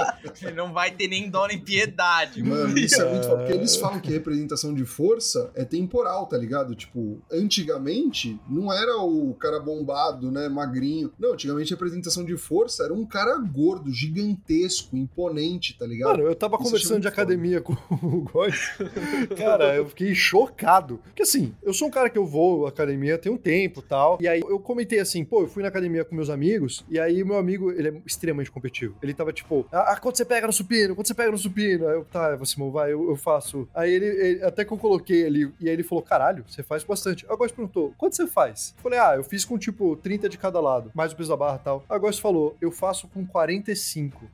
[0.55, 2.43] não vai ter nem dó nem piedade.
[2.43, 3.37] Mano, isso é muito foda.
[3.37, 6.75] Porque eles falam que representação de força é temporal, tá ligado?
[6.75, 11.11] Tipo, antigamente não era o cara bombado, né, magrinho.
[11.19, 16.11] Não, antigamente a representação de força era um cara gordo, gigantesco, imponente, tá ligado?
[16.17, 17.21] Mano, eu tava Isso conversando de foda.
[17.21, 18.77] academia com o Góis.
[19.37, 20.99] Cara, eu fiquei chocado.
[21.03, 23.83] Porque assim, eu sou um cara que eu vou à academia tem um tempo e
[23.83, 24.17] tal.
[24.21, 26.85] E aí eu comentei assim, pô, eu fui na academia com meus amigos.
[26.89, 28.95] E aí o meu amigo, ele é extremamente competitivo.
[29.01, 30.95] Ele tava tipo, ah, quando você pega no supino?
[30.95, 31.87] Quando você pega no supino?
[31.87, 33.67] Aí eu, tá, Simão, vai, eu, eu faço.
[33.73, 36.83] Aí ele, ele- até que eu coloquei ali, e aí ele falou, caralho, você faz
[36.83, 37.25] bastante.
[37.29, 38.73] O Góis perguntou, quanto você faz?
[38.77, 41.37] Eu falei, ah, eu fiz com tipo 30 de cada lado, mais o peso da
[41.37, 41.85] barra e tal.
[41.89, 44.25] O Góis falou, eu faço com 45.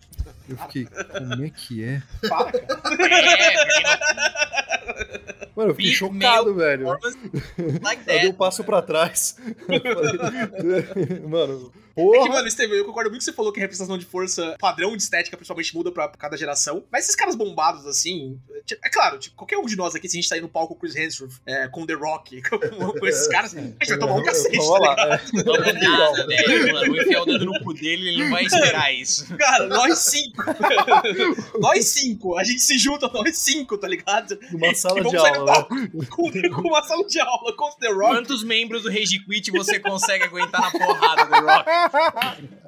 [0.50, 2.02] Eu fiquei, como é que é?
[2.28, 2.78] Para, cara.
[3.00, 4.67] É,
[5.58, 6.86] Mano, eu fiquei Big chocado, velho.
[7.82, 9.36] like Eu dei um passo pra trás.
[11.28, 12.30] Mano, É que, porra.
[12.30, 15.02] mano, Steven, eu concordo muito que você falou que a representação de força, padrão de
[15.02, 16.84] estética, principalmente muda pra cada geração.
[16.92, 18.40] Mas esses caras bombados, assim.
[18.84, 20.76] é claro, tipo, qualquer um de nós aqui, se a gente sair no palco com
[20.76, 22.60] o Chris Hemsworth, é, com The Rock, com,
[22.92, 25.12] com esses caras, a gente vai tomar um cacete, Vamos tá lá, ligado?
[25.40, 25.44] é.
[25.44, 26.74] Vamos nada, velho.
[26.74, 29.36] Mano, vou enfiar o dedo no cu dele ele não vai esperar isso.
[29.36, 30.44] Cara, nós cinco.
[31.60, 32.38] nós cinco.
[32.38, 34.38] A gente se junta, nós cinco, tá ligado?
[34.52, 35.20] Numa sala E de no
[35.50, 35.68] aula,
[36.10, 38.16] com, uma sala de aula, com The Rock.
[38.16, 42.68] Quantos membros do Rage Quit você consegue aguentar na porrada do Rock?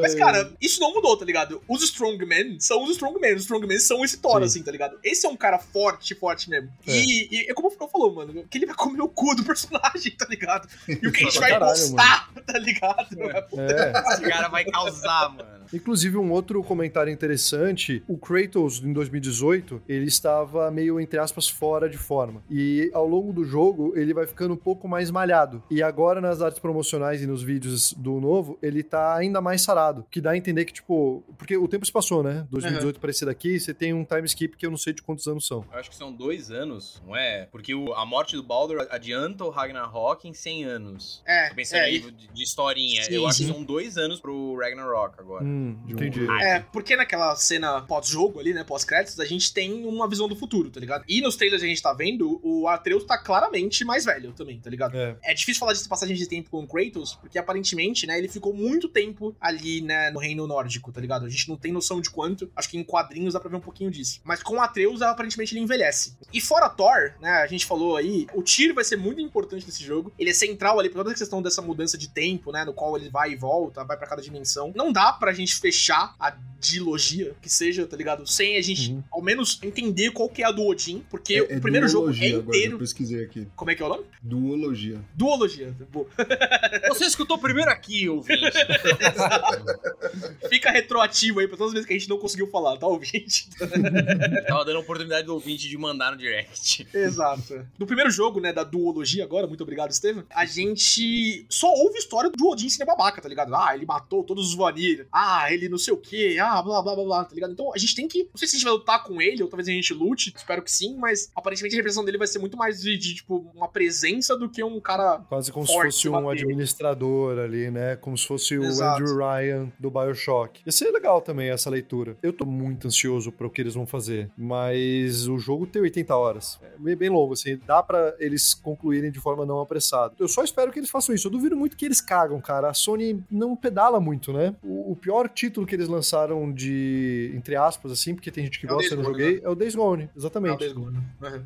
[0.00, 1.62] Mas, cara, isso não mudou, tá ligado?
[1.68, 3.34] Os Strongmen são os Strongmen.
[3.34, 4.44] Os Strongmen são esse Thor, Sim.
[4.44, 4.98] assim, tá ligado?
[5.02, 6.70] Esse é um cara forte, forte mesmo.
[6.86, 6.92] É.
[6.92, 9.44] E, e é como o Fran falou, mano, que ele vai comer o cu do
[9.44, 10.68] personagem, tá ligado?
[10.88, 13.16] E o que a gente Pra vai caralho, postar, tá ligado?
[13.22, 13.92] É.
[14.12, 15.53] Esse cara vai causar, mano.
[15.72, 21.88] Inclusive, um outro comentário interessante: o Kratos, em 2018, ele estava meio, entre aspas, fora
[21.88, 22.42] de forma.
[22.50, 25.62] E ao longo do jogo, ele vai ficando um pouco mais malhado.
[25.70, 30.04] E agora, nas artes promocionais e nos vídeos do novo, ele tá ainda mais sarado.
[30.10, 31.22] Que dá a entender que, tipo.
[31.38, 32.46] Porque o tempo se passou, né?
[32.50, 35.26] 2018 pra esse daqui, você tem um time skip que eu não sei de quantos
[35.26, 35.64] anos são.
[35.72, 37.46] Eu acho que são dois anos, não é?
[37.50, 41.22] Porque o- a morte do Baldur adianta o Ragnarok em 100 anos.
[41.26, 43.02] É, Tô pensando é, aí e- de, de historinha.
[43.04, 43.46] Sim, eu acho sim.
[43.46, 45.44] que são dois anos pro Ragnarok agora.
[45.44, 45.53] Hum,
[45.86, 46.26] De um- entendi.
[46.42, 50.70] É, porque naquela cena pós-jogo ali, né, pós-créditos, a gente tem uma visão do futuro,
[50.70, 51.04] tá ligado?
[51.08, 54.58] E nos trailers que a gente tá vendo, o Atreus tá claramente mais velho também,
[54.60, 54.96] tá ligado?
[54.96, 55.16] É.
[55.22, 58.52] É difícil falar dessa passagem de tempo com o Kratos, porque aparentemente, né, ele ficou
[58.54, 61.26] muito tempo ali, né, no reino nórdico, tá ligado?
[61.26, 63.60] A gente não tem noção de quanto, acho que em quadrinhos dá pra ver um
[63.60, 64.20] pouquinho disso.
[64.24, 66.16] Mas com o Atreus, aparentemente ele envelhece.
[66.32, 69.82] E fora Thor, né, a gente falou aí, o Tyr vai ser muito importante nesse
[69.84, 70.12] jogo.
[70.18, 72.96] Ele é central ali pra toda a questão dessa mudança de tempo, né, no qual
[72.96, 74.72] ele vai e volta, vai pra cada dimensão.
[74.74, 78.26] Não dá pra gente fechar a dilogia, que seja, tá ligado?
[78.26, 79.04] Sem a gente, Uhum.
[79.10, 82.08] ao menos, entender qual que é a do Odin, porque É, o é primeiro jogo
[82.08, 82.74] é duologia agora, inteiro...
[82.74, 83.46] eu pesquisei aqui.
[83.54, 84.04] Como é que é o nome?
[84.22, 84.98] Duologia.
[85.14, 85.74] Duologia.
[86.88, 88.40] Você escutou primeiro aqui, ouvinte.
[90.48, 93.48] Fica retroativo aí pra todas as vezes que a gente não conseguiu falar, tá, ouvinte?
[94.48, 96.86] Tava dando a oportunidade do ouvinte de mandar no direct.
[96.94, 97.66] Exato.
[97.78, 102.30] No primeiro jogo, né, da duologia agora, muito obrigado, Estevam, a gente só ouve história
[102.30, 103.54] do Odin sendo babaca, tá ligado?
[103.54, 105.06] Ah, ele matou todos os Vanir.
[105.12, 106.36] Ah, ele não sei o quê.
[106.40, 107.52] Ah, blá, blá, blá, blá, tá ligado?
[107.52, 108.24] Então a gente tem que...
[108.24, 110.62] Não sei se a gente vai lutar com ele, ou talvez a gente lute, espero
[110.62, 113.68] que sim, mas aparentemente a representação dele vai ser muito mais de, de, tipo, uma
[113.68, 115.18] presença do que um cara...
[115.28, 117.96] Quase como se fosse um administrador ali, né?
[117.96, 119.02] Como se fosse o Exato.
[119.02, 120.60] Andrew Ryan do Bioshock.
[120.64, 122.16] Ia ser legal também essa leitura.
[122.22, 126.16] Eu tô muito ansioso para o que eles vão fazer, mas o jogo tem 80
[126.16, 126.60] horas.
[126.62, 127.58] É bem- longo, assim.
[127.66, 130.14] Dá pra eles concluírem de forma não apressada.
[130.18, 131.28] Eu só espero que eles façam isso.
[131.28, 132.68] Eu duvido muito que eles cagam, cara.
[132.70, 134.54] A Sony não pedala muito, né?
[134.62, 138.66] O, o pior título que eles lançaram de, entre aspas, assim, porque tem gente que
[138.66, 140.10] É o gosta, eu não Days Gone, joguei, é o Days Gone.
[140.16, 140.66] Exatamente.
[140.68, 141.02] Uhum.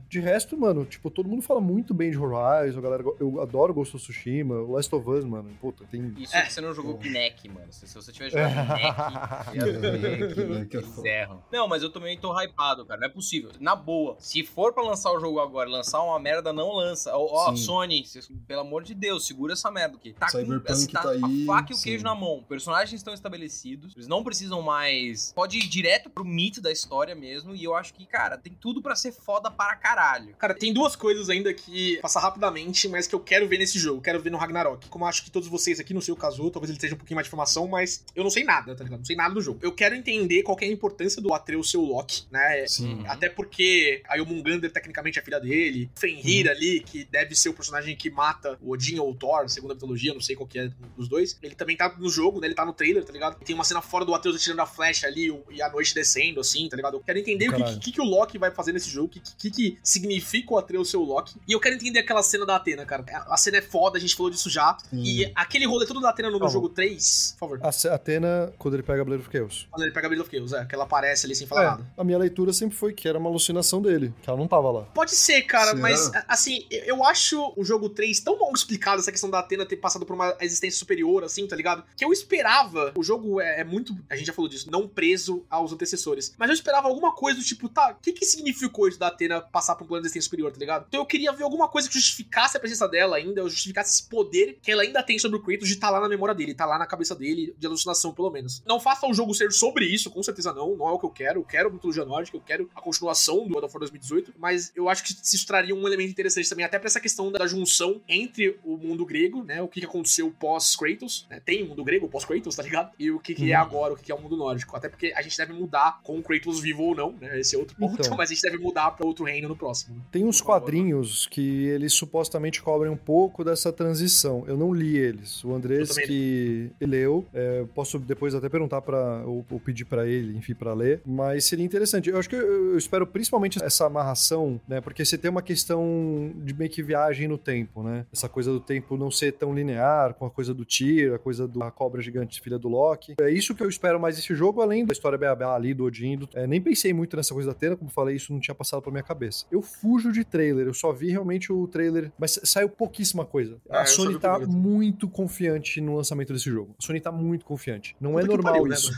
[0.09, 3.72] De resto, mano, tipo, todo mundo fala muito bem de Horizon, a galera, eu adoro
[3.74, 6.14] Ghost of Tsushima, o Last of Us, mano, puta, tem...
[6.18, 6.43] Isso É.
[6.43, 7.66] que você não jogou Kinect, mano.
[7.72, 8.55] Se, se você tiver jogado
[9.53, 10.68] Kinect,
[11.03, 11.43] que é erram.
[11.53, 13.01] Não, mas eu também tô hypado, cara.
[13.01, 13.51] Não é possível.
[13.61, 17.11] Na boa, se for pra lançar o jogo agora, lançar uma merda, não lança.
[17.14, 17.57] Ó, Sim.
[17.57, 20.12] Sony, cês- pelo amor de Deus, segura essa merda aqui.
[20.12, 21.85] Tá Cyberpunk com, assim, tá aí, a faca e o sim.
[21.85, 22.45] queijo na mão.
[22.49, 25.33] Personagens estão estabelecidos, eles não precisam mais.
[25.33, 27.55] Pode ir direto pro mito da história mesmo.
[27.55, 30.35] E eu acho que, cara, tem tudo pra ser foda para caralho.
[30.37, 34.01] Cara, tem duas coisas ainda que passar rapidamente, mas que eu quero ver nesse jogo.
[34.01, 34.89] Quero ver no Ragnarok.
[34.89, 36.97] Como eu acho que todos vocês aqui, não sei o caso, talvez ele tenha um
[36.97, 39.01] pouquinho mais de informação, mas eu não sei nada, tá ligado?
[39.01, 39.59] Não sei nada do jogo.
[39.62, 42.66] Eu quero entender qual que é a importância do Atreus ser o Loki, né?
[42.66, 43.05] Sim.
[43.07, 45.91] Até porque a Yomungander tecnicamente é a filha dele.
[45.97, 49.73] Fenrir ali, que deve ser o personagem que mata o Odin ou o Thor, segundo
[49.73, 51.39] a mitologia, não sei qual que é dos dois.
[51.43, 52.47] Ele também tá no jogo, né?
[52.47, 53.39] Ele tá no trailer, tá ligado?
[53.45, 56.69] Tem uma cena fora do Atreus atirando a flecha ali e a noite descendo, assim,
[56.69, 56.95] tá ligado?
[56.97, 57.79] Eu quero entender o que, Caralho.
[57.81, 60.91] que, que o Loki vai fazer nesse jogo, o que, que, que significa o Atreus
[60.91, 61.35] ser o Loki.
[61.47, 63.05] E eu quero entender aquela cena da Atena, cara.
[63.29, 64.77] A cena é foda, a gente falou disso já.
[64.93, 66.53] E aquele rolê todo da Atena no, Calma.
[66.53, 67.61] jogo 3, por favor.
[67.63, 69.67] A Atena, quando ele pega a Blade of Chaos.
[69.71, 71.67] Quando ele pega a Blade of Chaos, é, que ela aparece ali sem falar É,
[71.67, 71.87] nada.
[71.97, 74.83] a minha leitura sempre foi que era uma alucinação dele, que ela não tava lá.
[74.95, 75.79] Pode ser, cara, Será?
[75.79, 79.65] mas assim, eu- eu acho o jogo 3 tão mal explicado, essa questão da Atena
[79.67, 81.85] ter passado por uma existência superior, assim, tá ligado?
[81.97, 82.93] Que eu esperava.
[82.97, 83.97] O jogo é, é muito.
[84.09, 86.34] A gente já falou disso, não preso aos antecessores.
[86.39, 89.41] Mas eu esperava alguma coisa do tipo, tá, o que, que significou isso da Atena
[89.41, 90.86] passar por um plano de existência superior, tá ligado?
[90.89, 94.09] Então eu queria ver alguma coisa que justificasse a presença dela ainda, ou justificasse esse
[94.09, 96.66] poder que ela ainda tem sobre o Kratos de estar lá na memória dele, tá
[96.66, 98.62] lá na cabeça dele, de alucinação, pelo menos.
[98.66, 100.76] Não faça o jogo ser sobre isso, com certeza não.
[100.76, 101.41] Não é o que eu quero.
[101.41, 104.34] Eu quero mitologia nórdica, eu quero a continuação do God of War 2018.
[104.39, 107.47] Mas eu acho que isso traria um elemento interessante também, até pra essa questão da
[107.47, 109.62] junção entre o mundo grego, né?
[109.62, 111.41] O que, aconteceu pós-Kratos, né?
[111.41, 112.93] Tem mundo grego pós-Kratos, tá ligado?
[112.99, 113.62] E o que, que é Uhum.
[113.62, 114.76] agora, o que, que é o mundo nórdico.
[114.76, 117.39] Até porque a gente deve mudar com o Kratos vivo ou não, né?
[117.39, 118.01] Esse é outro ponto.
[118.01, 118.16] Então.
[118.16, 119.97] Mas a gente deve mudar pra outro reino no próximo.
[119.97, 120.03] né?
[120.11, 124.45] Tem uns quadrinhos que eles supostamente cobrem um pouco dessa transição.
[124.47, 125.45] Eu não li eles.
[125.45, 130.37] O Andrés que leu, é, posso depois até perguntar para ou, ou pedir pra ele,
[130.37, 131.01] enfim, pra ler.
[131.05, 132.09] Mas seria interessante.
[132.09, 134.81] Eu acho que eu, eu espero principalmente essa amarração, né?
[134.81, 138.07] Porque você tem uma questão de meio que viagem no tempo, né?
[138.12, 141.47] Essa coisa do tempo não ser tão linear, com a coisa do Tyr, a coisa
[141.47, 143.14] da cobra gigante filha do Loki.
[143.20, 146.16] É isso que eu espero mais desse jogo, além da história beabá ali do Odin.
[146.19, 148.81] do- é, nem pensei muito nessa coisa da Atena, como falei, isso não tinha passado
[148.81, 149.45] pela minha cabeça.
[149.51, 153.57] Eu fujo de trailer, eu só vi realmente o trailer, mas saiu pouquíssima coisa.
[153.69, 156.77] Ah, a só Sony tá muito confiante no lançamento desse jogo.
[156.81, 157.97] A Sony tá muito confiante.
[158.01, 158.93] Não é Puta que normal pariu, né, isso.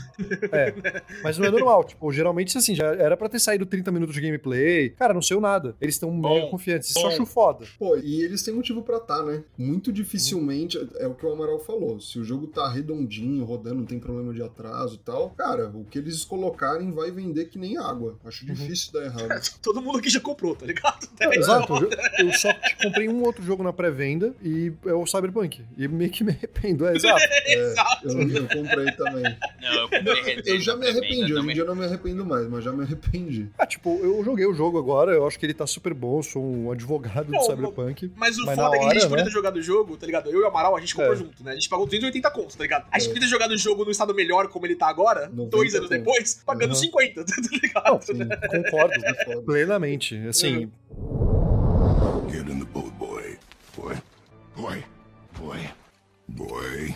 [0.51, 0.73] É,
[1.23, 1.83] mas não é normal.
[1.83, 4.89] Tipo, geralmente, assim, já era pra ter saído 30 minutos de gameplay.
[4.91, 5.75] Cara, não saiu nada.
[5.81, 6.93] Eles estão mega confiantes.
[6.93, 7.07] Bom.
[7.07, 7.65] acho foda.
[7.79, 9.43] Pô, e eles têm motivo pra tá, né?
[9.57, 13.85] Muito dificilmente, é o que o Amaral falou, se o jogo tá redondinho, rodando, não
[13.85, 17.77] tem problema de atraso e tal, cara, o que eles colocarem vai vender que nem
[17.77, 18.17] água.
[18.25, 19.41] Acho difícil dar errado.
[19.61, 21.07] Todo mundo aqui já comprou, tá ligado?
[21.19, 21.73] É, Exato.
[21.75, 22.49] Eu, eu só
[22.81, 25.63] comprei um outro jogo na pré-venda e é o Cyberpunk.
[25.77, 26.85] E meio que me arrependo.
[26.87, 27.21] É, exato.
[27.47, 28.07] Exato.
[28.07, 29.23] Eu, eu comprei também.
[29.61, 32.47] Não, eu comprei Eu já me arrependi, hoje em dia eu não me arrependo mais,
[32.47, 33.49] mas já me arrependi.
[33.57, 36.43] Ah, tipo, eu joguei o jogo agora, eu acho que ele tá super bom, sou
[36.43, 38.11] um advogado Não, do Cyberpunk.
[38.15, 39.23] Mas o Mas foda é que a gente podia né?
[39.23, 40.29] ter jogado o jogo, tá ligado?
[40.29, 41.17] Eu e o Amaral, a gente comprou É.
[41.17, 41.51] junto, né?
[41.51, 42.85] A gente pagou 280 contos, tá ligado?
[42.91, 43.13] A gente É.
[43.13, 45.89] podia ter jogado o jogo no estado melhor como ele tá agora, 90 dois anos
[45.89, 46.75] depois, pagando Uhum.
[46.75, 47.85] 50, tá ligado?
[47.85, 48.19] Não, Sim.
[48.49, 50.27] concordo plenamente.
[50.27, 50.71] Assim,
[52.29, 53.37] Get in the boat, boy.
[53.77, 53.95] Boy.
[54.55, 54.83] Boy.
[55.37, 55.69] Boy.
[56.27, 56.95] Boy.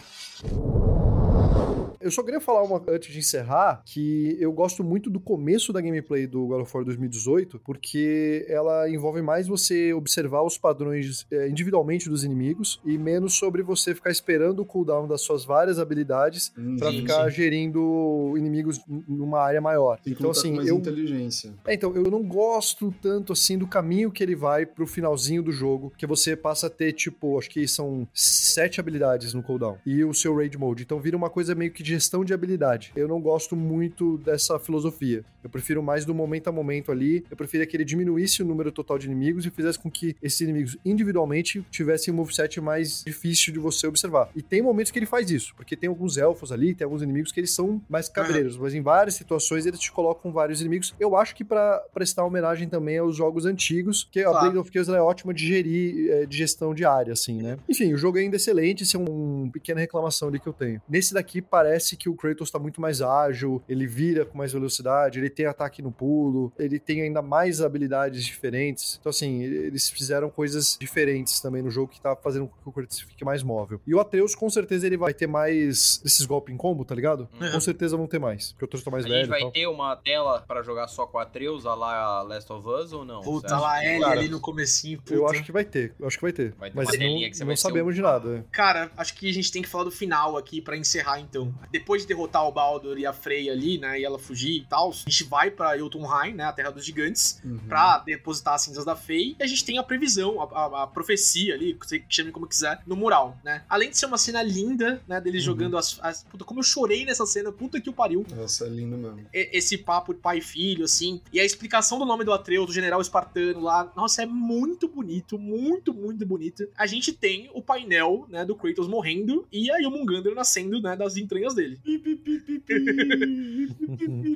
[2.05, 5.81] Eu só queria falar uma antes de encerrar que eu gosto muito do começo da
[5.81, 11.49] gameplay do God of War 2018, porque ela envolve mais você observar os padrões eh,
[11.49, 16.53] individualmente dos inimigos e menos sobre você ficar esperando o cooldown das suas várias habilidades
[16.55, 19.99] Hum, pra Sim, ficar gerindo inimigos numa área maior.
[19.99, 21.55] Tem que Então com assim, mais eu inteligência.
[21.65, 25.51] é, então, eu não gosto tanto assim do caminho que ele vai pro finalzinho do
[25.51, 29.79] jogo, que você passa a ter, tipo, acho que são sete habilidades no cooldown.
[29.83, 30.83] E o seu raid mode.
[30.83, 32.91] Então vira uma coisa meio que de gestão de habilidade.
[32.95, 35.23] Eu não gosto muito dessa filosofia.
[35.43, 37.23] Eu prefiro mais do momento a momento ali.
[37.29, 40.41] Eu preferia que ele diminuísse o número total de inimigos e fizesse com que esses
[40.41, 44.29] inimigos individualmente tivessem um moveset mais difícil de você observar.
[44.35, 47.31] E tem momentos que ele faz isso, porque tem alguns elfos ali, tem alguns inimigos
[47.31, 50.93] que eles são mais cabreiros, mas em várias situações eles te colocam vários inimigos.
[50.99, 54.39] Eu acho que pra prestar homenagem também aos jogos antigos, que a Claro.
[54.39, 57.57] Blade of Chaos é ótima de gerir, é, de gestão de área, assim, né?
[57.69, 60.81] Enfim, o jogo é ainda excelente, isso é uma pequena reclamação ali que eu tenho.
[60.89, 65.19] Nesse daqui parece que o Kratos tá muito mais ágil, ele vira com mais velocidade,
[65.19, 68.97] ele tem ataque no pulo, ele tem ainda mais habilidades diferentes.
[68.99, 72.71] Então, assim, eles fizeram coisas diferentes também no jogo que tá fazendo com que o
[72.71, 73.81] Kratos fique mais móvel.
[73.85, 77.27] E o Atreus, com certeza, ele vai ter mais esses golpes em combo, tá ligado?
[77.41, 77.51] Uhum.
[77.51, 79.39] Com certeza vão ter mais, porque o Atreus tá mais A velho gente e vai
[79.41, 79.51] tal.
[79.51, 83.03] ter uma tela pra jogar só com a Atreus, a lá Last of Us ou
[83.03, 83.21] não?
[83.21, 85.13] Puta, lá Cara, ali no comecinho, puta.
[85.13, 86.53] Eu acho que vai ter, eu acho que vai ter.
[86.57, 88.45] Vai ter Mas não, que você não sabemos o- de nada.
[88.51, 91.53] Cara, acho que a gente tem que falar do final aqui pra encerrar então.
[91.75, 94.91] Depois de derrotar o Baldur e a Freya ali, né, e ela fugir e tal,
[94.91, 97.57] a gente vai pra Jotunheim, né, a Terra dos Gigantes, Uhum.
[97.67, 100.87] pra depositar as cinzas da Fei, e a gente tem a previsão, a, a- a
[100.87, 103.63] profecia ali, você chame como quiser, no mural, né.
[103.69, 105.45] Além de ser uma cena linda, né, deles Uhum.
[105.53, 106.23] jogando as, as...
[106.23, 108.25] Puta, como eu chorei nessa cena, puta que o pariu.
[108.33, 109.25] Nossa, é lindo mesmo.
[109.33, 112.73] Esse papo de pai e filho, assim, e a explicação do nome do Atreus, do
[112.73, 116.67] general espartano lá, nossa, é muito bonito, muito, muito bonito.
[116.77, 121.17] A gente tem o painel, né, do Kratos morrendo e a Yomungander nascendo, né, das
[121.17, 121.64] entranhas dele.
[121.65, 121.79] Dele.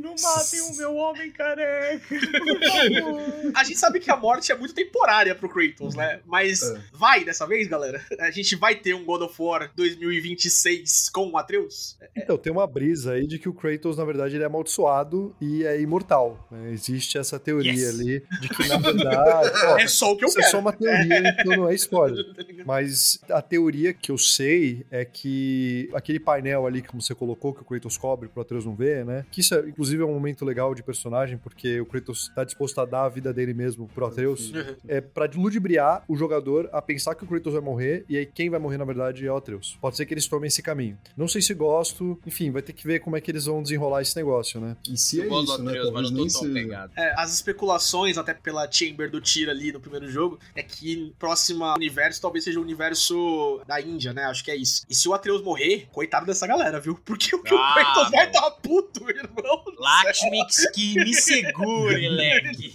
[0.02, 3.52] Não matem o meu homem careca, por favor.
[3.56, 6.20] A gente sabe que a morte é muito temporária pro Kratos, né?
[6.26, 6.80] Mas É.
[6.94, 8.02] vai dessa vez, galera?
[8.20, 11.98] A gente vai ter um God of War 2026 com o Atreus?
[12.16, 15.64] Então, tem uma brisa aí de que o Kratos, na verdade, ele é amaldiçoado e
[15.66, 16.48] é imortal.
[16.52, 16.72] né?
[16.72, 17.90] Existe essa teoria Yes.
[17.90, 19.52] ali de que, na verdade.
[19.66, 20.52] ó, É só o que eu isso é quero.
[20.52, 22.26] só uma teoria, então não é spoiler.
[22.66, 27.62] Mas a teoria que eu sei é que aquele painel ali, como você colocou, que
[27.62, 29.26] o Kratos cobre pro Atreus não ver, né?
[29.32, 32.80] Que isso, é, inclusive, é um momento legal de personagem, porque o Kratos tá disposto
[32.80, 34.52] a dar a vida dele mesmo pro Atreus.
[34.88, 38.50] É pra ludibriar o jogador a pensar que o Kratos vai morrer, e aí quem
[38.50, 39.78] vai morrer, na verdade, é o Atreus.
[39.82, 40.98] Pode ser que eles tomem esse caminho.
[41.18, 44.02] Não sei se gosto, enfim, vai ter que ver como é que eles vão desenrolar
[44.02, 44.76] esse negócio, né?
[44.88, 45.72] E se é gosto isso, do né?
[45.72, 46.94] Atreus, mas Talvez não tô tão pegado.
[46.98, 51.66] É, as especulações, até pela Chamber do Tyr ali no primeiro jogo, é que próximo
[51.76, 54.24] universo talvez seja o universo da Índia, né?
[54.26, 54.84] Acho que é isso.
[54.90, 56.99] E se o Atreus morrer, coitado dessa galera, viu?
[57.06, 59.64] Porque o que o Ah, Kratos vai dar puto, irmão.
[59.78, 62.74] Lakshmix me segure, leque.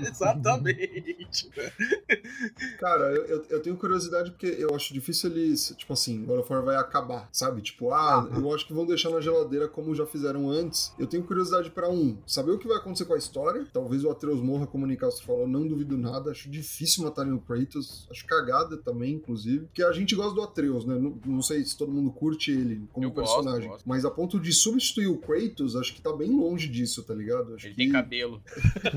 [0.00, 1.50] Exatamente.
[2.78, 6.52] Cara, eu, eu- eu tenho curiosidade porque eu acho difícil eles, tipo assim, God of
[6.52, 7.60] War vai acabar, sabe?
[7.62, 10.92] Tipo, ah, eu acho que vão deixar na geladeira como já fizeram antes.
[10.98, 13.66] Eu tenho curiosidade pra um, saber o que vai acontecer com a história.
[13.72, 16.30] Talvez o Atreus morra, como o Nicastro falou, não duvido nada.
[16.30, 18.06] Acho difícil matarem o Kratos.
[18.10, 19.66] Acho cagada também, inclusive.
[19.66, 20.94] Porque a gente gosta do Atreus, né?
[20.98, 23.84] Não, não sei se todo mundo curte ele como Eu gosto, personagem.
[23.86, 27.54] Mas a ponto de substituir o Kratos, acho que tá bem longe disso, tá ligado?
[27.54, 27.82] Acho Ele que...
[27.82, 28.42] tem cabelo.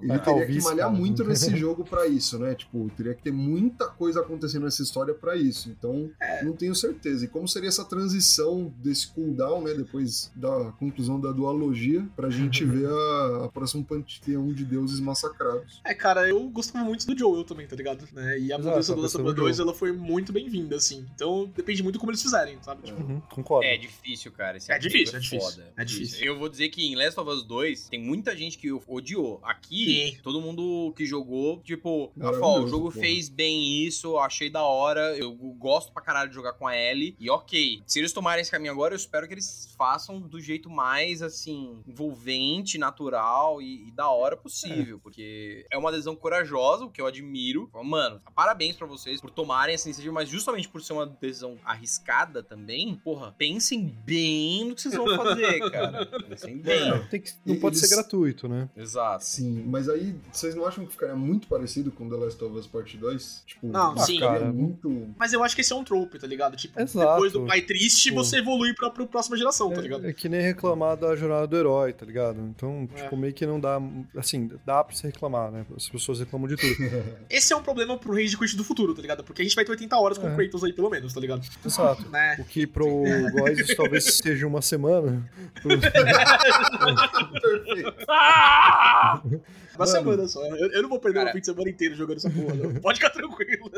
[0.00, 0.90] Ele Vai teria que malhar cara.
[0.90, 2.54] muito nesse jogo pra isso, né?
[2.54, 5.70] Tipo, teria que ter muita coisa acontecendo nessa história pra isso.
[5.70, 6.10] Então,
[6.42, 7.24] não tenho certeza.
[7.24, 9.74] E como seria essa transição desse cooldown, né?
[9.74, 15.80] Depois da conclusão da dualogia, pra gente ver a, a próxima panteão de deuses massacrados.
[15.84, 18.06] É, cara, eu gostava muito do Joel também, tá ligado?
[18.12, 18.38] Né?
[18.38, 19.68] E a mudança do Last of pessoa Us do 2, Joel.
[19.68, 21.06] ela foi muito bem-vinda, assim.
[21.14, 22.82] Então, depende muito como eles fizerem, sabe?
[22.82, 23.66] Tipo, Uhum, concordo.
[23.66, 24.56] É difícil, cara.
[24.56, 25.50] Esse É difícil, é difícil.
[25.50, 25.72] foda.
[25.76, 26.24] É difícil.
[26.24, 29.40] Eu vou dizer que em Last of Us 2 tem muita gente que odiou.
[29.42, 30.18] Aqui, Sim.
[30.22, 33.00] todo mundo que jogou, tipo, o jogo porra.
[33.00, 37.16] fez bem isso, achei da hora, eu gosto pra caralho de jogar com a Ellie.
[37.18, 40.68] E ok, se eles tomarem esse caminho agora, eu espero que eles façam do jeito
[40.70, 44.98] mais, assim, envolvente, natural e, e da hora possível.
[45.00, 47.70] Porque é uma decisão corajosa, o que eu admiro.
[47.84, 52.42] Mano, parabéns pra vocês por tomarem essa iniciativa, mas justamente por ser uma decisão arriscada
[52.42, 56.06] também, porra, pensem bem no que vocês vão fazer, cara.
[56.28, 56.90] Pensem bem.
[56.90, 56.98] É.
[57.10, 58.68] Tem que, não pode Eles- ser gratuito, né?
[58.76, 59.24] Exato.
[59.24, 62.66] Sim, mas aí vocês não acham que ficaria muito parecido com The Last of Us
[62.66, 63.42] Part 2?
[63.46, 64.18] Tipo, Não, sim.
[64.20, 64.52] cara.
[64.52, 65.08] muito.
[65.18, 66.56] Mas eu acho que esse é um trope, tá ligado?
[66.56, 67.12] Tipo, Exato.
[67.12, 68.22] depois do pai triste, Pô.
[68.24, 70.06] você evolui pra, pra próxima geração, tá ligado?
[70.06, 72.40] É, é que nem reclamar da jornada do herói, tá ligado?
[72.40, 73.02] Então, É.
[73.02, 73.80] tipo, meio que não dá.
[74.16, 75.66] Assim, dá pra você reclamar, né?
[75.76, 76.72] As pessoas reclamam de tudo.
[77.28, 79.22] Esse é um problema pro Rage Quit do futuro, tá ligado?
[79.24, 80.32] Porque a gente vai ter 80 horas com É.
[80.32, 81.42] o Kratos aí, pelo menos, tá ligado?
[81.64, 82.08] Exato.
[82.08, 82.36] Né?
[82.38, 82.91] O que pro
[83.32, 85.28] Góis isso talvez seja uma semana.
[87.40, 87.94] Perfeito.
[89.76, 90.44] Uma semana só.
[90.56, 92.74] Eu, eu não vou perder o fim de semana inteiro jogando essa porra, não.
[92.80, 93.70] Pode ficar tranquilo.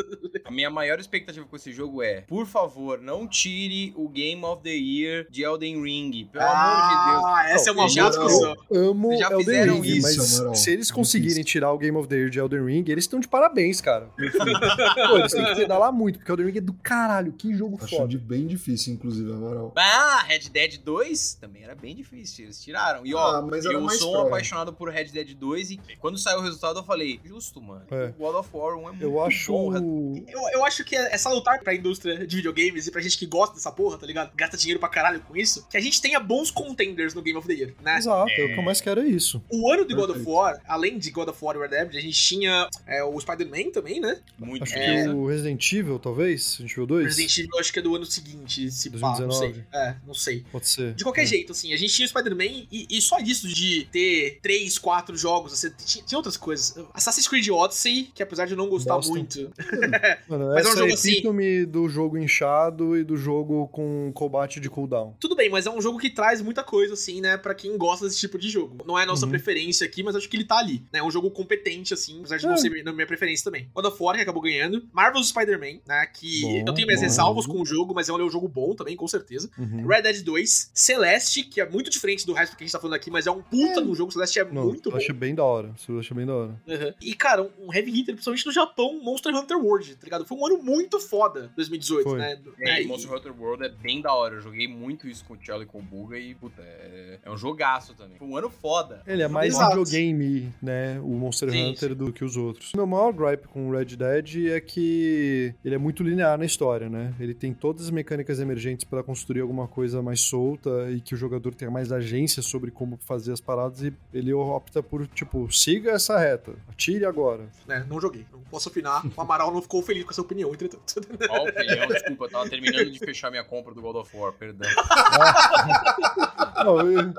[0.44, 4.62] A minha maior expectativa com esse jogo é, por favor, não tire o Game of
[4.62, 6.28] the Year de Elden Ring.
[6.32, 7.24] Pelo amor de Deus.
[7.24, 8.56] Ah, essa é uma já- boa discussão.
[8.72, 12.08] Amo Vocês já Elden fizeram Ring, isso, mas se eles conseguirem tirar o Game of
[12.08, 14.08] the Year de Elden Ring, eles estão de parabéns, cara.
[15.08, 17.32] Pô, eles têm que pedalar muito, porque Elden Ring é do caralho.
[17.32, 18.08] Que jogo Acho foda.
[18.08, 19.72] de bem difícil, inclusive, Amaral.
[19.76, 23.04] Ah, Red Dead 2 também era bem difícil, eles tiraram.
[23.06, 24.28] E ó, Ah, eu sou um prova.
[24.28, 27.84] apaixonado por Red Dead 2 e quando saiu o resultado eu falei, justo, mano.
[27.90, 28.06] É.
[28.08, 29.52] O God of War 1 é muito Eu acho.
[29.52, 30.24] bom.
[30.28, 33.26] Eu, eu acho que é é salutar pra indústria de videogames e pra gente que
[33.26, 34.32] gosta dessa porra, tá ligado?
[34.34, 37.46] Gasta dinheiro pra caralho com isso, que a gente tenha bons contenders no Game of
[37.46, 37.98] the Year, né?
[37.98, 38.44] Exato, é.
[38.44, 39.42] o que eu mais quero é isso.
[39.50, 40.24] O ano de God of.
[40.24, 43.70] War, além de God of War e Red Dead, a gente tinha é, o Spider-Man
[43.70, 44.20] também, né?
[44.38, 45.02] Muito Acho É.
[45.04, 47.94] que o Resident Evil, talvez, Resident Evil 2, Resident Evil eu acho que é do
[47.94, 49.54] ano seguinte, se pá, não 2019.
[49.54, 49.64] sei.
[49.80, 50.44] É, não sei.
[50.50, 50.94] pode ser.
[50.94, 51.26] De qualquer É.
[51.26, 55.16] jeito, assim, a gente tinha o Spider-Man e, e só disso de ter três, quatro
[55.16, 56.74] jogos, assim, tinha, tinha outras coisas.
[56.92, 59.10] Assassin's Creed Odyssey, que apesar de eu não gostar Bosta.
[59.12, 59.50] muito,
[60.28, 64.10] Mano, Mas é um é, jogo a assim- do jogo inchado e do jogo com
[64.14, 65.14] combate de cooldown.
[65.20, 68.04] tudo bem, mas é um jogo que traz muita coisa, assim, né, pra quem gosta
[68.06, 68.84] desse tipo de jogo.
[68.86, 69.30] Não é a nossa Uhum.
[69.30, 70.98] preferência aqui, mas acho que ele tá ali, né?
[71.00, 72.56] É um jogo competente, assim, apesar de não É.
[72.56, 73.68] ser na minha preferência também.
[73.74, 74.84] God of War, que acabou ganhando.
[74.92, 77.06] Marvel's Spider-Man, né, que Bom, eu tenho minhas bom.
[77.06, 79.50] ressalvas com o jogo, mas é um jogo bom também, com certeza.
[79.58, 79.86] Uhum.
[79.86, 82.94] Red Dead 2, Celeste, que é muito diferente do resto que a gente tá falando
[82.94, 84.12] aqui, mas é um puta no jogo.
[84.12, 84.98] Celeste é Não, muito eu bom.
[84.98, 85.63] achei bem da hora.
[85.76, 86.60] Isso eu achei bem da hora.
[86.66, 86.94] Uhum.
[87.00, 90.24] E, cara, um heavy hitter, principalmente no Japão, Monster Hunter World, tá ligado?
[90.24, 92.18] Foi um ano muito foda, 2018, Foi.
[92.18, 92.38] né?
[92.60, 94.34] É, e Monster Hunter World é bem da hora.
[94.34, 97.30] Eu joguei muito isso com o Tchelo e com o Buga e, puta, é, é
[97.30, 98.18] um jogaço também.
[98.18, 99.02] Foi um ano foda.
[99.06, 99.70] Ele é mais Exato.
[99.70, 101.00] videogame, né?
[101.00, 102.72] O Monster Sim, Hunter do que os outros.
[102.74, 106.88] Meu maior gripe com o Red Dead é que ele é muito linear na história,
[106.88, 107.14] né?
[107.18, 111.16] Ele tem todas as mecânicas emergentes para construir alguma coisa mais solta e que o
[111.16, 115.92] jogador tenha mais agência sobre como fazer as paradas e ele opta por, tipo, siga
[115.92, 117.48] essa reta, atire agora.
[117.66, 118.26] né, não joguei.
[118.32, 119.02] Não posso opinar.
[119.16, 120.82] O Amaral não ficou feliz com essa opinião, entretanto.
[121.30, 124.32] Ó, o opinião, desculpa, eu tava terminando de fechar minha compra do God of War,
[124.32, 124.68] perdão.
[126.64, 127.12] Não, eu-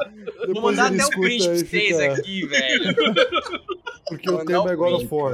[0.54, 2.96] Vou mandar até o print pra vocês aqui, velho.
[4.08, 5.34] Porque o mandar tema o é God of War.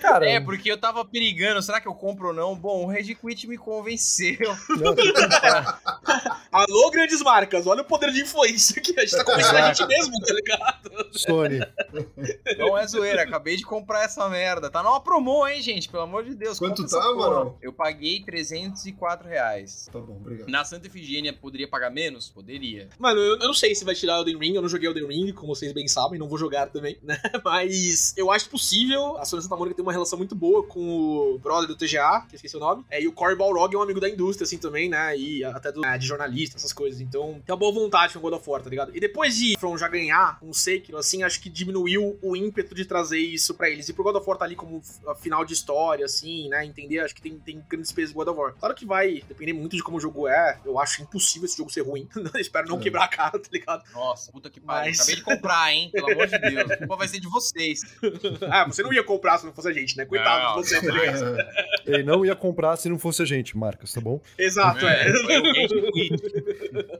[0.00, 2.56] Cara, É, porque eu tava perigando, será que eu compro ou não?
[2.56, 4.38] Bom, o Red Quit me convenceu.
[6.50, 9.86] Alô, grandes marcas, olha o poder de influência que a gente tá convencendo a gente
[9.86, 10.90] mesmo, tá ligado?
[11.12, 11.60] Sony.
[12.58, 14.70] Não é zoeira, acabei de comprar essa merda.
[14.70, 15.88] Tá numa promo, hein, gente?
[15.88, 16.58] Pelo amor de Deus.
[16.58, 17.02] Quanto tá.
[17.02, 17.58] Amaral?
[17.60, 19.88] Eu paguei 304 reais.
[19.92, 20.48] Tá bom, obrigado.
[20.48, 22.28] Na Santa Efigênia poderia pagar menos?
[22.28, 22.88] Poderia.
[22.98, 25.32] Mano, eu, eu não sei se vai tirar Elden Ring, eu não joguei Elden Ring,
[25.32, 27.20] como vocês bem sabem, não vou jogar também, né?
[27.44, 27.74] Mas
[28.16, 29.16] eu acho possível.
[29.18, 32.34] A Sony Santa Mônica tem uma relação muito boa com o brother do TGA, que
[32.34, 32.84] eu esqueci o nome.
[32.90, 35.16] É, e o Cory Balrog é um amigo da indústria, assim, também, né?
[35.16, 37.00] E até do, é, de jornalista, essas coisas.
[37.00, 38.94] Então, tem uma boa vontade com o God of War, tá ligado?
[38.96, 42.84] E depois de From já ganhar um Sekiro, assim, acho que diminuiu o ímpeto de
[42.84, 43.88] trazer isso pra eles.
[43.88, 44.82] E pro God of War tá ali como
[45.20, 46.64] final de história, assim, né?
[46.64, 48.54] Entender, acho que tem, tem grandes pesos do God of War.
[48.58, 50.58] Claro que vai depender muito de como o jogo é.
[50.64, 52.08] Eu acho impossível esse jogo ser ruim.
[52.38, 52.80] Espero não É.
[52.82, 53.84] quebrar a cara, tá ligado?
[53.92, 54.90] Nossa, puta que pariu.
[54.90, 55.90] Mas- Acabei de comprar, hein?
[55.92, 56.70] Pelo amor de Deus.
[56.70, 57.79] A culpa vai ser de vocês.
[58.50, 60.04] Ah, você não ia comprar se não fosse a gente, né?
[60.04, 61.36] Coitado Não, de você, tá ligado?
[61.86, 64.20] Ele não ia comprar se não fosse a gente, marcas, tá bom?
[64.38, 65.08] Exato, é.
[65.08, 65.10] É.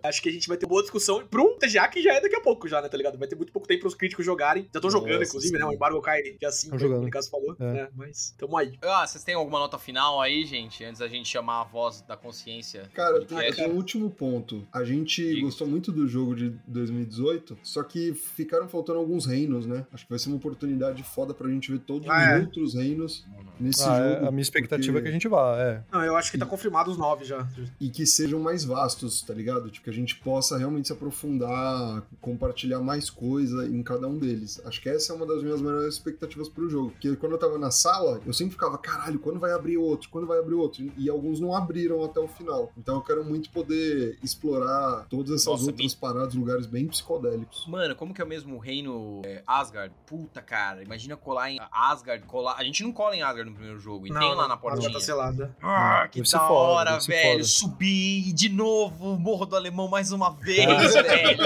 [0.09, 2.41] Acho que a gente vai ter boa discussão pro TGA, que já é daqui a
[2.41, 3.19] pouco, já, né, tá ligado?
[3.19, 4.65] Vai ter muito pouco tempo pros críticos jogarem.
[4.73, 5.61] Já estão jogando, inclusive, né?
[5.65, 5.71] sim.
[5.71, 7.03] O embargo cai dia 5, Tão como jogando.
[7.03, 7.73] o Nicasso falou, É.
[7.73, 7.89] né?
[7.95, 8.73] Mas tamo aí.
[8.83, 10.85] Ah, vocês têm alguma nota final aí, gente?
[10.85, 12.89] Antes da gente chamar a voz da consciência.
[12.95, 14.67] Cara, tem, um último ponto.
[14.73, 15.43] A gente Diga.
[15.43, 19.87] gostou muito do jogo de 2018, só que ficaram faltando alguns reinos, né?
[19.93, 20.70] Acho que vai ser uma oportunidade
[21.05, 22.39] foda pra gente ver todos Ah, é.
[22.39, 23.25] os outros reinos
[23.59, 24.27] nesse Ah, é, jogo.
[24.29, 25.83] a minha expectativa porque- é que a gente vá, é.
[25.93, 27.47] Não, eu acho que tá confirmado os nove já.
[27.81, 29.71] E que sejam mais vastos, tá ligado?
[29.71, 34.61] Tipo, que a gente possa realmente se aprofundar, compartilhar mais coisa em cada um deles.
[34.65, 36.91] Acho que essa é uma das minhas maiores expectativas pro jogo.
[36.91, 40.09] Porque quando eu tava na sala, eu sempre ficava, caralho, quando vai abrir outro?
[40.11, 40.85] Quando vai abrir outro?
[40.97, 42.73] E alguns não abriram até o final.
[42.77, 47.67] Então eu quero muito poder explorar todas essas Nossa, outras paradas, lugares bem psicodélicos.
[47.67, 49.95] Mano, como que é o mesmo reino é, Asgard?
[50.07, 52.57] Puta, cara, imagina colar em Asgard, colar...
[52.59, 54.93] A gente não cola em Asgard no primeiro jogo, e tem lá na a portinha.
[54.93, 55.55] tá selada.
[55.63, 57.33] Ah, que da foda, hora, ser velho.
[57.35, 57.45] foda.
[57.45, 61.03] Subir de novo o Morro do Alemão mais uma vez, Ah.
[61.03, 61.41] velho.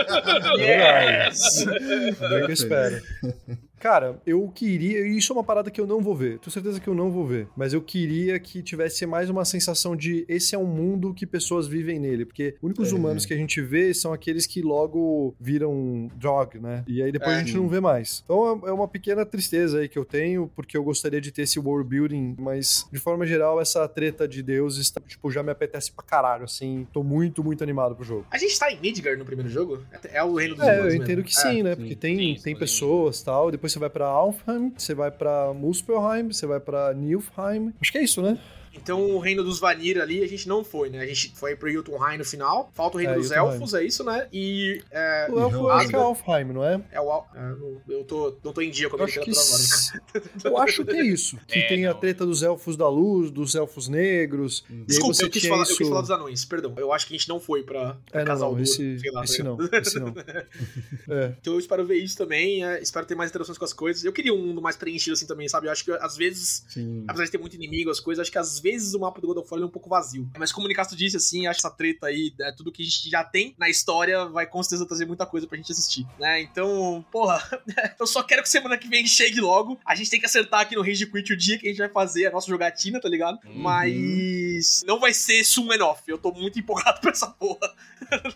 [0.58, 1.66] É Yes!
[1.66, 3.02] É o que eu espero.
[3.84, 6.80] Cara, eu queria, e isso é uma parada que eu não vou ver, tenho certeza
[6.80, 10.54] que eu não vou ver, mas eu queria que tivesse mais uma sensação de esse
[10.54, 12.94] é um mundo que pessoas vivem nele, porque os únicos É.
[12.94, 16.82] humanos que a gente vê são aqueles que logo viram drog, né?
[16.88, 17.34] E aí depois É.
[17.36, 18.22] a gente não vê mais.
[18.24, 21.58] Então é uma pequena tristeza aí que eu tenho, porque eu gostaria de ter esse
[21.58, 26.02] world building, mas de forma geral, essa treta de deuses, tipo, já me apetece pra
[26.02, 28.24] caralho, assim, tô muito, muito animado pro jogo.
[28.30, 29.80] A gente tá em Midgard no primeiro jogo?
[29.92, 31.04] É é o reino dos É, humanos eu mesmo.
[31.04, 31.42] entendo que É.
[31.42, 31.74] sim, né?
[31.74, 31.76] sim.
[31.82, 32.58] Porque tem, Sim, tem sim.
[32.58, 33.50] pessoas e tal.
[33.50, 37.74] Depois você vai pra Alfheim, você vai pra Muspelheim, você vai pra Nilfheim.
[37.80, 38.38] Acho que é isso, né?
[38.74, 41.00] Então o reino dos Vanir ali a gente não foi, né?
[41.00, 42.70] A gente foi pro Jotunheim no final.
[42.74, 43.52] Falta o reino É, dos Jotunheim.
[43.54, 44.28] elfos, é isso, né?
[44.32, 46.80] E é, O Elfo é Alfheim, não é?
[46.92, 47.10] é o.
[47.10, 50.02] Al- é, não- eu tô, não tô em dia com a acho que, nórdica.
[50.48, 51.38] eu acho que é isso.
[51.46, 52.00] Que É, tem a não.
[52.00, 54.64] treta dos elfos da luz, dos elfos negros.
[54.86, 55.72] Desculpa, você eu quis, falar, isso...
[55.72, 56.74] eu quis falar dos anões, perdão.
[56.76, 58.98] Eu acho que a gente não foi pra, pra É, não, Casal não, Duro, esse,
[58.98, 59.24] sei lá.
[59.24, 59.82] esse tá não, ligado?
[59.82, 60.14] esse não.
[61.08, 61.34] É.
[61.40, 64.04] Então eu espero ver isso também, é, espero ter mais interações com as coisas.
[64.04, 65.66] Eu queria um mundo mais preenchido assim também, sabe?
[65.66, 67.04] Eu acho que às vezes Sim.
[67.06, 69.36] apesar de ter muito inimigo, as coisas, acho que às vezes o mapa do God
[69.36, 70.28] of War é um pouco vazio.
[70.38, 72.84] Mas como o Nicasto disse, assim, acho que essa treta aí, né, tudo que a
[72.84, 76.40] gente já tem na história vai com certeza trazer muita coisa pra gente assistir, né?
[76.40, 77.40] Então, porra,
[78.00, 79.78] eu só quero que semana que vem chegue logo.
[79.86, 81.90] A gente tem que acertar aqui no Rage Quit o dia que a gente vai
[81.90, 83.38] fazer a nossa jogatina, tá ligado?
[83.44, 83.58] Uhum.
[83.62, 86.02] Mas não vai ser Sum and Off.
[86.06, 87.70] Eu tô muito empolgado pra essa porra.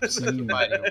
[0.09, 0.83] Sim, Pariu.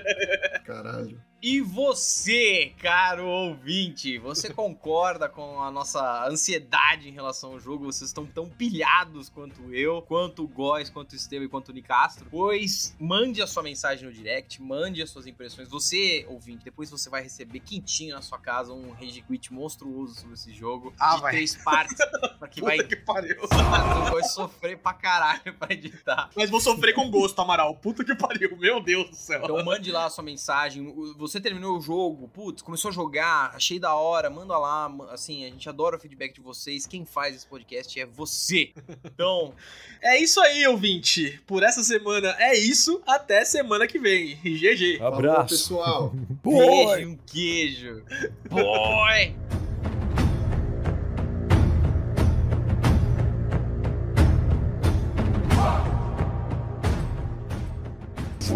[0.64, 1.20] caralho.
[1.40, 7.84] E você, caro ouvinte, você concorda com a nossa ansiedade em relação ao jogo?
[7.84, 11.72] Vocês estão tão pilhados quanto eu, quanto o Góis, quanto o Estevam e quanto o
[11.72, 12.26] Nicastro?
[12.28, 15.68] Pois mande a sua mensagem no direct, mande as suas impressões.
[15.68, 20.34] Você, ouvinte, depois você vai receber quentinho na sua casa um Rage Quit monstruoso sobre
[20.34, 20.92] esse jogo.
[20.98, 21.32] Ah, de vai.
[21.34, 21.96] três partes,
[22.50, 23.36] que Puta vai, que pariu.
[24.10, 26.30] vai sofrer pra caralho pra editar.
[26.34, 27.76] Mas vou sofrer com gosto, Amaral.
[27.76, 28.56] Puta que pariu.
[28.56, 29.40] Meu Deus do céu.
[29.44, 30.92] Então mande lá a sua mensagem.
[31.16, 35.48] você terminou o jogo, putz, começou a jogar, achei da hora, manda lá, assim, a
[35.48, 36.86] gente adora o feedback de vocês.
[36.86, 38.72] Quem faz esse podcast é você.
[39.04, 39.52] Então,
[40.00, 41.40] É isso aí, ouvinte.
[41.46, 43.02] Por essa semana é isso.
[43.06, 44.36] Até semana que vem.
[44.36, 44.98] GG.
[44.98, 45.48] Falou, Abraço.
[45.48, 46.12] pessoal.
[46.44, 48.02] beijo, um queijo.
[48.48, 49.67] Boy!